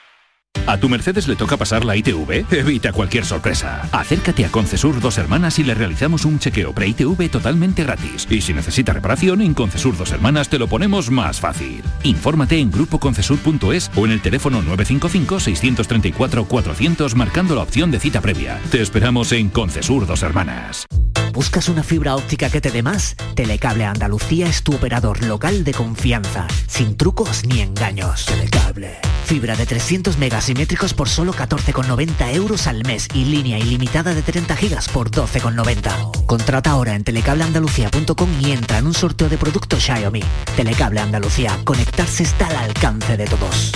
¿A 0.68 0.76
tu 0.76 0.88
Mercedes 0.90 1.26
le 1.26 1.34
toca 1.34 1.56
pasar 1.56 1.86
la 1.86 1.96
ITV? 1.96 2.44
Evita 2.52 2.92
cualquier 2.92 3.24
sorpresa. 3.24 3.88
Acércate 3.90 4.44
a 4.44 4.50
Concesur 4.50 5.00
Dos 5.00 5.16
Hermanas 5.16 5.58
y 5.58 5.64
le 5.64 5.72
realizamos 5.72 6.26
un 6.26 6.38
chequeo 6.38 6.74
pre-ITV 6.74 7.30
totalmente 7.30 7.84
gratis. 7.84 8.26
Y 8.28 8.42
si 8.42 8.52
necesita 8.52 8.92
reparación, 8.92 9.40
en 9.40 9.54
Concesur 9.54 9.96
Dos 9.96 10.12
Hermanas 10.12 10.50
te 10.50 10.58
lo 10.58 10.68
ponemos 10.68 11.10
más 11.10 11.40
fácil. 11.40 11.82
Infórmate 12.02 12.58
en 12.58 12.70
grupoconcesur.es 12.70 13.90
o 13.96 14.04
en 14.04 14.12
el 14.12 14.20
teléfono 14.20 14.62
955-634-400 14.62 17.14
marcando 17.14 17.54
la 17.54 17.62
opción 17.62 17.90
de 17.90 18.00
cita 18.00 18.20
previa. 18.20 18.60
Te 18.70 18.82
esperamos 18.82 19.32
en 19.32 19.48
Concesur 19.48 20.06
Dos 20.06 20.22
Hermanas. 20.22 20.84
¿Buscas 21.32 21.70
una 21.70 21.82
fibra 21.82 22.14
óptica 22.16 22.50
que 22.50 22.60
te 22.60 22.70
dé 22.70 22.82
más? 22.82 23.16
Telecable 23.34 23.86
Andalucía 23.86 24.48
es 24.48 24.62
tu 24.62 24.74
operador 24.74 25.24
local 25.24 25.64
de 25.64 25.72
confianza, 25.72 26.46
sin 26.66 26.96
trucos 26.96 27.46
ni 27.46 27.60
engaños. 27.60 28.26
Telecable. 28.26 28.98
Fibra 29.24 29.56
de 29.56 29.66
300 29.66 30.18
megasimétricos 30.38 30.94
por 30.94 31.08
solo 31.08 31.32
14,90 31.32 32.32
euros 32.32 32.68
al 32.68 32.84
mes 32.86 33.08
y 33.12 33.24
línea 33.24 33.58
ilimitada 33.58 34.14
de 34.14 34.22
30 34.22 34.54
gigas 34.54 34.88
por 34.88 35.10
12,90. 35.10 36.26
Contrata 36.26 36.70
ahora 36.70 36.94
en 36.94 37.02
telecableandalucía.com 37.02 38.28
y 38.40 38.52
entra 38.52 38.78
en 38.78 38.86
un 38.86 38.94
sorteo 38.94 39.28
de 39.28 39.36
productos 39.36 39.82
Xiaomi. 39.82 40.22
Telecable 40.54 41.00
Andalucía, 41.00 41.58
conectarse 41.64 42.22
está 42.22 42.46
al 42.46 42.56
alcance 42.56 43.16
de 43.16 43.24
todos. 43.24 43.72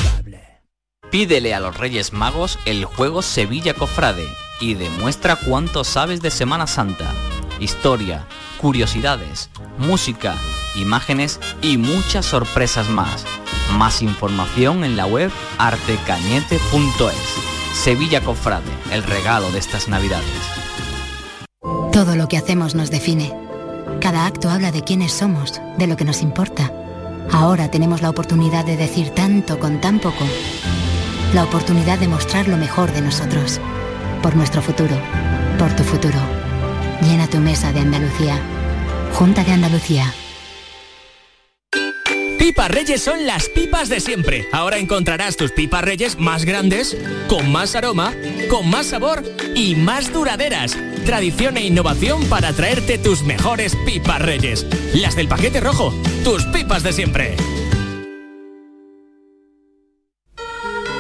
Pídele 1.11 1.53
a 1.53 1.59
los 1.59 1.77
Reyes 1.77 2.13
Magos 2.13 2.61
el 2.65 2.85
juego 2.85 3.23
Sevilla 3.23 3.75
Cofrade 3.75 4.29
y 4.61 4.75
demuestra 4.75 5.35
cuánto 5.35 5.83
sabes 5.83 6.23
de 6.23 6.31
Semana 6.31 6.69
Santa 6.69 7.13
historia, 7.63 8.27
curiosidades, 8.59 9.51
música, 9.79 10.35
imágenes 10.77 11.41
y 11.63 11.79
muchas 11.79 12.27
sorpresas 12.27 12.89
más. 12.89 13.25
Más 13.73 14.03
información 14.03 14.85
en 14.85 14.97
la 14.97 15.07
web 15.07 15.31
artecañete.es. 15.59 17.75
Sevilla 17.75 18.21
Cofrade, 18.21 18.71
el 18.93 19.03
regalo 19.03 19.51
de 19.51 19.59
estas 19.59 19.89
navidades. 19.89 20.29
Todo 21.93 22.17
lo 22.17 22.29
que 22.29 22.37
hacemos 22.37 22.75
nos 22.75 22.91
define. 22.91 23.33
Cada 24.01 24.27
acto 24.27 24.51
habla 24.51 24.73
de 24.73 24.83
quiénes 24.83 25.13
somos, 25.13 25.61
de 25.79 25.87
lo 25.87 25.97
que 25.97 26.05
nos 26.05 26.23
importa. 26.23 26.71
Ahora 27.31 27.71
tenemos 27.71 28.03
la 28.03 28.11
oportunidad 28.11 28.65
de 28.65 28.77
decir 28.77 29.11
tanto 29.11 29.59
con 29.59 29.81
tan 29.81 29.99
poco. 29.99 30.25
La 31.35 31.45
oportunidad 31.45 31.99
de 31.99 32.09
mostrar 32.09 32.49
lo 32.49 32.57
mejor 32.57 32.93
de 32.93 33.01
nosotros. 33.01 33.61
Por 34.23 34.37
nuestro 34.37 34.61
futuro. 34.61 34.97
Por 35.59 35.75
tu 35.75 35.83
futuro. 35.83 36.19
Llena 37.03 37.27
tu 37.27 37.39
mesa 37.39 37.73
de 37.73 37.81
Andalucía. 37.81 38.39
Junta 39.15 39.45
de 39.45 39.53
Andalucía. 39.53 40.13
Pipas 42.39 42.71
Reyes 42.71 43.03
son 43.03 43.27
las 43.27 43.49
pipas 43.49 43.89
de 43.89 44.01
siempre. 44.01 44.47
Ahora 44.53 44.79
encontrarás 44.79 45.37
tus 45.37 45.53
pipas 45.53 45.83
Reyes 45.83 46.19
más 46.19 46.45
grandes, 46.45 46.97
con 47.29 47.51
más 47.51 47.75
aroma, 47.75 48.13
con 48.51 48.69
más 48.69 48.87
sabor 48.87 49.23
y 49.55 49.75
más 49.75 50.13
duraderas. 50.13 50.77
Tradición 51.05 51.57
e 51.57 51.67
innovación 51.67 52.25
para 52.27 52.53
traerte 52.53 52.99
tus 52.99 53.23
mejores 53.23 53.77
pipas 53.87 54.21
Reyes. 54.21 54.67
Las 54.95 55.17
del 55.17 55.29
paquete 55.29 55.61
rojo, 55.61 55.95
tus 56.25 56.45
pipas 56.47 56.83
de 56.83 56.93
siempre. 56.93 57.37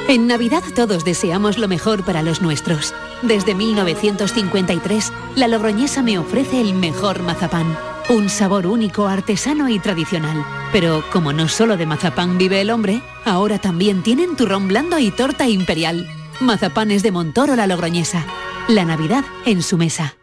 En 0.09 0.27
Navidad 0.27 0.63
todos 0.75 1.05
deseamos 1.05 1.59
lo 1.59 1.69
mejor 1.69 2.05
para 2.05 2.23
los 2.23 2.43
nuestros. 2.43 2.93
Desde 3.23 3.55
1953, 3.55 5.13
la 5.37 5.49
Logroñesa 5.49 6.03
me 6.03 6.19
ofrece 6.19 6.61
el 6.61 6.75
mejor 6.75 7.23
mazapán. 7.23 7.92
Un 8.09 8.29
sabor 8.29 8.67
único, 8.67 9.07
artesano 9.07 9.69
y 9.69 9.79
tradicional. 9.79 10.45
Pero 10.73 11.05
como 11.13 11.33
no 11.33 11.49
solo 11.49 11.77
de 11.77 11.87
mazapán 11.87 12.37
vive 12.37 12.61
el 12.61 12.71
hombre, 12.71 13.01
ahora 13.25 13.59
también 13.59 14.03
tienen 14.03 14.37
turrón 14.37 14.69
blando 14.69 14.99
y 14.99 15.11
torta 15.11 15.49
imperial. 15.49 16.09
Mazapanes 16.41 17.03
de 17.03 17.13
Montoro 17.13 17.55
la 17.57 17.67
Logroñesa. 17.67 18.27
La 18.69 18.85
Navidad 18.85 19.25
en 19.47 19.63
su 19.63 19.79
mesa. 19.79 20.17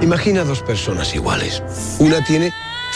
Imagina 0.00 0.44
dos 0.44 0.62
personas 0.62 1.14
iguales. 1.14 1.62
Una 1.98 2.24
tiene 2.24 2.52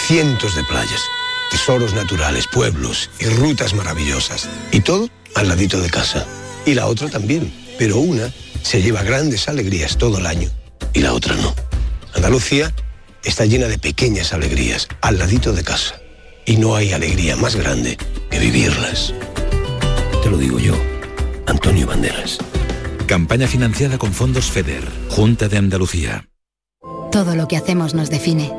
cientos 0.06 0.56
de 0.56 0.64
playas, 0.64 1.02
tesoros 1.50 1.92
naturales, 1.94 2.46
pueblos 2.46 3.10
y 3.18 3.26
rutas 3.26 3.74
maravillosas. 3.74 4.48
Y 4.72 4.80
todo 4.80 5.08
al 5.34 5.48
ladito 5.48 5.80
de 5.80 5.90
casa. 5.90 6.26
Y 6.64 6.74
la 6.74 6.86
otra 6.86 7.08
también. 7.08 7.52
Pero 7.78 7.98
una 7.98 8.32
se 8.62 8.80
lleva 8.80 9.02
grandes 9.02 9.48
alegrías 9.48 9.98
todo 9.98 10.18
el 10.18 10.26
año 10.26 10.48
y 10.92 11.00
la 11.00 11.12
otra 11.12 11.34
no. 11.34 11.54
Andalucía 12.14 12.72
está 13.24 13.46
llena 13.46 13.66
de 13.66 13.78
pequeñas 13.78 14.32
alegrías 14.32 14.88
al 15.00 15.18
ladito 15.18 15.52
de 15.52 15.64
casa. 15.64 16.00
Y 16.46 16.56
no 16.56 16.76
hay 16.76 16.92
alegría 16.92 17.36
más 17.36 17.56
grande 17.56 17.96
que 18.30 18.38
vivirlas. 18.38 19.14
Te 20.22 20.30
lo 20.30 20.36
digo 20.36 20.58
yo, 20.58 20.74
Antonio 21.46 21.86
Banderas. 21.86 22.38
Campaña 23.06 23.46
financiada 23.46 23.98
con 23.98 24.12
fondos 24.12 24.50
FEDER, 24.50 24.86
Junta 25.10 25.48
de 25.48 25.58
Andalucía. 25.58 26.28
Todo 27.10 27.34
lo 27.36 27.48
que 27.48 27.56
hacemos 27.56 27.94
nos 27.94 28.10
define. 28.10 28.52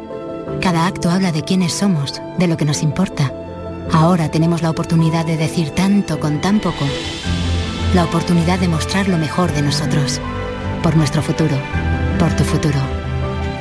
Cada 0.61 0.87
acto 0.87 1.09
habla 1.09 1.31
de 1.31 1.43
quiénes 1.43 1.73
somos, 1.73 2.21
de 2.39 2.47
lo 2.47 2.57
que 2.57 2.65
nos 2.65 2.81
importa. 2.81 3.33
Ahora 3.91 4.31
tenemos 4.31 4.61
la 4.61 4.69
oportunidad 4.69 5.25
de 5.25 5.37
decir 5.37 5.69
tanto 5.71 6.19
con 6.19 6.41
tan 6.41 6.59
poco. 6.59 6.85
La 7.93 8.03
oportunidad 8.03 8.59
de 8.59 8.67
mostrar 8.67 9.07
lo 9.07 9.17
mejor 9.17 9.51
de 9.53 9.61
nosotros. 9.61 10.19
Por 10.81 10.95
nuestro 10.95 11.21
futuro. 11.21 11.57
Por 12.19 12.35
tu 12.35 12.43
futuro. 12.43 13.04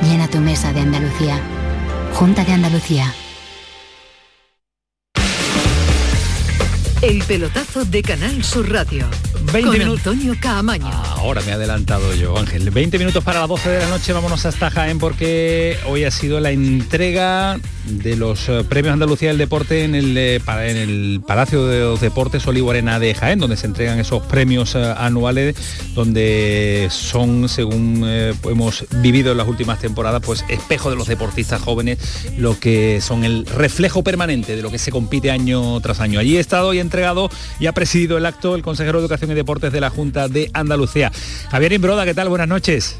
Llena 0.01 0.27
tu 0.27 0.39
mesa 0.39 0.73
de 0.73 0.81
Andalucía. 0.81 1.39
Junta 2.13 2.43
de 2.43 2.53
Andalucía. 2.53 3.13
El 7.01 7.23
pelotazo 7.23 7.85
de 7.85 8.01
Canal 8.01 8.43
Sur 8.43 8.71
Radio. 8.71 9.05
20 9.53 9.61
con 9.61 9.77
minutos. 9.77 10.07
Antonio 10.07 10.35
Caamaño. 10.39 10.87
Ahora 10.87 11.41
me 11.41 11.51
he 11.51 11.53
adelantado 11.53 12.13
yo, 12.15 12.37
Ángel. 12.37 12.69
20 12.69 12.97
minutos 12.97 13.23
para 13.23 13.41
las 13.41 13.49
12 13.49 13.69
de 13.69 13.79
la 13.79 13.89
noche, 13.89 14.11
vámonos 14.13 14.45
hasta 14.45 14.71
Jaén 14.71 14.97
porque 14.97 15.77
hoy 15.87 16.03
ha 16.03 16.11
sido 16.11 16.39
la 16.39 16.51
entrega 16.51 17.59
de 17.85 18.15
los 18.15 18.49
eh, 18.49 18.63
premios 18.67 18.93
Andalucía 18.93 19.29
del 19.29 19.37
Deporte 19.37 19.83
en 19.83 19.95
el, 19.95 20.17
eh, 20.17 20.35
en 20.35 20.77
el 20.77 21.21
Palacio 21.25 21.65
de 21.67 21.79
los 21.81 22.01
Deportes 22.01 22.45
Olivo 22.47 22.71
Arena 22.71 22.99
de 22.99 23.13
Jaén, 23.13 23.39
donde 23.39 23.57
se 23.57 23.67
entregan 23.67 23.99
esos 23.99 24.23
premios 24.23 24.75
eh, 24.75 24.93
anuales, 24.97 25.55
donde 25.93 26.87
son, 26.91 27.47
según 27.49 28.05
hemos 28.43 28.85
vivido 29.01 29.31
en 29.31 29.37
las 29.37 29.47
últimas 29.47 29.79
temporadas, 29.79 30.21
pues 30.25 30.43
espejo 30.49 30.89
de 30.89 30.95
los 30.95 31.07
deportistas 31.07 31.61
jóvenes, 31.61 31.99
lo 32.37 32.59
que 32.59 32.99
son 33.01 33.23
el 33.23 33.45
reflejo 33.45 34.03
permanente 34.03 34.55
de 34.55 34.61
lo 34.61 34.71
que 34.71 34.77
se 34.77 34.91
compite 34.91 35.31
año 35.31 35.79
tras 35.81 35.99
año. 35.99 36.19
Allí 36.19 36.37
he 36.37 36.39
estado 36.39 36.73
y 36.73 36.79
entregado 36.79 37.29
y 37.59 37.67
ha 37.67 37.73
presidido 37.73 38.17
el 38.17 38.25
acto 38.25 38.55
el 38.55 38.61
consejero 38.61 38.99
de 38.99 39.05
Educación 39.05 39.31
y 39.31 39.33
Deportes 39.35 39.71
de 39.71 39.81
la 39.81 39.89
Junta 39.89 40.27
de 40.27 40.49
Andalucía. 40.53 41.11
Javier 41.49 41.73
Imbroda, 41.73 42.05
¿qué 42.05 42.13
tal? 42.13 42.29
Buenas 42.29 42.47
noches. 42.47 42.97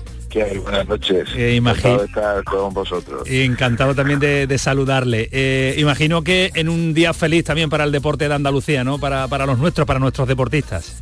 Buenas 0.64 0.88
noches. 0.88 1.30
Eh, 1.36 1.56
imagino- 1.56 2.04
estar 2.04 2.44
con 2.44 2.74
vosotros. 2.74 3.24
Encantado 3.26 3.96
también 3.96 4.20
de, 4.20 4.48
de 4.48 4.58
saludarle. 4.58 5.30
Eh, 5.32 5.76
imagino 5.78 6.24
que 6.24 6.52
en 6.56 6.68
un 6.70 6.94
día 6.94 7.14
feliz 7.14 7.46
también 7.46 7.70
para 7.70 7.86
el 7.86 7.92
deporte 7.92 8.28
de 8.28 8.34
Andalucía, 8.36 8.84
¿no? 8.84 9.00
Para, 9.00 9.28
para 9.28 9.46
los 9.46 9.58
nuestros, 9.58 9.88
para 9.88 10.00
nuestros 10.00 10.28
deportistas. 10.28 11.02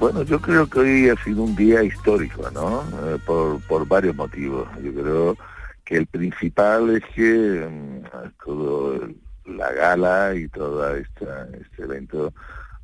Bueno, 0.00 0.22
yo 0.22 0.40
creo 0.40 0.66
que 0.66 0.80
hoy 0.80 1.08
ha 1.10 1.22
sido 1.22 1.42
un 1.42 1.54
día 1.54 1.82
histórico, 1.82 2.50
¿no? 2.50 2.82
Eh, 3.06 3.18
por, 3.24 3.60
por 3.68 3.86
varios 3.86 4.16
motivos. 4.16 4.66
Yo 4.82 4.92
creo 4.92 5.36
que 5.84 5.96
el 5.98 6.06
principal 6.06 6.96
es 6.96 7.02
que 7.14 7.68
mm, 7.70 8.04
todo 8.44 8.98
la 9.44 9.72
gala 9.72 10.34
y 10.34 10.48
todo 10.48 10.96
esta, 10.96 11.46
este 11.60 11.82
evento 11.82 12.32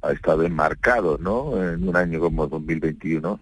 ha 0.03 0.13
estado 0.13 0.45
enmarcado, 0.45 1.19
¿no? 1.21 1.57
En 1.61 1.89
un 1.89 1.97
año 1.97 2.21
como 2.21 2.47
2021, 2.47 3.41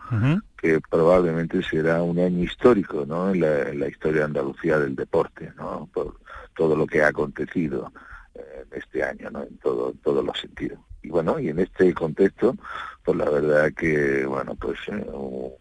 probablemente 0.90 1.62
será 1.62 2.02
un 2.02 2.18
año 2.18 2.44
histórico, 2.44 3.04
¿no? 3.06 3.30
En 3.30 3.40
la, 3.40 3.62
en 3.70 3.80
la 3.80 3.88
historia 3.88 4.20
de 4.20 4.26
Andalucía 4.26 4.78
del 4.78 4.96
deporte, 4.96 5.52
¿no? 5.56 5.88
Por 5.92 6.18
todo 6.54 6.76
lo 6.76 6.86
que 6.86 7.02
ha 7.02 7.08
acontecido 7.08 7.92
eh, 8.34 8.64
en 8.70 8.78
este 8.78 9.02
año, 9.02 9.30
¿no? 9.30 9.42
En 9.42 9.56
todo, 9.58 9.90
en 9.90 9.98
todos 9.98 10.24
los 10.24 10.38
sentidos. 10.38 10.78
Y 11.02 11.08
bueno, 11.08 11.38
y 11.38 11.48
en 11.48 11.60
este 11.60 11.94
contexto, 11.94 12.56
pues 13.04 13.16
la 13.16 13.30
verdad 13.30 13.72
que, 13.72 14.26
bueno, 14.26 14.54
pues 14.56 14.78
eh, 14.88 15.06
un 15.12 15.52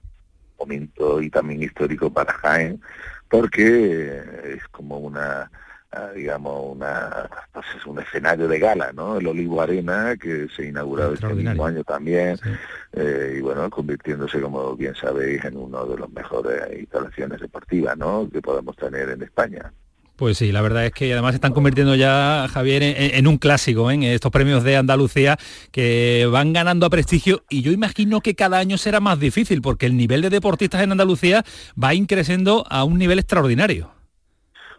momento 0.58 1.22
y 1.22 1.30
también 1.30 1.62
histórico 1.62 2.12
para 2.12 2.34
Jaén, 2.34 2.82
porque 3.30 3.64
eh, 3.64 4.56
es 4.58 4.68
como 4.70 4.98
una 4.98 5.52
digamos 6.14 6.76
una 6.76 7.30
pues 7.54 7.66
es 7.78 7.86
un 7.86 8.00
escenario 8.00 8.48
de 8.48 8.60
gala 8.60 8.92
no 8.92 9.18
el 9.18 9.28
Olivo 9.28 9.62
Arena 9.62 10.16
que 10.18 10.48
se 10.56 10.68
inauguró 10.68 11.14
este 11.14 11.34
mismo 11.34 11.66
año 11.66 11.84
también 11.84 12.38
eh, 12.94 13.36
y 13.38 13.42
bueno 13.42 13.70
convirtiéndose 13.70 14.42
como 14.42 14.76
bien 14.76 14.94
sabéis 14.96 15.44
en 15.46 15.58
uno 15.58 15.86
de 15.86 15.98
los 15.98 16.10
mejores 16.12 16.62
instalaciones 16.78 17.40
deportivas 17.40 17.98
no 17.98 18.30
que 18.32 18.42
podemos 18.42 18.76
tener 18.76 19.10
en 19.10 19.22
España. 19.24 19.72
Pues 20.16 20.38
sí, 20.38 20.54
la 20.54 20.62
verdad 20.62 20.86
es 20.86 20.94
que 20.94 21.12
además 21.12 21.34
se 21.34 21.38
están 21.38 21.52
convirtiendo 21.52 21.94
ya, 21.94 22.48
Javier, 22.50 22.84
en, 22.84 22.96
en 23.16 23.28
un 23.28 23.38
clásico, 23.38 23.92
¿eh? 23.92 23.96
en 23.96 24.04
estos 24.04 24.32
premios 24.32 24.64
de 24.64 24.78
Andalucía 24.78 25.38
que 25.72 26.26
van 26.32 26.54
ganando 26.54 26.86
a 26.86 26.90
prestigio 26.90 27.44
y 27.50 27.62
yo 27.62 27.74
imagino 27.74 28.22
que 28.22 28.34
cada 28.34 28.60
año 28.60 28.78
será 28.78 29.02
más 29.02 29.20
difícil 29.20 29.62
porque 29.62 29.86
el 29.88 29.98
nivel 29.98 30.22
de 30.22 30.30
deportistas 30.30 30.82
en 30.84 30.94
Andalucía 30.94 31.44
va 31.82 31.94
increciendo 31.94 32.66
a 32.70 32.86
un 32.86 32.98
nivel 32.98 33.20
extraordinario. 33.20 33.95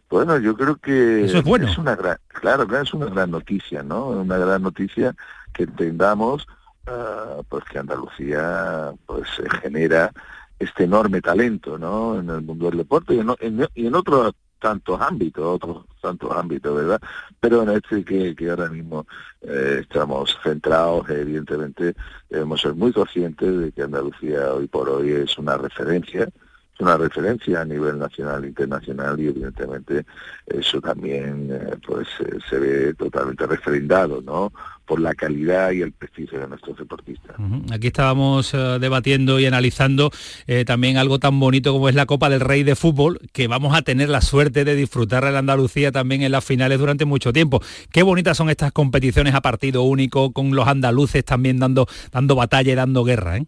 Bueno, 0.08 0.38
yo 0.38 0.56
creo 0.56 0.76
que 0.76 1.24
Eso 1.24 1.38
es 1.38 1.44
bueno. 1.44 1.68
una 1.78 1.96
gran, 1.96 2.16
claro, 2.28 2.66
es 2.80 2.94
una 2.94 3.06
gran 3.06 3.30
noticia, 3.30 3.82
¿no? 3.82 4.08
Una 4.08 4.38
gran 4.38 4.62
noticia 4.62 5.14
que 5.52 5.64
entendamos, 5.64 6.46
ah, 6.86 7.38
pues 7.48 7.64
que 7.64 7.78
Andalucía, 7.78 8.92
pues 9.06 9.28
se 9.36 9.48
genera 9.60 10.12
este 10.58 10.84
enorme 10.84 11.20
talento, 11.20 11.76
¿no? 11.78 12.18
En 12.20 12.30
el 12.30 12.42
mundo 12.42 12.66
del 12.70 12.78
deporte 12.78 13.14
y 13.14 13.18
en, 13.18 13.34
en- 13.40 13.68
y 13.74 13.86
en 13.86 13.94
otros 13.94 14.32
tantos 14.58 14.98
ámbitos, 15.00 15.44
otros 15.44 15.84
tantos 16.00 16.30
ámbitos, 16.34 16.74
¿verdad? 16.74 17.00
Pero 17.40 17.62
en 17.62 17.70
este 17.70 18.04
que, 18.04 18.34
que 18.34 18.48
ahora 18.50 18.68
mismo 18.70 19.06
eh, 19.42 19.80
estamos 19.82 20.38
centrados, 20.42 21.08
evidentemente 21.10 21.94
debemos 22.30 22.60
ser 22.62 22.74
muy 22.74 22.92
conscientes 22.92 23.58
de 23.58 23.72
que 23.72 23.82
Andalucía 23.82 24.54
hoy 24.54 24.66
por 24.66 24.88
hoy 24.88 25.10
es 25.12 25.36
una 25.36 25.58
referencia, 25.58 26.28
es 26.76 26.80
una 26.80 26.96
referencia 26.98 27.62
a 27.62 27.64
nivel 27.64 27.98
nacional 27.98 28.44
e 28.44 28.48
internacional 28.48 29.18
y 29.18 29.28
evidentemente 29.28 30.04
eso 30.46 30.80
también 30.80 31.48
eh, 31.50 31.76
pues 31.86 32.06
eh, 32.20 32.38
se 32.48 32.58
ve 32.58 32.94
totalmente 32.94 33.46
refrendado, 33.46 34.20
¿no? 34.20 34.52
Por 34.84 35.00
la 35.00 35.14
calidad 35.14 35.72
y 35.72 35.80
el 35.80 35.92
prestigio 35.92 36.38
de 36.38 36.48
nuestros 36.48 36.76
deportistas. 36.76 37.34
Aquí 37.72 37.88
estábamos 37.88 38.52
eh, 38.54 38.78
debatiendo 38.78 39.40
y 39.40 39.46
analizando 39.46 40.10
también 40.64 40.96
algo 40.96 41.18
tan 41.18 41.40
bonito 41.40 41.72
como 41.72 41.88
es 41.88 41.94
la 41.94 42.06
Copa 42.06 42.28
del 42.28 42.40
Rey 42.40 42.62
de 42.62 42.76
Fútbol, 42.76 43.18
que 43.32 43.48
vamos 43.48 43.76
a 43.76 43.82
tener 43.82 44.08
la 44.08 44.20
suerte 44.20 44.64
de 44.64 44.76
disfrutar 44.76 45.24
en 45.24 45.34
Andalucía 45.34 45.90
también 45.90 46.22
en 46.22 46.30
las 46.30 46.44
finales 46.44 46.78
durante 46.78 47.04
mucho 47.04 47.32
tiempo. 47.32 47.60
Qué 47.90 48.02
bonitas 48.02 48.36
son 48.36 48.48
estas 48.50 48.70
competiciones 48.70 49.34
a 49.34 49.40
partido 49.40 49.82
único, 49.82 50.32
con 50.32 50.54
los 50.54 50.68
andaluces 50.68 51.24
también 51.24 51.58
dando, 51.58 51.86
dando 52.12 52.36
batalla 52.36 52.72
y 52.72 52.76
dando 52.76 53.02
guerra. 53.02 53.38
¿eh? 53.38 53.46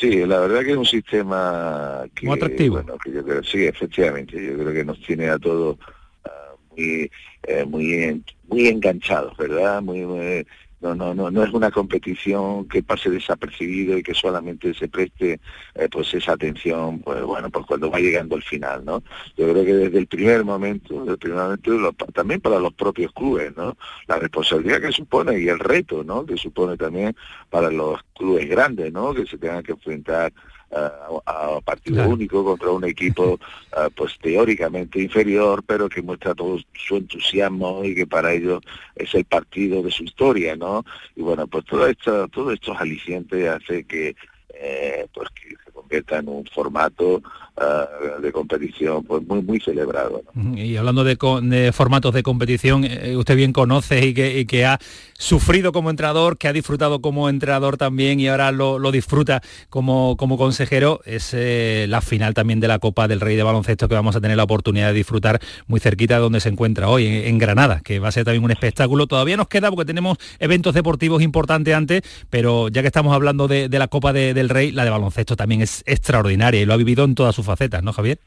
Sí, 0.00 0.24
la 0.24 0.40
verdad 0.40 0.60
que 0.64 0.70
es 0.70 0.76
un 0.78 0.86
sistema 0.86 2.04
que, 2.14 2.24
Muy 2.26 2.36
atractivo. 2.36 2.76
bueno, 2.76 2.96
que 2.96 3.12
yo 3.12 3.22
creo, 3.22 3.44
sí, 3.44 3.66
efectivamente, 3.66 4.42
yo 4.42 4.54
creo 4.54 4.72
que 4.72 4.84
nos 4.84 4.98
tiene 5.02 5.28
a 5.28 5.38
todos 5.38 5.76
ah, 6.24 6.54
muy 6.70 6.80
muy, 6.80 7.10
eh, 7.42 7.64
muy, 7.66 8.24
muy 8.48 8.68
enganchados, 8.68 9.36
¿verdad? 9.36 9.82
Muy, 9.82 10.46
no, 10.80 10.94
no, 10.94 11.14
no, 11.14 11.30
no 11.30 11.44
es 11.44 11.52
una 11.52 11.70
competición 11.70 12.66
que 12.68 12.82
pase 12.82 13.10
desapercibido 13.10 13.98
y 13.98 14.02
que 14.02 14.14
solamente 14.14 14.72
se 14.72 14.88
preste 14.88 15.40
eh, 15.74 15.88
pues 15.90 16.12
esa 16.14 16.32
atención, 16.32 17.00
pues 17.00 17.22
bueno, 17.22 17.50
pues 17.50 17.66
cuando 17.66 17.90
va 17.90 17.98
llegando 17.98 18.36
el 18.36 18.42
final, 18.42 18.84
¿no? 18.84 19.02
Yo 19.36 19.50
creo 19.50 19.64
que 19.64 19.74
desde 19.74 19.98
el 19.98 20.06
primer 20.06 20.44
momento, 20.44 21.00
desde 21.00 21.12
el 21.12 21.18
primer 21.18 21.38
momento 21.38 21.90
también 22.14 22.40
para 22.40 22.58
los 22.58 22.72
propios 22.72 23.12
clubes, 23.12 23.54
¿no? 23.56 23.76
La 24.08 24.18
responsabilidad 24.18 24.80
que 24.80 24.92
supone 24.92 25.38
y 25.38 25.48
el 25.48 25.58
reto, 25.58 26.02
¿no? 26.02 26.24
Que 26.24 26.36
supone 26.36 26.76
también 26.76 27.14
para 27.50 27.70
los 27.70 28.00
clubes 28.14 28.48
grandes, 28.48 28.92
¿no? 28.92 29.12
Que 29.12 29.26
se 29.26 29.36
tengan 29.36 29.62
que 29.62 29.72
enfrentar 29.72 30.32
a, 30.72 31.60
partido 31.64 32.08
único 32.08 32.44
contra 32.44 32.70
un 32.70 32.84
equipo 32.84 33.38
pues 33.96 34.18
teóricamente 34.20 35.00
inferior 35.00 35.62
pero 35.66 35.88
que 35.88 36.02
muestra 36.02 36.34
todo 36.34 36.58
su 36.74 36.96
entusiasmo 36.96 37.84
y 37.84 37.94
que 37.94 38.06
para 38.06 38.32
ellos 38.32 38.62
es 38.94 39.14
el 39.14 39.24
partido 39.24 39.82
de 39.82 39.90
su 39.90 40.04
historia 40.04 40.56
no 40.56 40.84
y 41.16 41.22
bueno 41.22 41.46
pues 41.46 41.64
todo 41.64 41.86
esto 41.86 42.28
todo 42.28 42.52
estos 42.52 42.76
alicientes 42.80 43.48
hace 43.48 43.84
que 43.84 44.14
eh, 44.54 45.06
pues 45.14 45.28
que 45.30 45.50
se 45.64 45.72
convierta 45.72 46.18
en 46.18 46.28
un 46.28 46.44
formato 46.46 47.22
uh, 47.60 48.20
de 48.20 48.32
competición 48.32 49.04
pues 49.04 49.26
muy 49.26 49.42
muy 49.42 49.60
celebrado. 49.60 50.22
Y 50.56 50.76
hablando 50.76 51.04
de, 51.04 51.16
de, 51.42 51.72
formatos 51.72 52.14
de 52.14 52.22
competición, 52.22 52.84
eh, 52.84 53.16
usted 53.16 53.36
bien 53.36 53.52
conoce 53.52 54.06
y 54.06 54.14
que, 54.14 54.46
que, 54.46 54.64
ha 54.64 54.78
sufrido 55.18 55.72
como 55.72 55.90
entrenador, 55.90 56.38
que 56.38 56.48
ha 56.48 56.52
disfrutado 56.52 57.00
como 57.00 57.28
entrenador 57.28 57.76
también 57.76 58.20
y 58.20 58.28
ahora 58.28 58.52
lo, 58.52 58.78
lo 58.78 58.90
disfruta 58.90 59.42
como, 59.68 60.16
como 60.16 60.38
consejero, 60.38 61.00
es 61.04 61.34
eh, 61.34 61.86
la 61.88 62.00
final 62.00 62.32
también 62.32 62.60
de 62.60 62.68
la 62.68 62.78
Copa 62.78 63.06
del 63.06 63.20
Rey 63.20 63.36
de 63.36 63.42
Baloncesto 63.42 63.88
que 63.88 63.94
vamos 63.94 64.16
a 64.16 64.20
tener 64.20 64.36
la 64.36 64.44
oportunidad 64.44 64.88
de 64.88 64.94
disfrutar 64.94 65.40
muy 65.66 65.80
cerquita 65.80 66.14
de 66.14 66.20
donde 66.20 66.40
se 66.40 66.48
encuentra 66.48 66.88
hoy, 66.88 67.06
en, 67.06 67.14
en 67.26 67.38
Granada, 67.38 67.80
que 67.84 67.98
va 67.98 68.08
a 68.08 68.12
ser 68.12 68.24
también 68.24 68.44
un 68.44 68.50
espectáculo. 68.50 69.06
Todavía 69.06 69.36
nos 69.36 69.48
queda 69.48 69.70
porque 69.70 69.84
tenemos 69.84 70.18
eventos 70.38 70.74
deportivos 70.74 71.22
importantes 71.22 71.74
antes, 71.74 72.02
pero 72.30 72.68
ya 72.68 72.80
que 72.80 72.88
estamos 72.88 73.14
hablando 73.14 73.48
de, 73.48 73.68
de 73.68 73.78
la 73.78 73.88
Copa 73.88 74.12
de, 74.12 74.34
del 74.34 74.48
Rey, 74.48 74.72
la 74.72 74.84
de 74.84 74.90
baloncesto 74.90 75.36
también 75.36 75.60
es 75.62 75.82
extraordinaria 75.86 76.60
y 76.60 76.64
lo 76.64 76.72
ha 76.72 76.76
vivido 76.76 77.04
en 77.04 77.14
toda 77.14 77.32
su 77.32 77.42
facetas, 77.50 77.82
¿no, 77.82 77.92
Javier? 77.92 78.18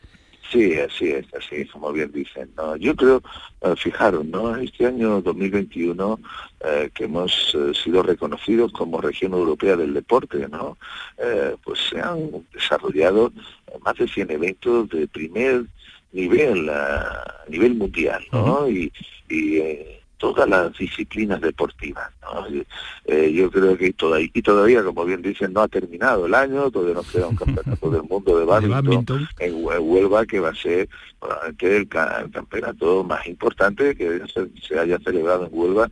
Sí, 0.52 0.74
así 0.78 1.10
es, 1.10 1.26
así 1.34 1.66
como 1.66 1.92
bien 1.92 2.12
dicen. 2.12 2.52
¿no? 2.56 2.76
Yo 2.76 2.96
creo, 2.96 3.24
eh, 3.62 3.74
fijaros, 3.76 4.26
¿no? 4.26 4.56
este 4.58 4.86
año 4.86 5.22
2021 5.22 6.20
eh, 6.60 6.90
que 6.94 7.06
hemos 7.06 7.56
eh, 7.56 7.72
sido 7.74 8.04
reconocidos 8.04 8.72
como 8.74 9.02
región 9.02 9.34
europea 9.34 9.76
del 9.76 9.94
deporte, 9.94 10.48
¿no? 10.50 10.78
pues 11.64 11.80
se 11.90 12.00
han 12.00 12.46
desarrollado 12.54 13.32
más 13.84 13.96
de 13.96 14.08
100 14.08 14.32
eventos 14.32 14.90
de 14.90 15.08
primer 15.08 15.66
nivel, 16.12 16.70
a 16.70 17.46
nivel 17.48 17.76
mundial, 17.76 18.24
¿no? 18.32 18.68
Y, 18.70 18.92
y 19.30 19.60
todas 20.24 20.48
las 20.48 20.72
disciplinas 20.78 21.42
deportivas. 21.42 22.10
Eh, 23.04 23.34
yo 23.34 23.52
creo 23.52 23.78
que 23.78 23.92
todavía, 23.92 24.30
y 24.34 24.42
todavía, 24.42 24.82
como 24.82 25.04
bien 25.04 25.22
dicen, 25.22 25.52
no 25.52 25.60
ha 25.60 25.68
terminado 25.68 26.28
el 26.28 26.34
año, 26.34 26.72
todavía 26.72 26.94
nos 26.94 27.12
queda 27.12 27.28
un 27.28 27.36
campeonato 27.36 27.90
del 27.90 28.04
mundo 28.04 28.40
de 28.40 28.46
badminton, 28.72 29.28
en 29.40 29.54
Huelva, 29.62 30.26
que 30.26 30.40
va 30.40 30.52
a 30.52 30.56
ser 30.56 30.88
probablemente 31.20 31.76
el, 31.76 31.88
campeonato 31.90 33.04
más 33.04 33.28
importante 33.28 33.98
que 33.98 34.22
se, 34.66 34.80
haya 34.80 34.98
celebrado 35.00 35.48
en 35.48 35.50
Huelva 35.52 35.90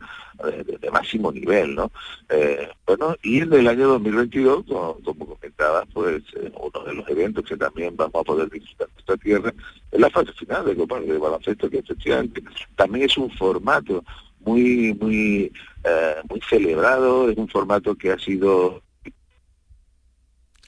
eh, 0.48 0.64
de, 0.80 0.90
máximo 0.90 1.32
nivel, 1.32 1.74
¿no? 1.74 1.90
Eh, 2.28 2.68
bueno, 2.86 3.16
y 3.22 3.40
en 3.40 3.52
el 3.52 3.68
año 3.68 3.88
2022, 3.88 4.64
como, 4.66 5.26
comentaba, 5.26 5.84
pues 5.92 6.22
uno 6.34 6.84
de 6.84 6.94
los 6.94 7.08
eventos 7.08 7.44
que 7.44 7.56
también 7.56 7.96
vamos 7.96 8.14
a 8.14 8.24
poder 8.24 8.48
en 8.52 8.62
nuestra 8.78 9.16
tierra 9.16 9.54
es 9.90 10.00
la 10.00 10.10
fase 10.10 10.32
final 10.32 10.64
de 10.64 10.76
Copa 10.76 11.00
de 11.00 11.18
Baloncesto, 11.18 11.70
que 11.70 11.78
efectivamente 11.78 12.42
también 12.76 13.06
es 13.06 13.16
un 13.16 13.30
formato 13.30 14.04
muy, 14.44 14.94
muy, 14.94 15.52
eh, 15.84 16.14
muy 16.28 16.40
celebrado, 16.48 17.30
es 17.30 17.36
un 17.36 17.48
formato 17.48 17.94
que 17.94 18.12
ha 18.12 18.18
sido... 18.18 18.82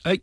Ay. 0.05 0.23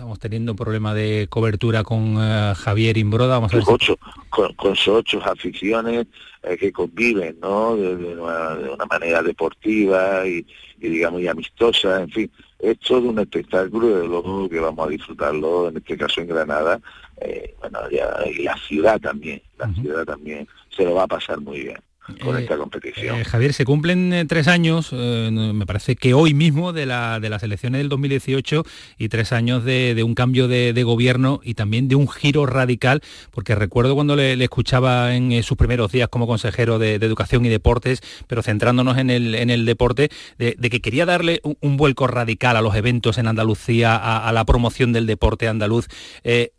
Estamos 0.00 0.18
teniendo 0.18 0.52
un 0.52 0.56
problema 0.56 0.94
de 0.94 1.26
cobertura 1.28 1.84
con 1.84 2.16
uh, 2.16 2.54
Javier 2.54 2.96
Imbroda. 2.96 3.34
Vamos 3.34 3.52
a 3.52 3.56
ver 3.56 3.64
ocho, 3.68 3.98
con, 4.30 4.54
con 4.54 4.74
sus 4.74 4.94
ocho 4.94 5.20
aficiones 5.22 6.06
eh, 6.42 6.56
que 6.56 6.72
conviven, 6.72 7.36
¿no? 7.38 7.76
De, 7.76 7.96
de, 7.96 8.18
una, 8.18 8.54
de, 8.54 8.70
una, 8.70 8.86
manera 8.86 9.22
deportiva 9.22 10.26
y, 10.26 10.46
y, 10.80 10.88
digamos, 10.88 11.20
y 11.20 11.28
amistosa, 11.28 12.00
en 12.00 12.08
fin. 12.08 12.30
Es 12.58 12.78
todo 12.78 13.10
un 13.10 13.18
espectáculo, 13.18 13.88
de 13.88 14.08
luego 14.08 14.48
que 14.48 14.58
vamos 14.58 14.86
a 14.86 14.90
disfrutarlo, 14.90 15.68
en 15.68 15.76
este 15.76 15.98
caso 15.98 16.22
en 16.22 16.28
Granada, 16.28 16.80
eh, 17.20 17.54
bueno, 17.60 17.80
ya, 17.90 18.08
y 18.26 18.44
la 18.44 18.56
ciudad 18.56 18.98
también, 18.98 19.42
la 19.58 19.66
uh 19.66 19.68
-huh. 19.68 19.82
ciudad 19.82 20.06
también 20.06 20.48
se 20.74 20.82
lo 20.82 20.94
va 20.94 21.02
a 21.02 21.08
pasar 21.08 21.38
muy 21.42 21.60
bien 21.60 21.89
con 22.22 22.36
eh, 22.36 22.42
esta 22.42 22.56
competición. 22.56 23.20
Eh, 23.20 23.24
Javier, 23.24 23.52
se 23.52 23.64
cumplen 23.64 24.12
eh, 24.12 24.24
tres 24.24 24.48
años, 24.48 24.90
eh, 24.92 25.30
me 25.30 25.66
parece 25.66 25.96
que 25.96 26.14
hoy 26.14 26.34
mismo, 26.34 26.72
de, 26.72 26.86
la, 26.86 27.20
de 27.20 27.28
las 27.28 27.42
elecciones 27.42 27.78
del 27.78 27.88
2018 27.88 28.64
y 28.98 29.08
tres 29.08 29.32
años 29.32 29.64
de, 29.64 29.94
de 29.94 30.02
un 30.02 30.14
cambio 30.14 30.48
de, 30.48 30.72
de, 30.72 30.82
gobierno 30.82 31.40
y 31.44 31.54
también 31.54 31.88
de 31.88 31.94
un 31.94 32.08
giro 32.08 32.46
radical, 32.46 33.02
porque 33.30 33.54
recuerdo 33.54 33.94
cuando 33.94 34.16
le, 34.16 34.36
le 34.36 34.44
escuchaba 34.44 35.14
en 35.14 35.42
sus 35.42 35.56
primeros 35.56 35.92
días 35.92 36.08
como 36.08 36.26
consejero 36.26 36.78
de, 36.78 37.00
Educación 37.00 37.44
y 37.44 37.48
Deportes, 37.48 38.02
pero 38.26 38.42
centrándonos 38.42 38.98
en 38.98 39.10
el, 39.10 39.34
en 39.34 39.50
el 39.50 39.64
deporte, 39.64 40.10
de, 40.38 40.54
que 40.56 40.80
quería 40.80 41.06
darle 41.06 41.40
un, 41.42 41.56
un, 41.60 41.76
vuelco 41.76 42.06
radical 42.06 42.56
a 42.56 42.62
los 42.62 42.74
eventos 42.74 43.18
en 43.18 43.26
Andalucía, 43.26 43.96
a, 43.96 44.28
a 44.28 44.32
la 44.32 44.44
promoción 44.44 44.92
del 44.92 45.06
deporte 45.06 45.48
andaluz. 45.48 45.88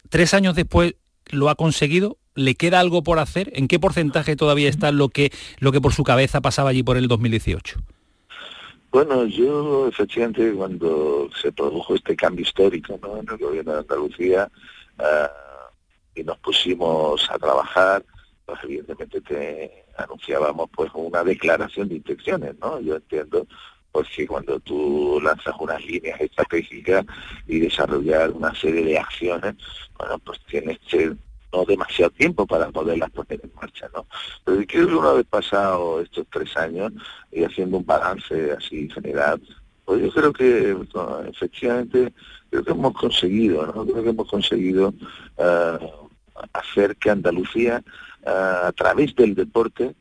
tres 0.10 0.34
años 0.34 0.56
después, 0.56 0.96
¿lo 1.30 1.50
ha 1.50 1.56
conseguido? 1.56 2.18
¿Le 2.36 2.56
queda 2.56 2.80
algo 2.80 3.04
por 3.04 3.20
hacer? 3.20 3.52
¿En 3.56 3.68
qué 3.68 3.80
porcentaje 3.80 4.36
todavía 4.36 4.70
está 4.70 4.92
lo 4.92 5.10
que, 5.10 5.32
lo 5.60 5.72
que 5.72 5.82
por 5.82 5.94
su 5.94 6.04
cabeza 6.04 6.42
pasaba 6.42 6.70
allí 6.70 6.84
por 6.84 6.98
el 6.98 7.08
2018? 7.08 7.80
Bueno, 8.92 9.26
yo 9.26 9.88
efectivamente 9.88 10.52
cuando 10.54 11.30
se 11.42 11.52
produjo 11.52 11.96
este 11.96 12.16
cambio 12.16 12.44
histórico 12.44 13.00
¿no? 13.02 13.18
en 13.18 13.30
el 13.30 13.38
gobierno 13.38 13.74
de 13.74 13.80
Andalucía 13.80 14.52
uh, 15.00 16.20
y 16.20 16.24
nos 16.24 16.38
pusimos 16.40 17.30
a 17.32 17.40
trabajar, 17.40 18.04
pues 18.46 18.60
evidentemente 18.64 19.22
te 19.22 19.86
anunciábamos 19.98 20.70
pues 20.76 20.92
una 20.94 21.24
declaración 21.24 21.88
de 21.88 21.96
intenciones, 21.96 22.56
¿no? 22.60 22.82
Yo 22.82 22.96
entiendo 22.96 23.48
pues 23.92 24.08
que 24.16 24.28
cuando 24.28 24.60
tú 24.60 25.20
lanzas 25.24 25.54
unas 25.60 25.84
líneas 25.86 26.20
estratégicas 26.20 27.06
y 27.48 27.60
desarrollar 27.60 28.32
una 28.32 28.54
serie 28.56 28.84
de 28.84 28.98
acciones, 28.98 29.56
bueno, 29.98 30.20
pues 30.20 30.40
tienes 30.46 30.80
que 30.80 31.14
no 31.52 31.66
demasiado 31.66 32.12
tiempo 32.12 32.46
para 32.46 32.70
poderlas 32.70 33.12
poner 33.12 33.40
en 33.44 33.52
marcha, 33.56 33.90
¿no? 33.94 34.06
Pero 34.44 34.64
creo 34.68 34.88
que 34.88 34.96
una 34.96 35.12
vez 35.14 35.26
pasado 35.26 36.02
estos 36.02 36.26
tres 36.32 36.56
años 36.58 36.92
y 37.32 37.44
haciendo 37.44 37.78
un 37.78 37.86
balance 37.86 38.52
así 38.52 38.90
general, 38.90 39.42
pues 39.86 40.02
yo 40.02 40.12
creo 40.12 40.34
que 40.34 40.78
efectivamente 41.30 42.14
creo 42.50 42.64
que 42.64 42.72
hemos 42.72 42.94
conseguido, 42.94 43.66
¿no? 43.68 43.86
Creo 43.86 44.04
que 44.04 44.10
hemos 44.10 44.30
conseguido 44.30 44.94
uh, 45.38 46.10
hacer 46.54 46.96
que 46.96 47.10
Andalucía 47.10 47.84
uh, 48.26 48.68
a 48.68 48.72
través 48.72 49.16
del 49.16 49.36
deporte 49.36 49.96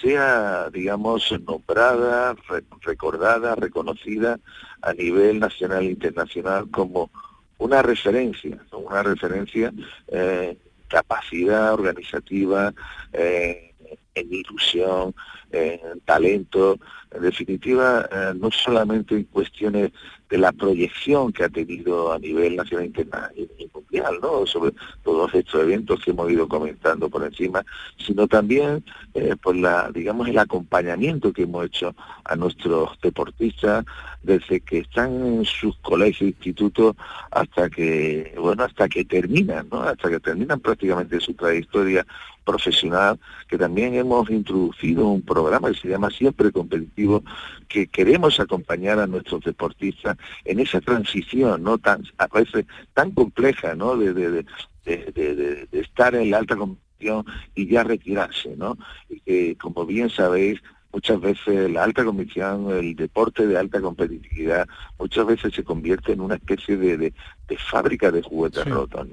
sea, 0.00 0.68
digamos, 0.70 1.32
nombrada, 1.46 2.34
re 2.48 2.64
recordada, 2.82 3.54
reconocida 3.54 4.38
a 4.82 4.92
nivel 4.92 5.40
nacional 5.40 5.82
e 5.84 5.90
internacional 5.90 6.70
como 6.70 7.10
una 7.58 7.82
referencia, 7.82 8.58
una 8.72 9.02
referencia 9.02 9.72
eh, 10.08 10.56
capacidad 10.88 11.74
organizativa, 11.74 12.72
eh, 13.12 13.74
en 14.14 14.32
ilusión, 14.32 15.14
en 15.52 16.00
talento, 16.00 16.78
en 17.10 17.22
definitiva, 17.22 18.08
eh, 18.10 18.32
no 18.34 18.50
solamente 18.50 19.14
en 19.14 19.24
cuestiones 19.24 19.92
de 20.28 20.38
la 20.38 20.52
proyección 20.52 21.32
que 21.32 21.44
ha 21.44 21.48
tenido 21.48 22.12
a 22.12 22.18
nivel 22.18 22.56
nacional 22.56 22.92
y 23.36 23.70
mundial, 23.72 24.18
¿no? 24.20 24.44
sobre 24.44 24.72
todos 25.04 25.32
estos 25.34 25.62
eventos 25.62 26.02
que 26.02 26.10
hemos 26.10 26.30
ido 26.30 26.48
comentando 26.48 27.08
por 27.08 27.24
encima, 27.24 27.64
sino 27.96 28.26
también 28.26 28.84
eh, 29.14 29.36
por 29.40 29.54
la, 29.54 29.90
digamos, 29.92 30.28
el 30.28 30.38
acompañamiento 30.38 31.32
que 31.32 31.42
hemos 31.42 31.66
hecho 31.66 31.94
a 32.24 32.34
nuestros 32.34 32.98
deportistas 33.00 33.84
desde 34.26 34.60
que 34.60 34.78
están 34.78 35.24
en 35.24 35.44
sus 35.44 35.76
colegios 35.78 36.30
institutos 36.30 36.96
hasta 37.30 37.70
que, 37.70 38.34
bueno, 38.38 38.64
hasta 38.64 38.88
que 38.88 39.04
terminan, 39.04 39.68
¿no? 39.70 39.80
hasta 39.82 40.10
que 40.10 40.20
terminan 40.20 40.60
prácticamente 40.60 41.20
su 41.20 41.32
trayectoria 41.34 42.04
profesional, 42.44 43.18
que 43.48 43.58
también 43.58 43.94
hemos 43.94 44.28
introducido 44.30 45.08
un 45.08 45.22
programa 45.22 45.70
que 45.70 45.78
se 45.78 45.88
llama 45.88 46.10
Siempre 46.10 46.52
Competitivo, 46.52 47.22
que 47.68 47.86
queremos 47.86 48.38
acompañar 48.38 48.98
a 48.98 49.06
nuestros 49.06 49.42
deportistas 49.42 50.16
en 50.44 50.60
esa 50.60 50.80
transición, 50.80 51.62
¿no? 51.62 51.78
Tan, 51.78 52.04
a 52.18 52.26
veces 52.28 52.66
tan 52.94 53.10
compleja, 53.12 53.74
¿no? 53.74 53.96
De, 53.96 54.12
de, 54.14 54.44
de, 54.84 55.66
de 55.70 55.80
estar 55.80 56.14
en 56.14 56.30
la 56.30 56.38
alta 56.38 56.56
competición 56.56 57.24
y 57.54 57.66
ya 57.66 57.82
retirarse, 57.82 58.56
¿no? 58.56 58.78
Y 59.08 59.20
que, 59.20 59.56
como 59.56 59.84
bien 59.84 60.08
sabéis, 60.08 60.60
muchas 60.92 61.20
veces 61.20 61.70
la 61.70 61.84
alta 61.84 62.04
competición, 62.04 62.70
el 62.70 62.96
deporte 62.96 63.46
de 63.46 63.58
alta 63.58 63.80
competitividad, 63.80 64.66
muchas 64.98 65.26
veces 65.26 65.54
se 65.54 65.64
convierte 65.64 66.12
en 66.12 66.20
una 66.20 66.36
especie 66.36 66.76
de, 66.76 66.96
de, 66.96 67.12
fábrica 67.58 68.10
de 68.10 68.22
juguetes 68.22 68.64
rotos. 68.64 69.06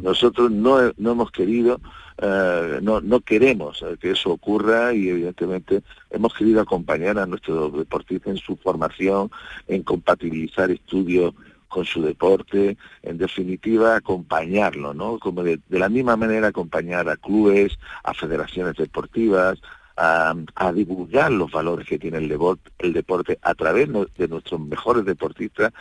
Nosotros 0.00 0.50
no, 0.50 0.80
hemos 0.80 1.30
querido, 1.30 1.80
eh, 2.18 2.78
no, 2.82 3.00
no 3.00 3.20
queremos 3.20 3.84
que 4.00 4.12
eso 4.12 4.30
ocurra 4.30 4.92
y 4.92 5.08
evidentemente 5.08 5.82
hemos 6.10 6.34
querido 6.34 6.60
acompañar 6.60 7.18
a 7.18 7.26
nuestros 7.26 7.72
deportistas 7.76 8.32
en 8.32 8.38
su 8.38 8.56
formación, 8.56 9.30
en 9.68 9.82
compatibilizar 9.82 10.70
estudios 10.70 11.34
con 11.68 11.84
su 11.84 12.02
deporte, 12.02 12.76
en 13.02 13.18
definitiva 13.18 13.96
acompañarlo, 13.96 14.94
¿no? 14.94 15.18
Como 15.18 15.42
de, 15.42 15.60
la 15.68 15.88
misma 15.88 16.16
manera 16.16 16.48
acompañar 16.48 17.08
a 17.08 17.16
clubes, 17.16 17.78
a 18.02 18.14
federaciones 18.14 18.76
deportivas, 18.76 19.58
a, 19.96 20.72
divulgar 20.74 21.32
los 21.32 21.50
valores 21.50 21.86
que 21.86 21.98
tiene 21.98 22.18
el, 22.18 22.28
deporte, 22.28 22.70
el 22.78 22.92
deporte 22.92 23.38
a 23.42 23.54
través 23.54 23.88
de 24.16 24.28
nuestros 24.28 24.60
mejores 24.60 25.04
deportistas, 25.04 25.72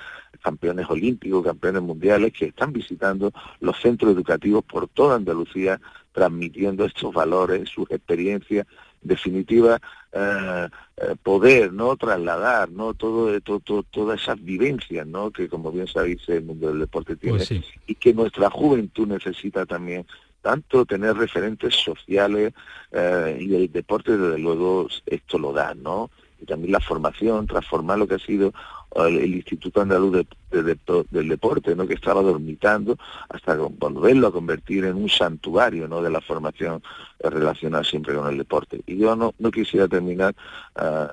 campeones 0.41 0.89
olímpicos, 0.89 1.43
campeones 1.43 1.81
mundiales, 1.81 2.31
que 2.33 2.45
están 2.45 2.71
visitando 2.71 3.31
los 3.59 3.79
centros 3.81 4.13
educativos 4.13 4.63
por 4.63 4.87
toda 4.87 5.15
Andalucía, 5.15 5.81
transmitiendo 6.13 6.85
estos 6.85 7.13
valores, 7.13 7.69
sus 7.69 7.89
experiencias 7.91 8.65
definitiva 9.05 9.79
eh, 10.11 10.67
eh, 10.97 11.15
poder 11.21 11.71
no 11.71 11.95
trasladar 11.95 12.69
no 12.71 12.93
todo, 12.93 13.39
todo, 13.41 13.83
todas 13.83 14.21
esas 14.21 14.43
vivencias 14.43 15.05
no 15.05 15.31
que 15.31 15.47
como 15.47 15.71
bien 15.71 15.87
sabéis 15.87 16.27
el 16.27 16.43
mundo 16.43 16.69
del 16.69 16.79
deporte 16.79 17.15
pues 17.15 17.47
tiene 17.47 17.63
y 17.85 17.95
que 17.95 18.13
nuestra 18.13 18.49
juventud 18.49 19.07
necesita 19.07 19.65
también 19.65 20.05
tanto 20.45 20.85
tener 20.85 21.17
referentes 21.17 21.73
sociales 21.73 22.53
eh, 22.91 23.35
y 23.41 23.55
el 23.55 23.71
deporte 23.71 24.15
desde 24.15 24.37
luego 24.37 24.87
esto 25.07 25.39
lo 25.39 25.51
da 25.51 25.73
no 25.73 26.11
y 26.39 26.45
también 26.45 26.71
la 26.71 26.79
formación 26.79 27.47
transformar 27.47 27.97
lo 27.97 28.07
que 28.07 28.13
ha 28.13 28.19
sido 28.19 28.53
el, 28.95 29.33
Instituto 29.33 29.81
Andaluz 29.81 30.23
del 30.51 31.27
Deporte, 31.27 31.75
¿no? 31.75 31.87
que 31.87 31.95
estaba 31.95 32.21
dormitando, 32.21 32.95
hasta 33.27 33.55
volverlo 33.55 34.27
a 34.27 34.31
convertir 34.31 34.85
en 34.85 34.97
un 34.97 35.09
santuario 35.09 35.87
¿no? 35.87 36.01
de 36.03 36.11
la 36.11 36.21
formación 36.21 36.83
relacionada 37.19 37.83
siempre 37.83 38.13
con 38.13 38.27
el 38.27 38.37
deporte. 38.37 38.81
Y 38.85 38.97
yo 38.97 39.15
no, 39.15 39.33
no 39.39 39.49
quisiera 39.49 39.87
terminar 39.87 40.35
ah, 40.75 41.11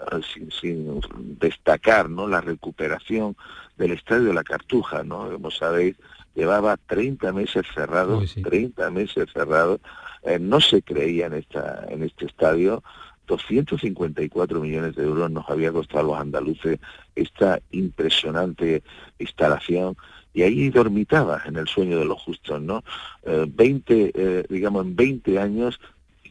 sin, 0.61 1.01
destacar 1.41 2.11
¿no? 2.11 2.29
la 2.29 2.43
recuperación 2.43 3.35
del 3.79 3.93
Estadio 3.93 4.25
de 4.25 4.35
la 4.35 4.45
Cartuja, 4.45 5.03
¿no? 5.03 5.31
como 5.33 5.51
sabéis, 5.51 5.97
llevaba 6.35 6.77
30 6.77 7.33
meses 7.33 7.65
cerrado, 7.75 8.23
30 8.43 8.91
meses 8.91 9.27
cerrado, 9.33 9.81
eh, 10.23 10.39
no 10.39 10.61
se 10.61 10.83
creía 10.83 11.27
en, 11.27 11.35
esta, 11.35 11.87
en 11.89 12.03
este 12.03 12.27
estadio, 12.27 12.83
254 13.27 14.61
millones 14.61 14.95
de 14.97 15.05
euros 15.05 15.31
nos 15.31 15.49
había 15.49 15.73
costado 15.73 16.01
a 16.01 16.09
los 16.09 16.21
andaluces 16.21 16.79
esta 17.15 17.61
impresionante 17.71 18.83
instalación. 19.19 19.97
Y 20.35 20.43
ahí 20.43 20.71
dormitaba 20.71 21.43
en 21.45 21.57
el 21.57 21.69
sueño 21.69 21.99
de 21.99 22.07
los 22.07 22.21
justos, 22.23 22.61
¿no? 22.61 22.83
20, 23.25 24.05
eh, 24.05 24.13
eh, 24.15 24.45
digamos, 24.49 24.87
en 24.87 24.97
20 24.97 25.39
años 25.39 25.79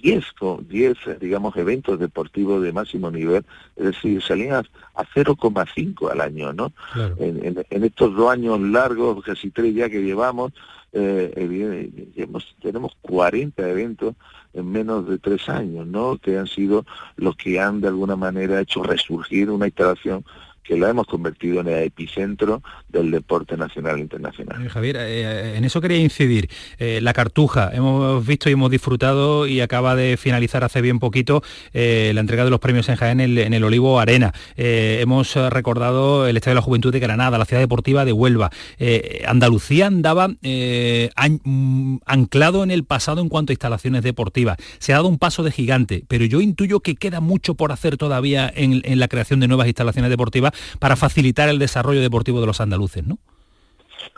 10, 0.02 0.26
10, 0.68 1.20
digamos, 1.20 1.56
eventos 1.56 1.99
deportivos 1.99 2.62
de 2.62 2.74
máximo 2.74 3.12
nivel, 3.12 3.45
es 3.76 3.86
decir, 3.86 4.22
salían 4.22 4.66
a, 4.95 5.04
0,5 5.04 6.12
al 6.12 6.22
año, 6.22 6.54
¿no? 6.54 6.74
En, 7.18 7.84
estos 7.84 8.16
dos 8.16 8.32
años 8.32 8.60
largos, 8.60 9.24
casi 9.24 9.52
tres 9.52 9.74
ya 9.74 9.89
que 9.89 10.02
llevamos, 10.02 10.52
eh, 10.93 11.89
tenemos 12.62 12.97
40 13.02 13.70
eventos 13.70 14.16
en 14.54 14.72
menos 14.72 15.08
de 15.08 15.18
tres 15.18 15.47
años, 15.49 15.88
¿no? 15.88 16.18
Que 16.18 16.38
han 16.38 16.47
sido 16.47 16.86
los 17.16 17.36
que 17.36 17.60
han 17.60 17.82
de 17.82 17.88
alguna 17.88 18.16
manera 18.16 18.60
hecho 18.60 18.84
resurgir 18.84 19.49
una 19.49 19.68
instalación 19.68 20.26
que 20.64 20.78
la 20.78 20.89
hemos 20.89 21.07
convertido 21.07 21.62
en 21.62 21.68
el 21.68 21.84
epicentro 21.84 22.62
del 22.88 23.12
deporte 23.12 23.57
nacional 23.57 23.97
e 23.97 24.01
internacional. 24.01 24.66
Eh, 24.66 24.70
Javier, 24.70 24.97
eh, 24.97 25.01
eh, 25.07 25.57
en 25.57 25.66
eso 25.66 25.82
quería 25.82 25.97
incidir. 25.97 26.49
la 26.80 27.14
Cartuja, 27.14 27.72
hemos 27.74 28.26
visto 28.26 28.49
y 28.49 28.53
hemos 28.53 28.72
disfrutado 28.72 29.47
y 29.47 29.62
acaba 29.62 29.95
de 29.95 30.18
finalizar 30.18 30.64
hace 30.64 30.82
bien 30.82 30.99
poquito 30.99 31.43
la 31.74 32.20
entrega 32.20 32.43
de 32.43 32.49
los 32.49 32.59
premios 32.59 32.89
en 32.89 32.95
Jaén 32.95 33.20
en 33.20 33.53
el, 33.53 33.64
Olivo 33.64 33.99
Arena. 33.99 34.34
hemos 34.55 35.36
recordado 35.36 36.28
el 36.28 36.38
Estadio 36.38 36.53
de 36.53 36.55
la 36.55 36.62
Juventud 36.62 36.91
de 36.91 36.99
Granada, 36.99 37.38
la 37.38 37.45
Ciudad 37.45 37.62
Deportiva 37.62 38.05
de 38.05 38.14
Huelva. 38.14 38.49
Andalucía 39.28 39.88
andaba 39.88 40.30
mm, 40.30 41.97
anclado 42.05 42.64
en 42.64 42.72
el 42.72 42.84
pasado 42.84 43.22
en 43.22 43.30
cuanto 43.30 43.51
a 43.51 43.53
instalaciones 43.53 44.03
deportivas. 44.03 44.57
Se 44.80 44.93
ha 44.93 44.97
dado 44.97 45.07
un 45.07 45.18
paso 45.18 45.43
de 45.43 45.51
gigante, 45.51 46.03
pero 46.07 46.26
yo 46.26 46.41
intuyo 46.41 46.80
que 46.80 46.95
queda 46.95 47.20
mucho 47.20 47.55
por 47.55 47.72
hacer 47.72 47.97
todavía 47.97 48.51
en 48.53 48.99
la 48.99 49.07
creación 49.07 49.39
de 49.39 49.47
nuevas 49.47 49.68
instalaciones 49.68 50.09
deportivas 50.09 50.51
para 50.80 50.95
facilitar 50.95 51.49
el 51.49 51.60
desarrollo 51.60 52.02
deportivo 52.02 52.41
de 52.41 52.47
los 52.47 52.62
andaluces, 52.62 53.06
¿no? 53.06 53.18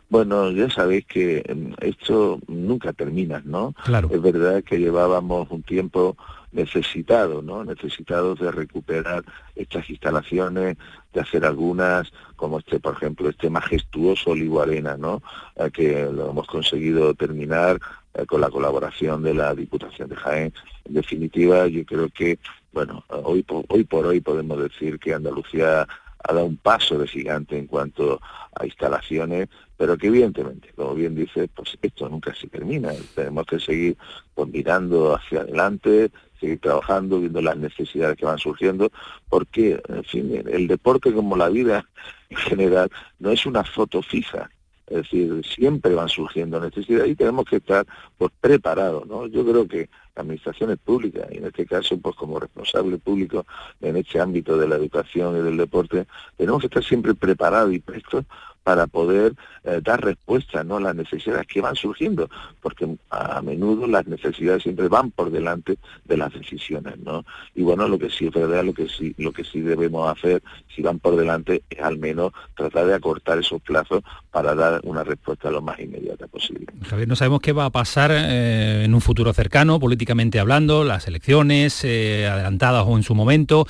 Bueno, 0.09 0.51
ya 0.51 0.69
sabéis 0.69 1.05
que 1.07 1.43
mm, 1.43 1.83
esto 1.83 2.39
nunca 2.47 2.93
termina, 2.93 3.41
¿no? 3.43 3.73
Claro. 3.83 4.09
Es 4.11 4.21
verdad 4.21 4.63
que 4.63 4.77
llevábamos 4.77 5.49
un 5.49 5.63
tiempo 5.63 6.15
necesitado, 6.51 7.41
¿no? 7.41 7.65
Necesitados 7.65 8.39
de 8.39 8.51
recuperar 8.51 9.23
estas 9.55 9.89
instalaciones, 9.89 10.77
de 11.13 11.19
hacer 11.19 11.45
algunas, 11.45 12.11
como 12.35 12.59
este, 12.59 12.79
por 12.79 12.93
ejemplo, 12.93 13.27
este 13.27 13.49
majestuoso 13.49 14.31
Olivo 14.31 14.61
Arena, 14.61 14.97
¿no? 14.97 15.23
Eh, 15.55 15.71
que 15.73 16.03
lo 16.11 16.29
hemos 16.29 16.45
conseguido 16.45 17.15
terminar 17.15 17.79
eh, 18.13 18.25
con 18.27 18.39
la 18.39 18.51
colaboración 18.51 19.23
de 19.23 19.33
la 19.33 19.55
Diputación 19.55 20.09
de 20.09 20.15
Jaén. 20.15 20.53
En 20.85 20.93
definitiva, 20.93 21.65
yo 21.67 21.83
creo 21.85 22.09
que, 22.09 22.37
bueno, 22.71 23.03
hoy 23.09 23.43
hoy 23.67 23.83
por 23.83 24.05
hoy 24.05 24.19
podemos 24.19 24.61
decir 24.61 24.99
que 24.99 25.13
Andalucía 25.13 25.87
ha 26.23 26.33
dado 26.33 26.45
un 26.45 26.57
paso 26.57 26.97
de 26.97 27.07
gigante 27.07 27.57
en 27.57 27.67
cuanto 27.67 28.19
a 28.55 28.65
instalaciones, 28.65 29.49
pero 29.77 29.97
que 29.97 30.07
evidentemente, 30.07 30.71
como 30.75 30.95
bien 30.95 31.15
dice, 31.15 31.47
pues 31.49 31.77
esto 31.81 32.07
nunca 32.07 32.33
se 32.33 32.47
termina. 32.47 32.91
Tenemos 33.15 33.45
que 33.45 33.59
seguir 33.59 33.97
pues, 34.33 34.49
mirando 34.49 35.15
hacia 35.15 35.41
adelante, 35.41 36.11
seguir 36.39 36.59
trabajando, 36.59 37.19
viendo 37.19 37.41
las 37.41 37.57
necesidades 37.57 38.15
que 38.17 38.25
van 38.25 38.37
surgiendo, 38.37 38.91
porque, 39.29 39.81
en 39.89 40.03
fin, 40.03 40.43
el 40.49 40.67
deporte 40.67 41.13
como 41.13 41.35
la 41.35 41.49
vida 41.49 41.85
en 42.29 42.37
general 42.37 42.89
no 43.19 43.31
es 43.31 43.45
una 43.45 43.63
foto 43.63 44.01
fija, 44.01 44.49
es 44.87 44.97
decir, 44.97 45.41
siempre 45.45 45.95
van 45.95 46.09
surgiendo 46.09 46.59
necesidades 46.59 47.11
y 47.11 47.15
tenemos 47.15 47.45
que 47.45 47.57
estar 47.57 47.85
pues, 48.17 48.31
preparados, 48.39 49.05
¿no? 49.07 49.27
Yo 49.27 49.45
creo 49.45 49.67
que 49.67 49.89
administraciones 50.15 50.77
públicas, 50.77 51.27
y 51.31 51.37
en 51.37 51.45
este 51.45 51.65
caso, 51.65 51.97
pues 51.97 52.15
como 52.15 52.39
responsable 52.39 52.97
público 52.97 53.45
en 53.81 53.97
este 53.97 54.19
ámbito 54.19 54.57
de 54.57 54.67
la 54.67 54.75
educación 54.75 55.37
y 55.37 55.41
del 55.41 55.57
deporte, 55.57 56.05
tenemos 56.37 56.61
que 56.61 56.67
estar 56.67 56.83
siempre 56.83 57.13
preparados 57.13 57.73
y 57.73 57.79
prestos 57.79 58.25
para 58.63 58.87
poder 58.87 59.33
eh, 59.65 59.81
dar 59.83 60.03
respuesta 60.03 60.63
¿no? 60.63 60.77
a 60.77 60.81
las 60.81 60.95
necesidades 60.95 61.45
que 61.47 61.61
van 61.61 61.75
surgiendo, 61.75 62.29
porque 62.61 62.87
a 63.09 63.41
menudo 63.41 63.87
las 63.87 64.07
necesidades 64.07 64.63
siempre 64.63 64.87
van 64.87 65.11
por 65.11 65.31
delante 65.31 65.77
de 66.05 66.17
las 66.17 66.33
decisiones, 66.33 66.97
¿no? 66.99 67.25
Y 67.55 67.63
bueno, 67.63 67.87
lo 67.87 67.99
que 67.99 68.09
sí 68.09 68.27
es 68.27 68.31
verdad, 68.31 68.63
lo 68.63 68.73
que 68.73 68.87
sí, 68.87 69.13
lo 69.17 69.31
que 69.31 69.43
sí 69.43 69.61
debemos 69.61 70.09
hacer, 70.09 70.41
si 70.73 70.81
van 70.81 70.99
por 70.99 71.15
delante, 71.15 71.63
es 71.69 71.79
al 71.79 71.97
menos 71.97 72.31
tratar 72.55 72.87
de 72.87 72.95
acortar 72.95 73.37
esos 73.37 73.61
plazos 73.61 74.01
para 74.31 74.55
dar 74.55 74.81
una 74.83 75.03
respuesta 75.03 75.51
lo 75.51 75.61
más 75.61 75.79
inmediata 75.79 76.27
posible. 76.27 76.65
Javier, 76.83 77.07
no 77.07 77.15
sabemos 77.15 77.41
qué 77.41 77.51
va 77.51 77.65
a 77.65 77.69
pasar 77.69 78.11
eh, 78.13 78.83
en 78.85 78.93
un 78.93 79.01
futuro 79.01 79.33
cercano, 79.33 79.79
políticamente 79.79 80.39
hablando, 80.39 80.83
las 80.83 81.07
elecciones 81.07 81.83
eh, 81.83 82.27
adelantadas 82.27 82.85
o 82.87 82.95
en 82.95 83.03
su 83.03 83.15
momento, 83.15 83.67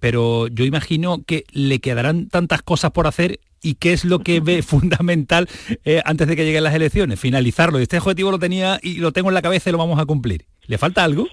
pero 0.00 0.48
yo 0.48 0.64
imagino 0.64 1.22
que 1.26 1.44
le 1.52 1.80
quedarán 1.80 2.28
tantas 2.28 2.62
cosas 2.62 2.90
por 2.92 3.06
hacer 3.06 3.40
y 3.62 3.76
qué 3.76 3.92
es 3.92 4.04
lo 4.04 4.18
que 4.18 4.40
ve 4.40 4.62
fundamental 4.62 5.48
eh, 5.84 6.02
antes 6.04 6.26
de 6.28 6.36
que 6.36 6.44
lleguen 6.44 6.64
las 6.64 6.74
elecciones, 6.74 7.18
finalizarlo. 7.18 7.78
Este 7.78 7.98
objetivo 7.98 8.30
lo 8.30 8.38
tenía 8.38 8.78
y 8.82 8.96
lo 8.96 9.12
tengo 9.12 9.30
en 9.30 9.34
la 9.34 9.42
cabeza 9.42 9.70
y 9.70 9.72
lo 9.72 9.78
vamos 9.78 9.98
a 9.98 10.04
cumplir. 10.04 10.44
¿Le 10.66 10.78
falta 10.78 11.04
algo? 11.04 11.28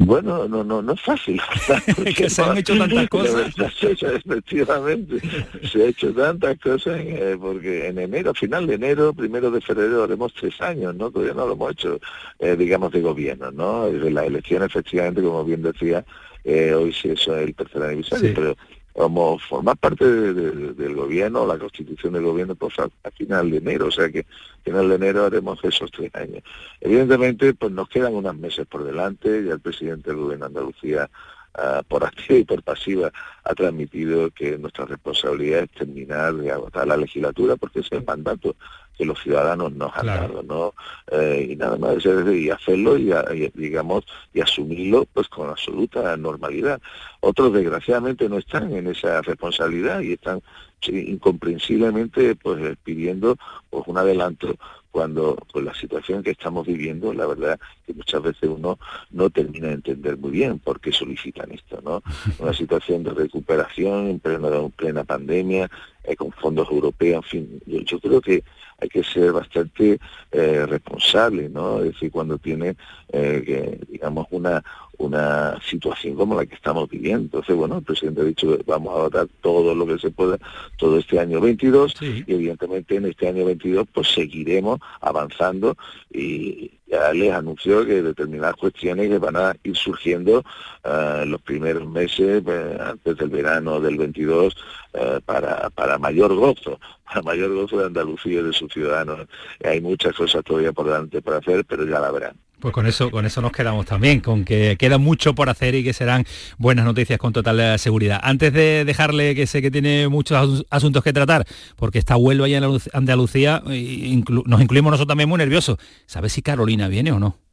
Bueno, 0.00 0.46
no, 0.46 0.62
no, 0.62 0.80
no 0.80 0.92
es 0.92 1.00
fácil. 1.00 1.40
que 2.16 2.30
se 2.30 2.42
han 2.42 2.56
hecho 2.56 2.78
tantas 2.78 3.08
cosas. 3.08 3.52
Efectivamente, 3.80 5.20
se 5.64 5.82
ha 5.82 5.86
hecho 5.86 6.12
tantas 6.12 6.58
cosas 6.60 7.00
eh, 7.00 7.36
porque 7.40 7.88
en 7.88 7.98
enero, 7.98 8.32
final 8.32 8.66
de 8.66 8.74
enero, 8.74 9.12
primero 9.12 9.50
de 9.50 9.60
febrero, 9.60 10.04
haremos 10.04 10.32
tres 10.34 10.60
años, 10.60 10.94
¿no? 10.94 11.10
Todavía 11.10 11.34
no 11.34 11.46
lo 11.46 11.54
hemos 11.54 11.72
hecho, 11.72 11.98
eh, 12.38 12.54
digamos, 12.56 12.92
de 12.92 13.00
gobierno, 13.00 13.50
¿no? 13.50 13.90
De 13.90 14.10
la 14.10 14.24
elección, 14.24 14.62
efectivamente, 14.62 15.20
como 15.20 15.44
bien 15.44 15.62
decía, 15.62 16.04
hoy 16.44 16.92
sí 16.92 17.10
es 17.10 17.26
el 17.26 17.54
tercer 17.54 17.82
aniversario, 17.82 18.32
pero 18.34 18.56
como 18.98 19.38
formar 19.38 19.76
parte 19.76 20.04
del 20.04 20.94
gobierno, 20.96 21.46
la 21.46 21.56
constitución 21.56 22.14
del 22.14 22.24
gobierno, 22.24 22.56
pues 22.56 22.74
a, 22.80 23.10
final 23.12 23.48
de 23.48 23.58
enero, 23.58 23.86
o 23.86 23.90
sea 23.92 24.10
que 24.10 24.26
a 24.26 24.64
final 24.64 24.88
de 24.88 24.96
enero 24.96 25.24
haremos 25.24 25.62
esos 25.62 25.88
tres 25.92 26.12
años. 26.16 26.42
Evidentemente, 26.80 27.54
pues 27.54 27.70
nos 27.70 27.88
quedan 27.88 28.16
unos 28.16 28.36
meses 28.36 28.66
por 28.66 28.82
delante, 28.82 29.44
ya 29.44 29.52
el 29.52 29.60
presidente 29.60 30.10
del 30.10 30.18
gobierno 30.18 30.48
de 30.48 30.58
Andalucía 30.58 31.08
ah, 31.54 31.82
por 31.86 32.04
activa 32.06 32.40
y 32.40 32.44
por 32.44 32.60
pasiva 32.64 33.12
ha 33.44 33.54
transmitido 33.54 34.32
que 34.32 34.58
nuestra 34.58 34.84
responsabilidad 34.86 35.60
es 35.60 35.70
terminar 35.70 36.34
de 36.34 36.50
agotar 36.50 36.88
la 36.88 36.96
legislatura 36.96 37.54
porque 37.54 37.80
es 37.80 37.92
el 37.92 38.04
mandato 38.04 38.56
que 38.98 39.04
los 39.04 39.22
ciudadanos 39.22 39.72
nos 39.72 39.96
han 39.96 40.06
dado, 40.06 40.42
¿no? 40.42 40.74
Eh, 41.12 41.50
y 41.50 41.56
nada 41.56 41.78
más, 41.78 42.04
y 42.04 42.50
hacerlo 42.50 42.98
y, 42.98 43.12
digamos 43.54 44.04
y 44.34 44.40
asumirlo 44.40 45.06
pues 45.14 45.28
con 45.28 45.48
absoluta 45.48 46.16
normalidad. 46.16 46.80
Otros 47.20 47.52
desgraciadamente 47.52 48.28
no 48.28 48.38
están 48.38 48.72
en 48.74 48.88
esa 48.88 49.22
responsabilidad 49.22 50.00
y 50.00 50.14
están 50.14 50.42
incomprensiblemente 50.86 52.34
pues 52.36 52.76
pidiendo 52.82 53.36
pues 53.70 53.84
un 53.86 53.98
adelanto 53.98 54.56
cuando 54.90 55.36
con 55.52 55.64
la 55.64 55.74
situación 55.74 56.22
que 56.22 56.32
estamos 56.32 56.66
viviendo, 56.66 57.12
la 57.12 57.26
verdad 57.26 57.60
que 57.86 57.94
muchas 57.94 58.22
veces 58.22 58.48
uno 58.48 58.78
no 59.10 59.30
termina 59.30 59.68
de 59.68 59.74
entender 59.74 60.16
muy 60.16 60.30
bien 60.30 60.58
por 60.58 60.80
qué 60.80 60.90
solicitan 60.92 61.52
esto, 61.52 61.80
¿no? 61.84 62.02
Una 62.38 62.52
situación 62.52 63.04
de 63.04 63.10
recuperación 63.10 64.08
en 64.08 64.18
plena, 64.18 64.48
en 64.48 64.70
plena 64.70 65.04
pandemia, 65.04 65.70
eh, 66.04 66.16
con 66.16 66.32
fondos 66.32 66.68
europeos, 66.70 67.24
en 67.26 67.30
fin, 67.30 67.62
yo, 67.84 68.00
creo 68.00 68.20
que 68.20 68.42
hay 68.80 68.88
que 68.88 69.04
ser 69.04 69.32
bastante 69.32 69.98
eh, 70.32 70.66
responsable, 70.66 71.48
¿no? 71.48 71.78
Es 71.78 71.92
decir, 71.92 72.10
cuando 72.10 72.38
tiene, 72.38 72.76
eh, 73.12 73.78
digamos, 73.88 74.26
una, 74.30 74.64
una 74.98 75.58
situación 75.62 76.16
como 76.16 76.34
la 76.34 76.44
que 76.44 76.54
estamos 76.54 76.88
viviendo. 76.88 77.24
Entonces, 77.24 77.56
bueno, 77.56 77.78
el 77.78 77.84
presidente 77.84 78.20
ha 78.20 78.24
dicho 78.24 78.56
que 78.56 78.62
vamos 78.66 78.94
a 78.94 79.02
votar 79.02 79.28
todo 79.40 79.74
lo 79.74 79.86
que 79.86 79.98
se 79.98 80.10
pueda 80.10 80.38
todo 80.76 80.98
este 80.98 81.18
año 81.18 81.40
22 81.40 81.94
y 82.02 82.24
evidentemente 82.26 82.96
en 82.96 83.06
este 83.06 83.28
año 83.28 83.44
22 83.44 83.86
pues 83.92 84.08
seguiremos 84.08 84.80
avanzando 85.00 85.76
y 86.10 86.72
ya 86.86 87.12
les 87.12 87.32
anunció 87.32 87.86
que 87.86 88.02
determinadas 88.02 88.56
cuestiones 88.56 89.08
que 89.08 89.18
van 89.18 89.36
a 89.36 89.54
ir 89.62 89.76
surgiendo 89.76 90.42
en 90.84 91.30
los 91.30 91.42
primeros 91.42 91.86
meses, 91.88 92.42
eh, 92.46 92.78
antes 92.80 93.16
del 93.16 93.28
verano 93.28 93.80
del 93.80 93.96
22, 93.98 94.56
eh, 94.94 95.20
para, 95.24 95.70
para 95.70 95.98
mayor 95.98 96.34
gozo, 96.34 96.80
para 97.04 97.22
mayor 97.22 97.54
gozo 97.54 97.78
de 97.78 97.86
Andalucía 97.86 98.40
y 98.40 98.42
de 98.42 98.52
sus 98.52 98.72
ciudadanos. 98.72 99.26
Hay 99.64 99.80
muchas 99.80 100.14
cosas 100.14 100.42
todavía 100.44 100.72
por 100.72 100.86
delante 100.86 101.22
para 101.22 101.38
hacer, 101.38 101.64
pero 101.64 101.84
ya 101.84 102.00
la 102.00 102.10
verán. 102.10 102.47
Pues 102.60 102.74
con 102.74 102.86
eso, 102.86 103.10
con 103.10 103.24
eso 103.24 103.40
nos 103.40 103.52
quedamos 103.52 103.86
también, 103.86 104.20
con 104.20 104.44
que 104.44 104.76
queda 104.76 104.98
mucho 104.98 105.34
por 105.34 105.48
hacer 105.48 105.76
y 105.76 105.84
que 105.84 105.92
serán 105.92 106.24
buenas 106.56 106.84
noticias 106.84 107.18
con 107.18 107.32
total 107.32 107.60
eh, 107.60 107.78
seguridad. 107.78 108.18
Antes 108.22 108.52
de 108.52 108.84
dejarle 108.84 109.36
que 109.36 109.46
sé 109.46 109.62
que 109.62 109.70
tiene 109.70 110.08
muchos 110.08 110.64
asuntos 110.68 111.04
que 111.04 111.12
tratar, 111.12 111.46
porque 111.76 112.00
está 112.00 112.16
Huelva 112.16 112.48
en 112.48 112.64
Andalucía, 112.92 113.62
nos 113.64 114.60
incluimos 114.60 114.90
nosotros 114.90 115.08
también 115.08 115.28
muy 115.28 115.38
nerviosos. 115.38 115.78
¿Sabes 116.06 116.32
si 116.32 116.42
Carolina 116.42 116.88
viene 116.88 117.12
o 117.12 117.20
no? 117.20 117.47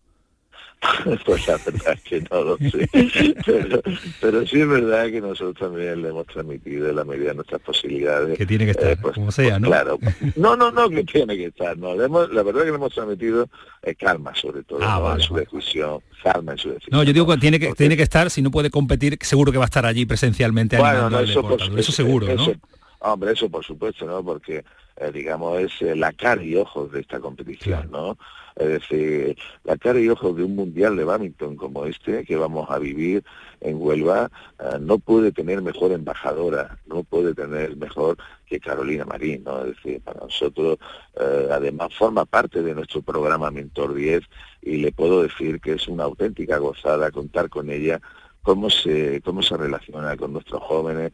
pues 1.25 1.47
la 1.47 1.57
verdad 1.57 1.93
es 1.93 2.01
que 2.01 2.21
no 2.31 2.43
lo 2.43 2.57
sé. 2.57 2.89
Pero, 4.21 4.45
sí 4.45 4.61
es 4.61 4.67
verdad 4.67 5.07
que 5.07 5.21
nosotros 5.21 5.55
también 5.57 6.01
le 6.01 6.09
hemos 6.09 6.27
transmitido 6.27 6.89
en 6.89 6.95
la 6.95 7.03
medida 7.03 7.29
de 7.29 7.35
nuestras 7.35 7.61
posibilidades. 7.61 8.37
Que 8.37 8.45
tiene 8.45 8.65
que 8.65 8.71
estar, 8.71 8.91
eh, 8.91 8.97
pues, 9.01 9.15
como 9.15 9.31
sea, 9.31 9.51
pues, 9.51 9.61
¿no? 9.61 9.67
Claro. 9.67 9.99
No, 10.35 10.55
no, 10.55 10.71
no, 10.71 10.89
que 10.89 11.03
tiene 11.03 11.37
que 11.37 11.45
estar. 11.45 11.77
No, 11.77 11.95
la 11.95 12.43
verdad 12.43 12.61
que 12.61 12.69
le 12.69 12.75
hemos 12.75 12.93
transmitido 12.93 13.49
es 13.81 13.97
calma, 13.97 14.33
sobre 14.35 14.63
todo, 14.63 14.79
ah, 14.81 15.13
en 15.15 15.21
su 15.21 15.35
decisión. 15.35 15.99
Calma 16.21 16.53
en 16.53 16.57
su 16.57 16.69
decisión. 16.69 16.97
No, 16.97 17.03
yo 17.03 17.13
digo 17.13 17.27
que 17.27 17.37
tiene 17.37 17.59
que, 17.59 17.73
tiene 17.73 17.95
que 17.95 18.03
estar, 18.03 18.29
si 18.29 18.41
no 18.41 18.51
puede 18.51 18.69
competir, 18.69 19.17
seguro 19.21 19.51
que 19.51 19.57
va 19.57 19.65
a 19.65 19.67
estar 19.67 19.85
allí 19.85 20.05
presencialmente 20.05 20.77
bueno, 20.77 21.19
eso, 21.19 21.57
eso 21.77 21.91
seguro, 21.91 22.27
¿no? 22.35 22.53
Hombre, 23.07 23.33
eso 23.33 23.47
por 23.49 23.63
supuesto, 23.63 24.07
¿no? 24.07 24.23
Porque, 24.23 24.65
eh, 24.95 25.11
digamos, 25.13 25.59
es 25.59 25.79
eh, 25.83 25.95
la 25.95 26.11
cara 26.11 26.43
y 26.43 26.55
ojos 26.55 26.91
de 26.91 27.01
esta 27.01 27.19
competición, 27.19 27.91
¿no? 27.91 28.17
Es 28.55 28.67
decir, 28.67 29.37
la 29.63 29.77
cara 29.77 29.99
y 29.99 30.09
ojos 30.09 30.35
de 30.35 30.43
un 30.43 30.55
mundial 30.55 30.95
de 30.95 31.03
badminton 31.03 31.55
como 31.55 31.85
este 31.85 32.25
que 32.25 32.35
vamos 32.35 32.67
a 32.71 32.79
vivir 32.79 33.23
en 33.61 33.79
Huelva 33.79 34.31
eh, 34.57 34.79
no 34.79 34.97
puede 34.97 35.31
tener 35.31 35.61
mejor 35.61 35.91
embajadora, 35.91 36.79
no 36.87 37.03
puede 37.03 37.35
tener 37.35 37.77
mejor 37.77 38.17
que 38.47 38.59
Carolina 38.59 39.05
Marín, 39.05 39.43
¿no? 39.43 39.59
Es 39.65 39.75
decir, 39.75 40.01
para 40.01 40.21
nosotros 40.21 40.79
además 41.51 41.93
forma 41.93 42.25
parte 42.25 42.63
de 42.63 42.73
nuestro 42.73 43.03
programa 43.03 43.51
Mentor 43.51 43.93
10 43.93 44.23
y 44.63 44.77
le 44.77 44.91
puedo 44.91 45.21
decir 45.21 45.61
que 45.61 45.73
es 45.73 45.87
una 45.87 46.05
auténtica 46.05 46.57
gozada 46.57 47.11
contar 47.11 47.49
con 47.49 47.69
ella, 47.69 48.01
cómo 48.41 48.69
se, 48.71 49.21
cómo 49.21 49.43
se 49.43 49.57
relaciona 49.57 50.17
con 50.17 50.33
nuestros 50.33 50.61
jóvenes, 50.63 51.11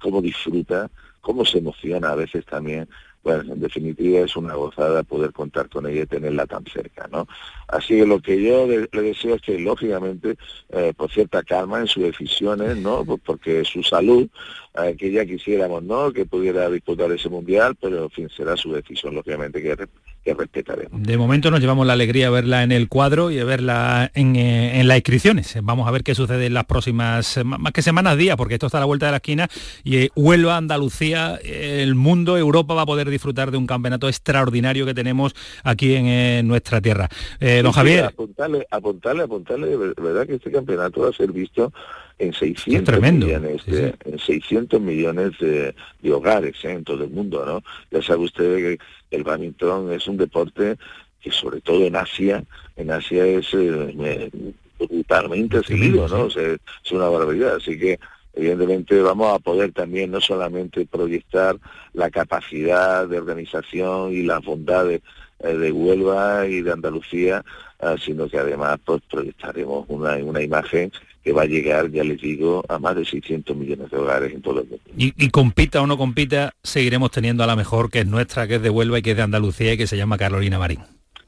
cómo 0.00 0.20
disfruta, 0.22 0.90
cómo 1.20 1.44
se 1.44 1.58
emociona 1.58 2.10
a 2.10 2.14
veces 2.14 2.44
también. 2.44 2.88
Bueno, 3.24 3.54
en 3.54 3.60
definitiva 3.60 4.20
es 4.20 4.36
una 4.36 4.54
gozada 4.54 5.02
poder 5.02 5.32
contar 5.32 5.70
con 5.70 5.86
ella 5.86 6.02
y 6.02 6.06
tenerla 6.06 6.44
tan 6.44 6.62
cerca, 6.66 7.08
¿no? 7.10 7.26
Así 7.68 7.96
que 7.96 8.04
lo 8.04 8.20
que 8.20 8.40
yo 8.42 8.66
le, 8.66 8.86
deseo 8.92 9.36
es 9.36 9.40
que, 9.40 9.58
lógicamente, 9.58 10.36
eh, 10.68 10.92
por 10.94 11.10
cierta 11.10 11.42
calma 11.42 11.80
en 11.80 11.86
sus 11.86 12.02
decisiones, 12.02 12.76
¿no? 12.76 13.02
Pues 13.02 13.20
porque 13.24 13.64
su 13.64 13.82
salud, 13.82 14.28
eh, 14.74 14.94
que 14.98 15.10
ya 15.10 15.24
quisiéramos, 15.24 15.82
¿no? 15.82 16.12
Que 16.12 16.26
pudiera 16.26 16.68
disputar 16.68 17.10
ese 17.12 17.30
mundial, 17.30 17.74
pero, 17.80 18.04
en 18.04 18.10
fin, 18.10 18.28
será 18.28 18.58
su 18.58 18.72
decisión, 18.74 19.14
lógicamente, 19.14 19.62
que 19.62 19.88
que 20.24 20.34
respetaremos. 20.34 21.02
De 21.02 21.18
momento 21.18 21.50
nos 21.50 21.60
llevamos 21.60 21.86
la 21.86 21.92
alegría 21.92 22.26
de 22.26 22.32
verla 22.32 22.62
en 22.62 22.72
el 22.72 22.88
cuadro 22.88 23.30
y 23.30 23.36
de 23.36 23.44
verla 23.44 24.10
en, 24.14 24.36
eh, 24.36 24.80
en 24.80 24.88
las 24.88 24.96
inscripciones. 24.96 25.56
Vamos 25.62 25.86
a 25.86 25.90
ver 25.90 26.02
qué 26.02 26.14
sucede 26.14 26.46
en 26.46 26.54
las 26.54 26.64
próximas, 26.64 27.40
más 27.44 27.72
que 27.72 27.82
semanas, 27.82 28.16
días, 28.16 28.36
porque 28.36 28.54
esto 28.54 28.66
está 28.66 28.78
a 28.78 28.80
la 28.80 28.86
vuelta 28.86 29.06
de 29.06 29.12
la 29.12 29.18
esquina 29.18 29.48
y 29.82 29.96
eh, 29.96 30.10
Huelva, 30.16 30.56
Andalucía, 30.56 31.36
el 31.44 31.94
mundo, 31.94 32.38
Europa 32.38 32.74
va 32.74 32.82
a 32.82 32.86
poder 32.86 33.10
disfrutar 33.10 33.50
de 33.50 33.58
un 33.58 33.66
campeonato 33.66 34.08
extraordinario 34.08 34.86
que 34.86 34.94
tenemos 34.94 35.34
aquí 35.62 35.94
en, 35.94 36.46
nuestra 36.48 36.80
tierra. 36.80 37.08
Eh, 37.40 37.60
don 37.62 37.72
Javier. 37.72 38.04
apuntarle, 38.04 38.66
apuntarle, 38.70 39.22
apuntarle, 39.24 39.76
verdad 39.76 40.26
que 40.26 40.34
este 40.34 40.50
campeonato 40.50 41.02
va 41.02 41.08
a 41.10 41.12
ser 41.12 41.32
visto 41.32 41.72
en 42.18 42.32
600 42.32 43.00
millones 43.00 43.66
de, 43.66 43.94
en 44.04 44.18
600 44.18 44.80
millones 44.80 45.32
de, 45.40 45.74
hogares 46.12 46.56
en 46.64 46.84
todo 46.84 47.04
el 47.04 47.10
mundo 47.10 47.44
no 47.44 47.62
ya 47.90 48.04
sabe 48.06 48.24
usted 48.24 48.56
que 48.56 48.78
el 49.10 49.24
badminton 49.24 49.92
es 49.92 50.06
un 50.06 50.16
deporte 50.16 50.76
que 51.20 51.30
sobre 51.30 51.60
todo 51.60 51.84
en 51.84 51.96
Asia 51.96 52.44
en 52.76 52.90
Asia 52.90 53.26
es 53.26 53.48
eh, 53.54 54.30
brutalmente 54.78 55.62
seguido 55.62 56.08
no 56.08 56.26
es 56.26 56.92
una 56.92 57.08
barbaridad. 57.08 57.56
Así 57.56 57.78
que 57.78 57.98
evidentemente 58.34 59.00
vamos 59.00 59.34
a 59.34 59.38
poder 59.38 59.72
también 59.72 60.10
no 60.10 60.20
solamente 60.20 60.86
proyectar 60.86 61.56
la 61.92 62.10
capacidad 62.10 63.06
de 63.06 63.18
organización 63.18 64.12
y 64.12 64.22
las 64.22 64.42
bondades 64.44 65.02
eh, 65.40 65.54
de 65.54 65.72
Huelva 65.72 66.46
y 66.46 66.62
de 66.62 66.72
Andalucía, 66.72 67.44
ah, 67.80 67.96
sino 67.98 68.28
que 68.28 68.38
además 68.38 68.78
pues, 68.84 69.02
proyectaremos 69.10 69.86
una, 69.88 70.16
una 70.16 70.42
imagen 70.42 70.90
que 71.24 71.32
va 71.32 71.42
a 71.42 71.46
llegar, 71.46 71.90
ya 71.90 72.04
les 72.04 72.20
digo, 72.20 72.62
a 72.68 72.78
más 72.78 72.94
de 72.96 73.04
600 73.04 73.56
millones 73.56 73.90
de 73.90 73.96
hogares 73.96 74.32
en 74.34 74.42
todo 74.42 74.60
el 74.60 74.68
mundo. 74.68 74.84
Y, 74.96 75.30
compita 75.30 75.80
o 75.80 75.86
no 75.86 75.96
compita, 75.96 76.52
seguiremos 76.62 77.10
teniendo 77.10 77.42
a 77.42 77.46
la 77.46 77.56
mejor, 77.56 77.90
que 77.90 78.00
es 78.00 78.06
nuestra, 78.06 78.46
que 78.46 78.56
es 78.56 78.62
de 78.62 78.68
Huelva 78.68 78.98
y 78.98 79.02
que 79.02 79.12
es 79.12 79.16
de 79.16 79.22
Andalucía 79.22 79.72
y 79.72 79.78
que 79.78 79.86
se 79.86 79.96
llama 79.96 80.18
Carolina 80.18 80.58
Marín. 80.58 80.80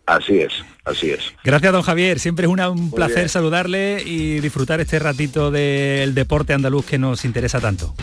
Así 0.05 0.39
es, 0.39 0.53
así 0.85 1.11
es. 1.11 1.35
Gracias, 1.43 1.73
don 1.73 1.83
Javier. 1.83 2.21
Siempre 2.21 2.47
es 2.47 2.53
un 2.53 2.91
placer 2.93 3.29
saludarle 3.29 4.03
y 4.05 4.39
disfrutar 4.41 4.81
este 4.81 4.99
ratito 4.99 5.51
del 5.51 6.15
deporte 6.15 6.53
andaluz 6.53 6.85
que 6.85 6.99
nos 6.99 7.25
interesa 7.25 7.59
tanto. 7.59 7.95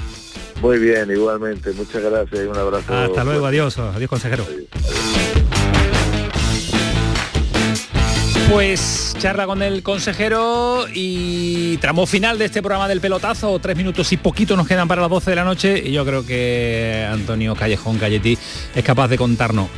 Muy 0.61 0.79
bien, 0.79 1.09
igualmente. 1.11 1.71
Muchas 1.73 2.01
gracias 2.01 2.43
y 2.43 2.47
un 2.47 2.57
abrazo. 2.57 2.93
Hasta 2.93 3.23
luego, 3.23 3.45
adiós. 3.45 3.77
Adiós, 3.77 4.09
consejero. 4.09 4.45
Pues 8.53 9.15
charla 9.17 9.47
con 9.47 9.63
el 9.63 9.81
consejero 9.81 10.85
y 10.93 11.75
tramo 11.77 12.05
final 12.05 12.37
de 12.37 12.45
este 12.45 12.61
programa 12.61 12.87
del 12.87 13.01
pelotazo. 13.01 13.57
Tres 13.57 13.75
minutos 13.75 14.13
y 14.13 14.17
poquito 14.17 14.55
nos 14.55 14.67
quedan 14.67 14.87
para 14.87 15.01
las 15.01 15.09
12 15.09 15.31
de 15.31 15.35
la 15.35 15.43
noche 15.43 15.81
y 15.83 15.91
yo 15.91 16.05
creo 16.05 16.23
que 16.23 17.03
Antonio 17.11 17.55
Callejón 17.55 17.97
Calletti 17.97 18.37
es 18.75 18.83
capaz 18.83 19.07
de 19.07 19.17
contarnos 19.17 19.69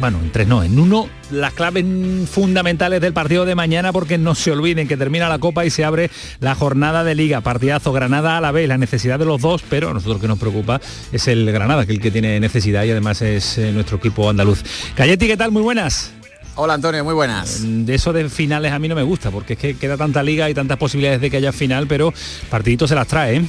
bueno, 0.00 0.20
en 0.22 0.30
tres 0.30 0.46
no, 0.46 0.62
en 0.62 0.78
uno, 0.78 1.08
las 1.30 1.52
claves 1.52 1.84
fundamentales 2.30 3.00
del 3.00 3.12
partido 3.12 3.44
de 3.44 3.54
mañana, 3.54 3.92
porque 3.92 4.18
no 4.18 4.34
se 4.34 4.50
olviden 4.52 4.88
que 4.88 4.96
termina 4.96 5.28
la 5.28 5.38
Copa 5.38 5.66
y 5.66 5.70
se 5.70 5.84
abre 5.84 6.08
la 6.40 6.54
jornada 6.54 7.04
de 7.04 7.14
Liga. 7.14 7.40
Partidazo 7.40 7.92
Granada 7.92 8.38
a 8.38 8.40
la 8.40 8.52
vez, 8.52 8.68
la 8.68 8.78
necesidad 8.78 9.18
de 9.18 9.26
los 9.26 9.40
dos, 9.40 9.62
pero 9.68 9.90
a 9.90 9.94
nosotros 9.94 10.20
que 10.20 10.28
nos 10.28 10.38
preocupa 10.38 10.80
es 11.12 11.28
el 11.28 11.50
Granada, 11.52 11.86
que 11.86 11.92
el 11.92 12.00
que 12.00 12.10
tiene 12.10 12.40
necesidad 12.40 12.84
y 12.84 12.90
además 12.90 13.20
es 13.20 13.58
eh, 13.58 13.70
nuestro 13.72 13.98
equipo 13.98 14.30
andaluz. 14.30 14.62
Calletti, 14.94 15.26
¿qué 15.26 15.36
tal? 15.36 15.50
Muy 15.50 15.62
buenas. 15.62 16.12
Hola 16.54 16.74
Antonio, 16.74 17.02
muy 17.02 17.14
buenas. 17.14 17.62
De 17.64 17.94
eso 17.94 18.12
de 18.12 18.28
finales 18.28 18.72
a 18.72 18.78
mí 18.78 18.86
no 18.86 18.94
me 18.94 19.02
gusta, 19.02 19.30
porque 19.30 19.54
es 19.54 19.58
que 19.58 19.74
queda 19.74 19.96
tanta 19.96 20.22
liga 20.22 20.50
y 20.50 20.54
tantas 20.54 20.76
posibilidades 20.76 21.20
de 21.22 21.30
que 21.30 21.38
haya 21.38 21.50
final, 21.50 21.86
pero 21.86 22.12
partidito 22.50 22.86
se 22.86 22.94
las 22.94 23.06
trae, 23.06 23.36
¿eh? 23.36 23.44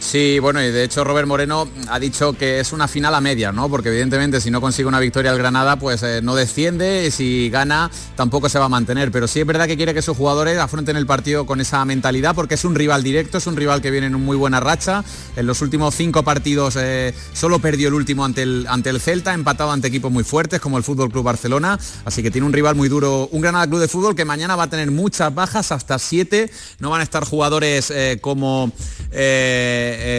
Sí, 0.00 0.38
bueno, 0.38 0.62
y 0.62 0.70
de 0.70 0.84
hecho 0.84 1.02
Robert 1.02 1.26
Moreno 1.26 1.66
ha 1.88 1.98
dicho 1.98 2.34
que 2.34 2.60
es 2.60 2.72
una 2.72 2.88
final 2.88 3.14
a 3.14 3.20
media, 3.20 3.52
¿no? 3.52 3.68
Porque 3.70 3.88
evidentemente 3.88 4.40
si 4.40 4.50
no 4.50 4.60
consigue 4.60 4.86
una 4.86 5.00
victoria 5.00 5.30
el 5.30 5.38
Granada, 5.38 5.78
pues 5.78 6.02
eh, 6.02 6.20
no 6.22 6.34
desciende, 6.34 7.06
y 7.06 7.10
si 7.10 7.48
gana 7.50 7.90
tampoco 8.14 8.48
se 8.48 8.58
va 8.58 8.66
a 8.66 8.68
mantener. 8.68 9.10
Pero 9.10 9.26
sí 9.26 9.40
es 9.40 9.46
verdad 9.46 9.66
que 9.66 9.76
quiere 9.76 9.94
que 9.94 10.02
sus 10.02 10.16
jugadores 10.16 10.58
afronten 10.58 10.96
el 10.96 11.06
partido 11.06 11.46
con 11.46 11.60
esa 11.60 11.84
mentalidad, 11.84 12.34
porque 12.34 12.54
es 12.54 12.64
un 12.64 12.74
rival 12.74 13.02
directo, 13.02 13.38
es 13.38 13.46
un 13.46 13.56
rival 13.56 13.80
que 13.80 13.90
viene 13.90 14.08
en 14.08 14.14
muy 14.14 14.36
buena 14.36 14.60
racha. 14.60 15.02
En 15.36 15.46
los 15.46 15.62
últimos 15.62 15.94
cinco 15.94 16.22
partidos 16.22 16.76
eh, 16.78 17.14
solo 17.32 17.58
perdió 17.58 17.88
el 17.88 17.94
último 17.94 18.24
ante 18.24 18.42
el, 18.42 18.66
ante 18.68 18.90
el 18.90 19.00
Celta, 19.00 19.32
empatado 19.32 19.72
ante 19.72 19.88
equipos 19.88 20.12
muy 20.12 20.22
fuertes 20.22 20.60
como 20.60 20.76
el 20.76 20.84
Fútbol 20.84 21.10
Club 21.10 21.24
Barcelona. 21.24 21.78
Así 22.04 22.22
que 22.22 22.30
tiene 22.30 22.46
un 22.46 22.52
rival 22.52 22.74
muy 22.74 22.88
duro, 22.88 23.28
un 23.32 23.40
Granada 23.40 23.66
Club 23.66 23.80
de 23.80 23.88
Fútbol 23.88 24.14
que 24.14 24.24
mañana 24.24 24.54
va 24.54 24.64
a 24.64 24.70
tener 24.70 24.90
muchas 24.90 25.34
bajas, 25.34 25.72
hasta 25.72 25.98
siete. 25.98 26.50
No 26.78 26.90
van 26.90 27.00
a 27.00 27.04
estar 27.04 27.24
jugadores 27.24 27.90
eh, 27.90 28.18
como 28.20 28.70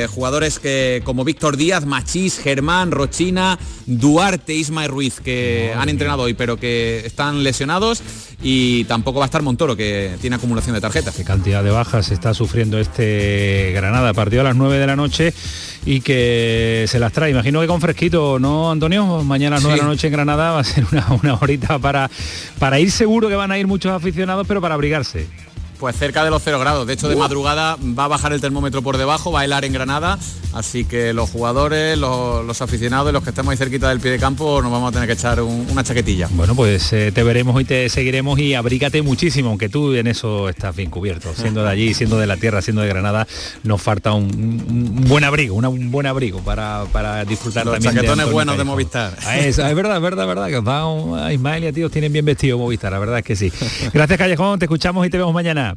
eh, 0.03 0.07
jugadores 0.07 0.59
que, 0.59 1.01
como 1.03 1.23
Víctor 1.23 1.57
Díaz, 1.57 1.85
Machís, 1.85 2.39
Germán, 2.39 2.91
Rochina, 2.91 3.57
Duarte, 3.85 4.53
Ismael 4.53 4.89
Ruiz, 4.89 5.19
que 5.19 5.73
han 5.75 5.89
entrenado 5.89 6.23
hoy, 6.23 6.33
pero 6.33 6.57
que 6.57 7.03
están 7.05 7.43
lesionados. 7.43 8.01
Y 8.41 8.83
tampoco 8.85 9.19
va 9.19 9.25
a 9.25 9.27
estar 9.27 9.41
Montoro, 9.41 9.75
que 9.75 10.15
tiene 10.21 10.35
acumulación 10.35 10.75
de 10.75 10.81
tarjetas. 10.81 11.15
Qué 11.15 11.23
cantidad 11.23 11.63
de 11.63 11.71
bajas 11.71 12.11
está 12.11 12.33
sufriendo 12.33 12.79
este 12.79 13.71
Granada. 13.73 14.13
Partió 14.13 14.41
a 14.41 14.43
las 14.43 14.55
9 14.55 14.77
de 14.77 14.87
la 14.87 14.95
noche 14.95 15.33
y 15.85 16.01
que 16.01 16.85
se 16.87 16.99
las 16.99 17.13
trae. 17.13 17.31
Imagino 17.31 17.61
que 17.61 17.67
con 17.67 17.81
fresquito, 17.81 18.39
¿no, 18.39 18.71
Antonio? 18.71 19.23
Mañana 19.23 19.55
a 19.55 19.57
las 19.57 19.63
9 19.63 19.77
de 19.77 19.83
la 19.83 19.89
noche 19.89 20.07
en 20.07 20.13
Granada 20.13 20.51
va 20.51 20.59
a 20.59 20.63
ser 20.63 20.85
una, 20.91 21.07
una 21.21 21.33
horita 21.35 21.79
para, 21.79 22.09
para 22.59 22.79
ir 22.79 22.91
seguro 22.91 23.29
que 23.29 23.35
van 23.35 23.51
a 23.51 23.57
ir 23.57 23.67
muchos 23.67 23.91
aficionados, 23.91 24.45
pero 24.47 24.61
para 24.61 24.75
abrigarse. 24.75 25.27
Pues 25.79 25.95
cerca 25.95 26.23
de 26.23 26.29
los 26.29 26.41
0 26.43 26.59
grados. 26.59 26.87
De 26.87 26.93
hecho, 26.93 27.09
de 27.09 27.15
madrugada 27.15 27.77
va 27.77 28.05
a 28.05 28.07
bajar 28.07 28.33
el 28.33 28.41
termómetro 28.41 28.81
por 28.81 28.97
debajo, 28.97 29.31
va 29.31 29.41
a 29.41 29.45
helar 29.45 29.65
en 29.65 29.73
Granada. 29.73 30.17
Así 30.53 30.85
que 30.85 31.11
los 31.11 31.29
jugadores, 31.29 31.97
los, 31.97 32.61
aficionados 32.61 33.09
y 33.09 33.13
los 33.13 33.23
que 33.23 33.31
estemos 33.31 33.51
ahí 33.51 33.57
cerquita 33.57 33.89
del 33.89 33.99
pie 33.99 34.11
de 34.11 34.19
campo 34.19 34.61
nos 34.61 34.71
vamos 34.71 34.89
a 34.89 34.93
tener 34.93 35.07
que 35.07 35.13
echar 35.13 35.41
una 35.41 35.83
chaquetilla. 35.83 36.29
Bueno, 36.31 36.55
pues 36.55 36.93
eh, 36.93 37.11
te 37.11 37.23
veremos 37.23 37.61
y 37.61 37.65
te 37.65 37.89
seguiremos 37.89 38.39
y 38.39 38.53
abrígate 38.53 39.01
muchísimo, 39.01 39.49
aunque 39.49 39.67
tú 39.67 39.93
en 39.93 40.07
eso 40.07 40.47
estás 40.47 40.73
bien 40.73 40.89
cubierto. 40.89 41.33
Siendo 41.35 41.61
de 41.61 41.69
allí, 41.69 41.93
siendo 41.93 42.17
de 42.17 42.27
la 42.27 42.37
tierra, 42.37 42.61
siendo 42.61 42.81
de 42.83 42.87
Granada, 42.87 43.27
nos 43.63 43.81
falta 43.81 44.13
un, 44.13 45.03
buen 45.09 45.25
abrigo, 45.25 45.55
un 45.55 45.91
buen 45.91 46.05
abrigo 46.05 46.39
para, 46.39 46.85
para 46.93 47.25
disfrutar 47.25 47.65
los 47.65 47.73
también. 47.75 47.95
chaquetones 47.95 48.31
buenos 48.31 48.57
de 48.57 48.63
Movistar. 48.63 49.13
eso, 49.37 49.65
es 49.65 49.75
verdad, 49.75 49.97
es 49.97 50.01
verdad, 50.01 50.23
es 50.23 50.27
verdad, 50.29 50.47
que 50.47 50.59
va 50.61 51.25
a 51.25 51.33
Ismael 51.33 51.65
y 51.65 51.67
a 51.67 51.73
ti 51.73 51.83
os 51.83 51.91
tienen 51.91 52.13
bien 52.13 52.23
vestido 52.23 52.57
Movistar, 52.57 52.93
la 52.93 52.99
verdad 52.99 53.19
es 53.19 53.25
que 53.25 53.35
sí. 53.35 53.51
Gracias 53.93 54.17
Callejón, 54.17 54.57
te 54.57 54.65
escuchamos 54.65 55.05
y 55.05 55.09
te 55.09 55.17
vemos 55.17 55.33
mañana. 55.33 55.74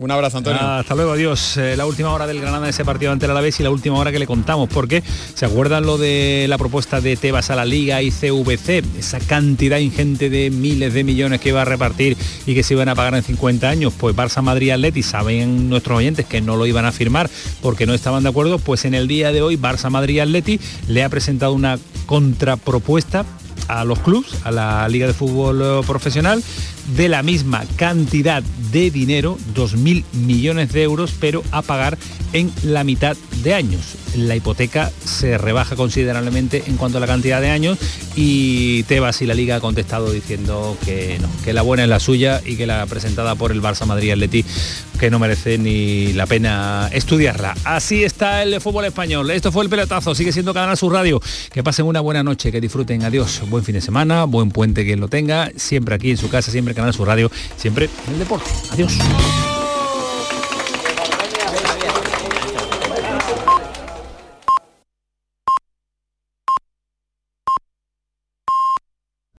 Un 0.00 0.12
abrazo, 0.12 0.38
Antonio. 0.38 0.60
hasta 0.60 0.94
luego, 0.94 1.10
adiós. 1.10 1.56
Eh, 1.56 1.76
la 1.76 1.84
última 1.84 2.12
hora 2.12 2.24
del 2.28 2.40
Granada 2.40 2.64
de 2.64 2.70
ese 2.70 2.84
partido 2.84 3.10
ante 3.10 3.24
el 3.24 3.32
Alavés 3.32 3.58
y 3.58 3.64
la 3.64 3.70
última 3.70 3.98
hora 3.98 4.12
que 4.12 4.20
le 4.20 4.28
contamos, 4.28 4.68
porque 4.68 5.02
se 5.34 5.44
acuerdan 5.44 5.86
lo 5.86 5.98
de 5.98 6.46
la 6.48 6.56
propuesta 6.56 7.00
de 7.00 7.16
Tebas 7.16 7.50
a 7.50 7.56
la 7.56 7.64
Liga 7.64 8.00
y 8.00 8.12
CVC, 8.12 8.84
esa 8.96 9.18
cantidad 9.18 9.78
ingente 9.78 10.30
de 10.30 10.50
miles 10.50 10.94
de 10.94 11.02
millones 11.02 11.40
que 11.40 11.48
iba 11.48 11.62
a 11.62 11.64
repartir 11.64 12.16
y 12.46 12.54
que 12.54 12.62
se 12.62 12.74
iban 12.74 12.88
a 12.88 12.94
pagar 12.94 13.16
en 13.16 13.24
50 13.24 13.68
años. 13.68 13.92
Pues 13.98 14.14
Barça, 14.14 14.40
Madrid, 14.40 14.70
Atleti, 14.70 15.02
saben 15.02 15.68
nuestros 15.68 15.98
oyentes 15.98 16.26
que 16.26 16.40
no 16.40 16.54
lo 16.54 16.66
iban 16.66 16.84
a 16.84 16.92
firmar 16.92 17.28
porque 17.60 17.84
no 17.84 17.92
estaban 17.92 18.22
de 18.22 18.28
acuerdo, 18.28 18.60
pues 18.60 18.84
en 18.84 18.94
el 18.94 19.08
día 19.08 19.32
de 19.32 19.42
hoy 19.42 19.56
Barça, 19.56 19.90
Madrid 19.90 20.20
Atleti 20.20 20.60
le 20.86 21.02
ha 21.02 21.08
presentado 21.08 21.52
una 21.54 21.76
contrapropuesta 22.06 23.24
a 23.66 23.84
los 23.84 23.98
clubs, 23.98 24.28
a 24.44 24.52
la 24.52 24.88
Liga 24.88 25.08
de 25.08 25.12
Fútbol 25.12 25.84
Profesional, 25.84 26.42
de 26.96 27.08
la 27.08 27.22
misma 27.22 27.64
cantidad 27.76 28.42
de 28.72 28.90
dinero, 28.90 29.38
2.000 29.54 30.04
millones 30.12 30.72
de 30.72 30.82
euros, 30.82 31.14
pero 31.18 31.42
a 31.50 31.62
pagar 31.62 31.98
en 32.32 32.52
la 32.62 32.84
mitad 32.84 33.16
de 33.42 33.54
años. 33.54 33.96
La 34.16 34.36
hipoteca 34.36 34.90
se 35.04 35.38
rebaja 35.38 35.76
considerablemente 35.76 36.64
en 36.66 36.76
cuanto 36.76 36.98
a 36.98 37.00
la 37.00 37.06
cantidad 37.06 37.40
de 37.40 37.50
años 37.50 37.78
y 38.16 38.82
Tebas 38.84 39.22
y 39.22 39.26
la 39.26 39.34
Liga 39.34 39.56
ha 39.56 39.60
contestado 39.60 40.10
diciendo 40.10 40.76
que 40.84 41.18
no, 41.20 41.28
que 41.44 41.52
la 41.52 41.62
buena 41.62 41.84
es 41.84 41.88
la 41.88 42.00
suya 42.00 42.40
y 42.44 42.56
que 42.56 42.66
la 42.66 42.84
presentada 42.86 43.34
por 43.34 43.52
el 43.52 43.62
Barça 43.62 43.86
Madrid 43.86 44.12
Atleti 44.12 44.44
que 44.98 45.10
no 45.10 45.18
merece 45.18 45.58
ni 45.58 46.12
la 46.12 46.26
pena 46.26 46.90
estudiarla. 46.92 47.54
Así 47.64 48.02
está 48.02 48.42
el 48.42 48.60
fútbol 48.60 48.84
español. 48.84 49.30
Esto 49.30 49.52
fue 49.52 49.62
el 49.62 49.70
pelotazo, 49.70 50.14
sigue 50.14 50.32
siendo 50.32 50.52
Canal 50.52 50.76
Sur 50.76 50.92
Radio. 50.92 51.20
Que 51.52 51.62
pasen 51.62 51.86
una 51.86 52.00
buena 52.00 52.24
noche, 52.24 52.50
que 52.50 52.60
disfruten. 52.60 53.04
Adiós. 53.04 53.42
Buen 53.48 53.64
fin 53.64 53.76
de 53.76 53.80
semana, 53.80 54.24
buen 54.24 54.50
puente 54.50 54.84
quien 54.84 54.98
lo 54.98 55.08
tenga, 55.08 55.52
siempre 55.54 55.94
aquí 55.94 56.10
en 56.10 56.16
su 56.16 56.28
casa, 56.28 56.50
siempre 56.50 56.74
Canal 56.78 56.94
Sur 56.94 57.08
Radio, 57.08 57.28
siempre 57.56 57.90
en 58.06 58.12
el 58.12 58.18
deporte. 58.20 58.48
Adiós. 58.70 58.96